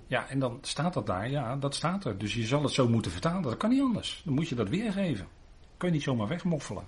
Ja, 0.07 0.27
en 0.27 0.39
dan 0.39 0.57
staat 0.61 0.93
dat 0.93 1.05
daar, 1.05 1.29
ja, 1.29 1.55
dat 1.55 1.75
staat 1.75 2.05
er. 2.05 2.17
Dus 2.17 2.33
je 2.33 2.45
zal 2.45 2.63
het 2.63 2.71
zo 2.71 2.87
moeten 2.87 3.11
vertalen, 3.11 3.41
dat 3.41 3.57
kan 3.57 3.69
niet 3.69 3.81
anders. 3.81 4.21
Dan 4.25 4.33
moet 4.33 4.49
je 4.49 4.55
dat 4.55 4.69
weergeven. 4.69 5.27
Kun 5.77 5.87
je 5.87 5.93
niet 5.93 6.03
zomaar 6.03 6.27
wegmoffelen. 6.27 6.83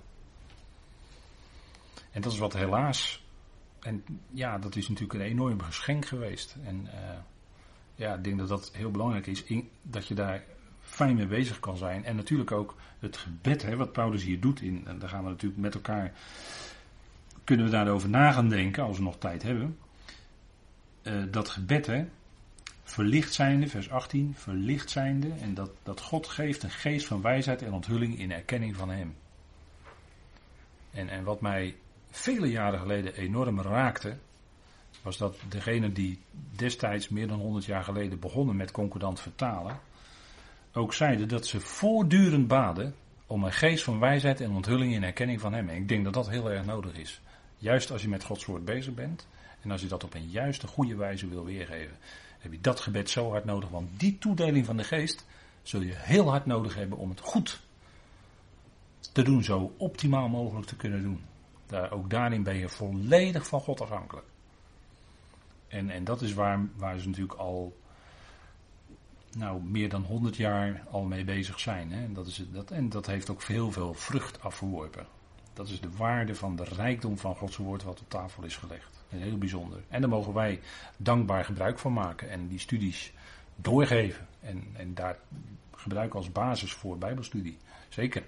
En 2.12 2.22
dat 2.22 2.32
is 2.32 2.38
wat 2.38 2.54
helaas 2.54 3.24
en 3.82 4.04
ja, 4.32 4.58
dat 4.58 4.76
is 4.76 4.88
natuurlijk 4.88 5.20
een 5.20 5.26
enorm 5.26 5.62
geschenk 5.62 6.06
geweest. 6.06 6.56
En 6.64 6.82
uh, 6.86 6.92
ja, 7.96 8.16
ik 8.16 8.24
denk 8.24 8.38
dat 8.38 8.48
dat 8.48 8.72
heel 8.74 8.92
belangrijk 8.92 9.28
is, 9.28 9.44
in, 9.44 9.70
dat 9.82 10.08
je 10.08 10.14
daar 10.14 10.44
fijn 10.82 11.16
mee 11.16 11.28
bezig 11.28 11.60
kan 11.60 11.78
zijn. 11.78 12.06
En 12.06 12.16
natuurlijk 12.16 12.52
ook 12.52 12.76
het 13.00 13.18
gebed, 13.18 13.62
hè, 13.62 13.76
wat 13.76 13.92
Paulus 13.92 14.24
hier 14.24 14.40
doet. 14.40 14.62
In, 14.62 14.84
en 14.88 15.00
daar 15.00 15.10
gaan 15.10 15.24
we 15.24 15.30
natuurlijk 15.30 15.62
met 15.62 15.76
elkaar, 15.76 16.12
kunnen 17.44 17.66
we 17.66 17.72
daarover 17.72 18.10
na 18.10 18.32
gaan 18.32 18.50
denken, 18.50 18.84
als 18.84 18.98
we 18.98 19.04
nog 19.04 19.18
tijd 19.18 19.44
hebben. 19.44 19.78
Uh, 21.04 21.24
dat 21.32 21.50
gebed, 21.50 21.86
hè, 21.86 22.06
verlicht 22.84 23.34
zijnde, 23.34 23.68
vers 23.68 23.90
18, 23.90 24.34
verlicht 24.36 24.90
zijnde. 24.90 25.30
En 25.42 25.54
dat, 25.54 25.72
dat 25.84 26.02
God 26.02 26.28
geeft 26.28 26.64
een 26.64 26.70
geest 26.70 27.06
van 27.06 27.22
wijsheid 27.22 27.62
en 27.62 27.74
onthulling 27.74 28.20
in 28.20 28.32
erkenning 28.32 28.76
van 28.76 28.90
Hem. 28.90 29.16
En, 30.92 31.10
en 31.10 31.24
wat 31.24 31.42
mij 31.42 31.76
vele 32.12 32.48
jaren 32.50 32.80
geleden 32.80 33.16
enorm 33.16 33.62
raakte, 33.62 34.18
was 35.02 35.18
dat 35.18 35.38
degene 35.50 35.92
die 35.92 36.20
destijds 36.56 37.10
meer 37.10 37.28
dan 37.28 37.40
100 37.40 37.66
jaar 37.66 37.84
geleden 37.84 38.20
begonnen 38.20 38.56
met 38.56 38.72
concordant 38.72 39.20
vertalen, 39.20 39.80
ook 40.74 40.94
zeiden 40.94 41.28
dat 41.28 41.46
ze 41.48 41.60
voortdurend 41.60 42.48
baden 42.48 42.96
om 43.28 43.44
een 43.44 43.54
geest 43.54 43.84
van 43.84 44.00
wijsheid 44.00 44.42
en 44.42 44.52
onthulling 44.52 44.94
in 44.94 45.04
erkenning 45.04 45.40
van 45.40 45.54
Hem. 45.54 45.70
En 45.70 45.76
ik 45.76 45.88
denk 45.88 46.04
dat 46.04 46.14
dat 46.14 46.30
heel 46.30 46.52
erg 46.52 46.66
nodig 46.66 46.94
is. 46.98 47.22
Juist 47.58 47.92
als 47.92 48.02
je 48.02 48.10
met 48.10 48.24
Gods 48.24 48.46
woord 48.46 48.66
bezig 48.66 48.94
bent 48.94 49.28
en 49.62 49.72
als 49.72 49.82
je 49.82 49.88
dat 49.88 50.04
op 50.04 50.14
een 50.14 50.30
juiste, 50.30 50.68
goede 50.68 50.96
wijze 50.96 51.28
wil 51.28 51.46
weergeven, 51.46 51.98
heb 52.40 52.52
je 52.52 52.62
dat 52.62 52.80
gebed 52.80 53.10
zo 53.10 53.30
hard 53.30 53.46
nodig. 53.46 53.70
Want 53.70 54.00
die 54.00 54.18
toedeling 54.18 54.66
van 54.66 54.78
de 54.78 54.84
geest 54.84 55.26
zul 55.64 55.82
je 55.82 55.94
heel 55.96 56.30
hard 56.30 56.46
nodig 56.46 56.76
hebben 56.76 56.98
om 56.98 57.10
het 57.10 57.20
goed 57.20 57.62
te 59.14 59.24
doen, 59.24 59.44
zo 59.44 59.74
optimaal 59.78 60.30
mogelijk 60.30 60.68
te 60.68 60.76
kunnen 60.76 61.02
doen. 61.04 61.22
Daar, 61.72 61.92
ook 61.92 62.10
daarin 62.10 62.44
ben 62.44 62.56
je 62.56 62.70
volledig 62.70 63.48
van 63.48 63.60
God 63.60 63.82
afhankelijk. 63.82 64.26
En, 65.68 65.90
en 65.90 66.04
dat 66.04 66.22
is 66.22 66.34
waar, 66.34 66.60
waar 66.76 67.00
ze 67.00 67.08
natuurlijk 67.08 67.40
al 67.40 67.78
nou, 69.38 69.64
meer 69.64 69.90
dan 69.90 70.04
100 70.04 70.36
jaar 70.36 70.84
al 70.90 71.04
mee 71.04 71.24
bezig 71.24 71.60
zijn. 71.60 71.92
Hè. 71.92 72.04
En, 72.04 72.14
dat 72.14 72.28
is, 72.28 72.46
dat, 72.52 72.72
en 72.72 72.90
dat 72.90 73.06
heeft 73.06 73.30
ook 73.30 73.44
heel 73.44 73.72
veel 73.72 73.94
vrucht 73.94 74.42
afgeworpen. 74.42 75.06
Dat 75.54 75.70
is 75.70 75.82
de 75.82 75.92
waarde 75.98 76.36
van 76.36 76.56
de 76.56 76.64
rijkdom 76.64 77.18
van 77.18 77.36
Gods 77.36 77.58
woord 77.58 77.84
wat 77.84 78.00
op 78.00 78.10
tafel 78.10 78.44
is 78.44 78.58
gelegd. 78.58 79.04
heel 79.08 79.38
bijzonder. 79.38 79.84
En 79.88 80.02
daar 80.02 80.10
mogen 80.10 80.34
wij 80.34 80.60
dankbaar 80.98 81.46
gebruik 81.46 81.80
van 81.80 81.94
maken 81.94 82.30
en 82.30 82.48
die 82.48 82.60
studies 82.60 83.14
doorgeven. 83.56 84.28
En, 84.40 84.68
en 84.74 84.94
daar 84.94 85.18
gebruiken 85.72 86.20
als 86.20 86.32
basis 86.32 86.74
voor 86.74 86.98
Bijbelstudie. 86.98 87.58
Zeker. 87.90 88.24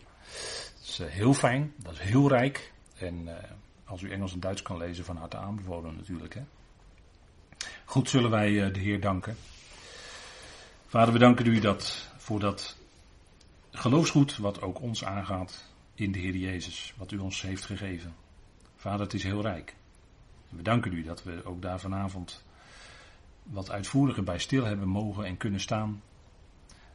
Dat 0.74 0.84
is 0.84 1.00
eh, 1.00 1.08
heel 1.08 1.34
fijn, 1.34 1.74
dat 1.78 1.94
is 1.94 2.00
heel 2.00 2.28
rijk. 2.28 2.73
En 3.06 3.28
uh, 3.28 3.34
als 3.86 4.02
u 4.02 4.12
Engels 4.12 4.34
en 4.34 4.40
Duits 4.40 4.62
kan 4.62 4.78
lezen, 4.78 5.06
van 5.06 5.18
harte 5.18 5.38
aanbevolen 5.38 5.96
natuurlijk. 5.96 6.34
Hè. 6.34 6.42
Goed 7.86 8.10
zullen 8.10 8.30
wij 8.30 8.52
uh, 8.52 8.74
de 8.74 8.80
Heer 8.80 9.02
danken. 9.02 9.36
Vader, 10.88 11.14
we 11.14 11.20
danken 11.20 11.46
u 11.46 11.60
dat 11.60 12.10
voor 12.18 12.40
dat 12.40 12.78
geloofsgoed 13.72 14.38
wat 14.38 14.62
ook 14.62 14.82
ons 14.82 15.04
aangaat 15.04 15.72
in 15.94 16.12
de 16.12 16.20
Heer 16.20 16.36
Jezus, 16.36 16.94
wat 16.98 17.12
u 17.12 17.18
ons 17.18 17.42
heeft 17.42 17.66
gegeven. 17.66 18.16
Vader, 18.76 19.02
het 19.02 19.14
is 19.14 19.24
heel 19.24 19.42
rijk. 19.42 19.76
We 20.50 20.62
danken 20.62 20.94
u 20.94 21.04
dat 21.04 21.24
we 21.24 21.46
ook 21.46 21.62
daar 21.62 21.80
vanavond 21.80 22.44
wat 23.44 23.72
uitvoeriger 23.72 24.24
bij 24.24 24.40
stil 24.40 24.64
hebben 24.64 24.88
mogen 24.88 25.26
en 25.26 25.38
kunnen 25.38 25.60
staan. 25.60 26.02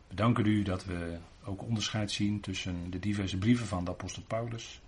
We 0.09 0.15
danken 0.15 0.47
u 0.47 0.63
dat 0.63 0.85
we 0.85 1.19
ook 1.45 1.63
onderscheid 1.63 2.11
zien 2.11 2.41
tussen 2.41 2.91
de 2.91 2.99
diverse 2.99 3.39
brieven 3.39 3.67
van 3.67 3.85
de 3.85 3.91
apostel 3.91 4.23
Paulus. 4.23 4.81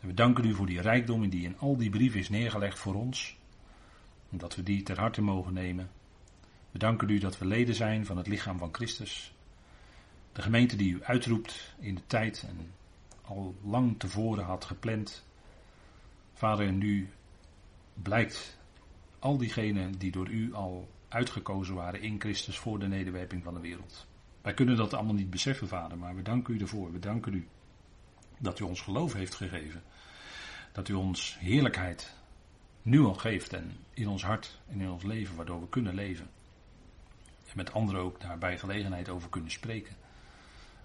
En 0.00 0.08
we 0.08 0.14
danken 0.14 0.44
u 0.44 0.54
voor 0.54 0.66
die 0.66 0.80
rijkdom 0.80 1.28
die 1.28 1.44
in 1.44 1.58
al 1.58 1.76
die 1.76 1.90
brieven 1.90 2.20
is 2.20 2.28
neergelegd 2.28 2.78
voor 2.78 2.94
ons. 2.94 3.38
En 4.30 4.38
dat 4.38 4.56
we 4.56 4.62
die 4.62 4.82
ter 4.82 4.98
harte 4.98 5.22
mogen 5.22 5.52
nemen. 5.52 5.90
We 6.70 6.78
danken 6.78 7.08
u 7.08 7.18
dat 7.18 7.38
we 7.38 7.44
leden 7.44 7.74
zijn 7.74 8.06
van 8.06 8.16
het 8.16 8.26
lichaam 8.26 8.58
van 8.58 8.74
Christus. 8.74 9.34
De 10.32 10.42
gemeente 10.42 10.76
die 10.76 10.92
u 10.92 11.02
uitroept 11.02 11.74
in 11.78 11.94
de 11.94 12.06
tijd 12.06 12.44
en 12.48 12.72
al 13.22 13.54
lang 13.62 13.98
tevoren 13.98 14.44
had 14.44 14.64
gepland. 14.64 15.26
Vader, 16.32 16.66
en 16.66 16.78
nu 16.78 17.08
blijkt 17.94 18.58
al 19.18 19.36
diegenen 19.36 19.98
die 19.98 20.10
door 20.10 20.28
u 20.28 20.54
al 20.54 20.88
uitgekozen 21.08 21.74
waren 21.74 22.02
in 22.02 22.20
Christus 22.20 22.58
voor 22.58 22.78
de 22.78 22.88
nederwerping 22.88 23.42
van 23.42 23.54
de 23.54 23.60
wereld. 23.60 24.06
Wij 24.42 24.54
kunnen 24.54 24.76
dat 24.76 24.94
allemaal 24.94 25.14
niet 25.14 25.30
beseffen, 25.30 25.68
Vader, 25.68 25.98
maar 25.98 26.14
we 26.14 26.22
danken 26.22 26.54
u 26.54 26.58
ervoor. 26.58 26.92
We 26.92 26.98
danken 26.98 27.34
u 27.34 27.48
dat 28.40 28.58
u 28.58 28.64
ons 28.64 28.80
geloof 28.80 29.12
heeft 29.12 29.34
gegeven. 29.34 29.82
Dat 30.72 30.88
u 30.88 30.92
ons 30.92 31.36
heerlijkheid 31.38 32.14
nu 32.82 33.00
al 33.00 33.14
geeft 33.14 33.52
en 33.52 33.76
in 33.94 34.08
ons 34.08 34.24
hart 34.24 34.58
en 34.68 34.80
in 34.80 34.90
ons 34.90 35.02
leven, 35.02 35.36
waardoor 35.36 35.60
we 35.60 35.68
kunnen 35.68 35.94
leven. 35.94 36.30
En 37.46 37.56
met 37.56 37.72
anderen 37.72 38.00
ook 38.00 38.20
daarbij 38.20 38.58
gelegenheid 38.58 39.08
over 39.08 39.28
kunnen 39.28 39.50
spreken. 39.50 39.96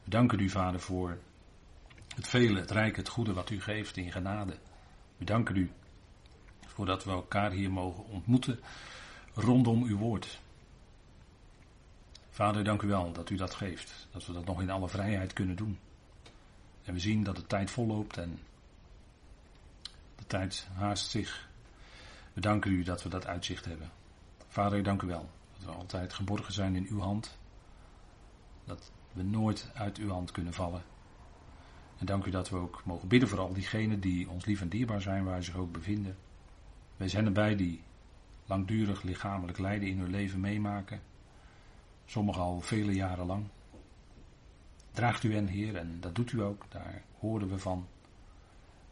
We 0.03 0.09
danken 0.09 0.39
u, 0.39 0.49
Vader, 0.49 0.79
voor 0.79 1.17
het 2.15 2.27
vele, 2.27 2.59
het 2.59 2.71
rijke, 2.71 2.99
het 2.99 3.09
goede 3.09 3.33
wat 3.33 3.49
u 3.49 3.61
geeft 3.61 3.97
in 3.97 4.11
genade. 4.11 4.57
We 5.17 5.25
danken 5.25 5.55
u 5.55 5.71
voordat 6.65 7.03
we 7.03 7.11
elkaar 7.11 7.51
hier 7.51 7.71
mogen 7.71 8.05
ontmoeten 8.05 8.59
rondom 9.33 9.83
uw 9.83 9.97
woord. 9.97 10.39
Vader, 12.29 12.63
dank 12.63 12.81
u 12.81 12.87
wel 12.87 13.11
dat 13.11 13.29
u 13.29 13.35
dat 13.35 13.53
geeft. 13.53 14.07
Dat 14.11 14.25
we 14.25 14.33
dat 14.33 14.45
nog 14.45 14.61
in 14.61 14.69
alle 14.69 14.87
vrijheid 14.87 15.33
kunnen 15.33 15.55
doen. 15.55 15.79
En 16.85 16.93
we 16.93 16.99
zien 16.99 17.23
dat 17.23 17.35
de 17.35 17.47
tijd 17.47 17.71
volloopt 17.71 18.17
en 18.17 18.39
de 20.15 20.25
tijd 20.27 20.67
haast 20.73 21.09
zich. 21.09 21.49
We 22.33 22.41
danken 22.41 22.71
u 22.71 22.83
dat 22.83 23.03
we 23.03 23.09
dat 23.09 23.27
uitzicht 23.27 23.65
hebben. 23.65 23.91
Vader, 24.47 24.83
dank 24.83 25.01
u 25.01 25.07
wel 25.07 25.29
dat 25.53 25.63
we 25.63 25.71
altijd 25.71 26.13
geborgen 26.13 26.53
zijn 26.53 26.75
in 26.75 26.87
uw 26.89 26.99
hand. 26.99 27.37
Dat 28.63 28.91
we 29.13 29.23
nooit 29.23 29.71
uit 29.73 29.97
uw 29.97 30.09
hand 30.09 30.31
kunnen 30.31 30.53
vallen. 30.53 30.83
En 31.97 32.05
dank 32.05 32.25
u 32.25 32.31
dat 32.31 32.49
we 32.49 32.57
ook 32.57 32.81
mogen 32.85 33.07
bidden 33.07 33.29
voor 33.29 33.39
al 33.39 33.53
diegenen 33.53 33.99
die 33.99 34.29
ons 34.29 34.45
lief 34.45 34.61
en 34.61 34.69
dierbaar 34.69 35.01
zijn, 35.01 35.23
waar 35.23 35.43
ze 35.43 35.51
zich 35.51 35.59
ook 35.59 35.71
bevinden. 35.71 36.17
Wij 36.97 37.07
zijn 37.07 37.25
erbij 37.25 37.55
die 37.55 37.81
langdurig 38.45 39.01
lichamelijk 39.01 39.57
lijden 39.57 39.87
in 39.89 39.99
hun 39.99 40.09
leven 40.09 40.39
meemaken. 40.39 41.01
Sommigen 42.05 42.41
al 42.41 42.61
vele 42.61 42.93
jaren 42.93 43.25
lang. 43.25 43.45
Draagt 44.95 45.23
u 45.23 45.33
hen, 45.33 45.47
Heer, 45.47 45.75
en 45.75 45.97
dat 45.99 46.15
doet 46.15 46.31
u 46.31 46.41
ook, 46.41 46.65
daar 46.69 47.03
horen 47.19 47.49
we 47.49 47.57
van. 47.57 47.87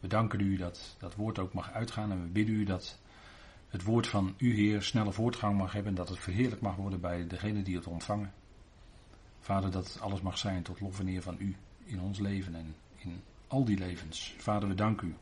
We 0.00 0.08
danken 0.08 0.40
u 0.40 0.56
dat 0.56 0.96
dat 0.98 1.14
woord 1.14 1.38
ook 1.38 1.52
mag 1.52 1.72
uitgaan 1.72 2.10
en 2.10 2.20
we 2.22 2.28
bidden 2.28 2.54
u 2.54 2.64
dat 2.64 2.98
het 3.68 3.82
woord 3.82 4.06
van 4.06 4.34
u, 4.36 4.54
Heer, 4.54 4.82
snelle 4.82 5.12
voortgang 5.12 5.56
mag 5.56 5.72
hebben 5.72 5.90
en 5.90 5.96
dat 5.96 6.08
het 6.08 6.18
verheerlijk 6.18 6.60
mag 6.60 6.76
worden 6.76 7.00
bij 7.00 7.26
degene 7.26 7.62
die 7.62 7.76
het 7.76 7.86
ontvangen. 7.86 8.32
Vader, 9.40 9.70
dat 9.70 9.98
alles 10.00 10.20
mag 10.20 10.38
zijn 10.38 10.62
tot 10.62 10.80
lof 10.80 11.00
en 11.00 11.08
eer 11.08 11.22
van 11.22 11.36
u 11.38 11.56
in 11.84 12.00
ons 12.00 12.18
leven 12.18 12.54
en 12.54 12.74
in 12.96 13.20
al 13.48 13.64
die 13.64 13.78
levens. 13.78 14.34
Vader, 14.38 14.68
we 14.68 14.74
danken 14.74 15.08
u 15.08 15.14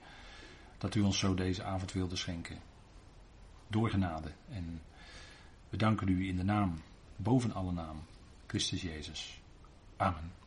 dat 0.79 0.95
u 0.95 1.01
ons 1.01 1.19
zo 1.19 1.35
deze 1.35 1.63
avond 1.63 1.93
wilde 1.93 2.17
schenken. 2.17 2.59
Door 3.69 3.91
genade. 3.91 4.33
En 4.49 4.81
we 5.69 5.77
danken 5.77 6.09
u 6.09 6.29
in 6.29 6.37
de 6.37 6.45
naam, 6.45 6.83
boven 7.17 7.53
alle 7.53 7.73
naam, 7.73 8.03
Christus 8.47 8.83
Jezus. 8.83 9.41
Amen. 9.97 10.42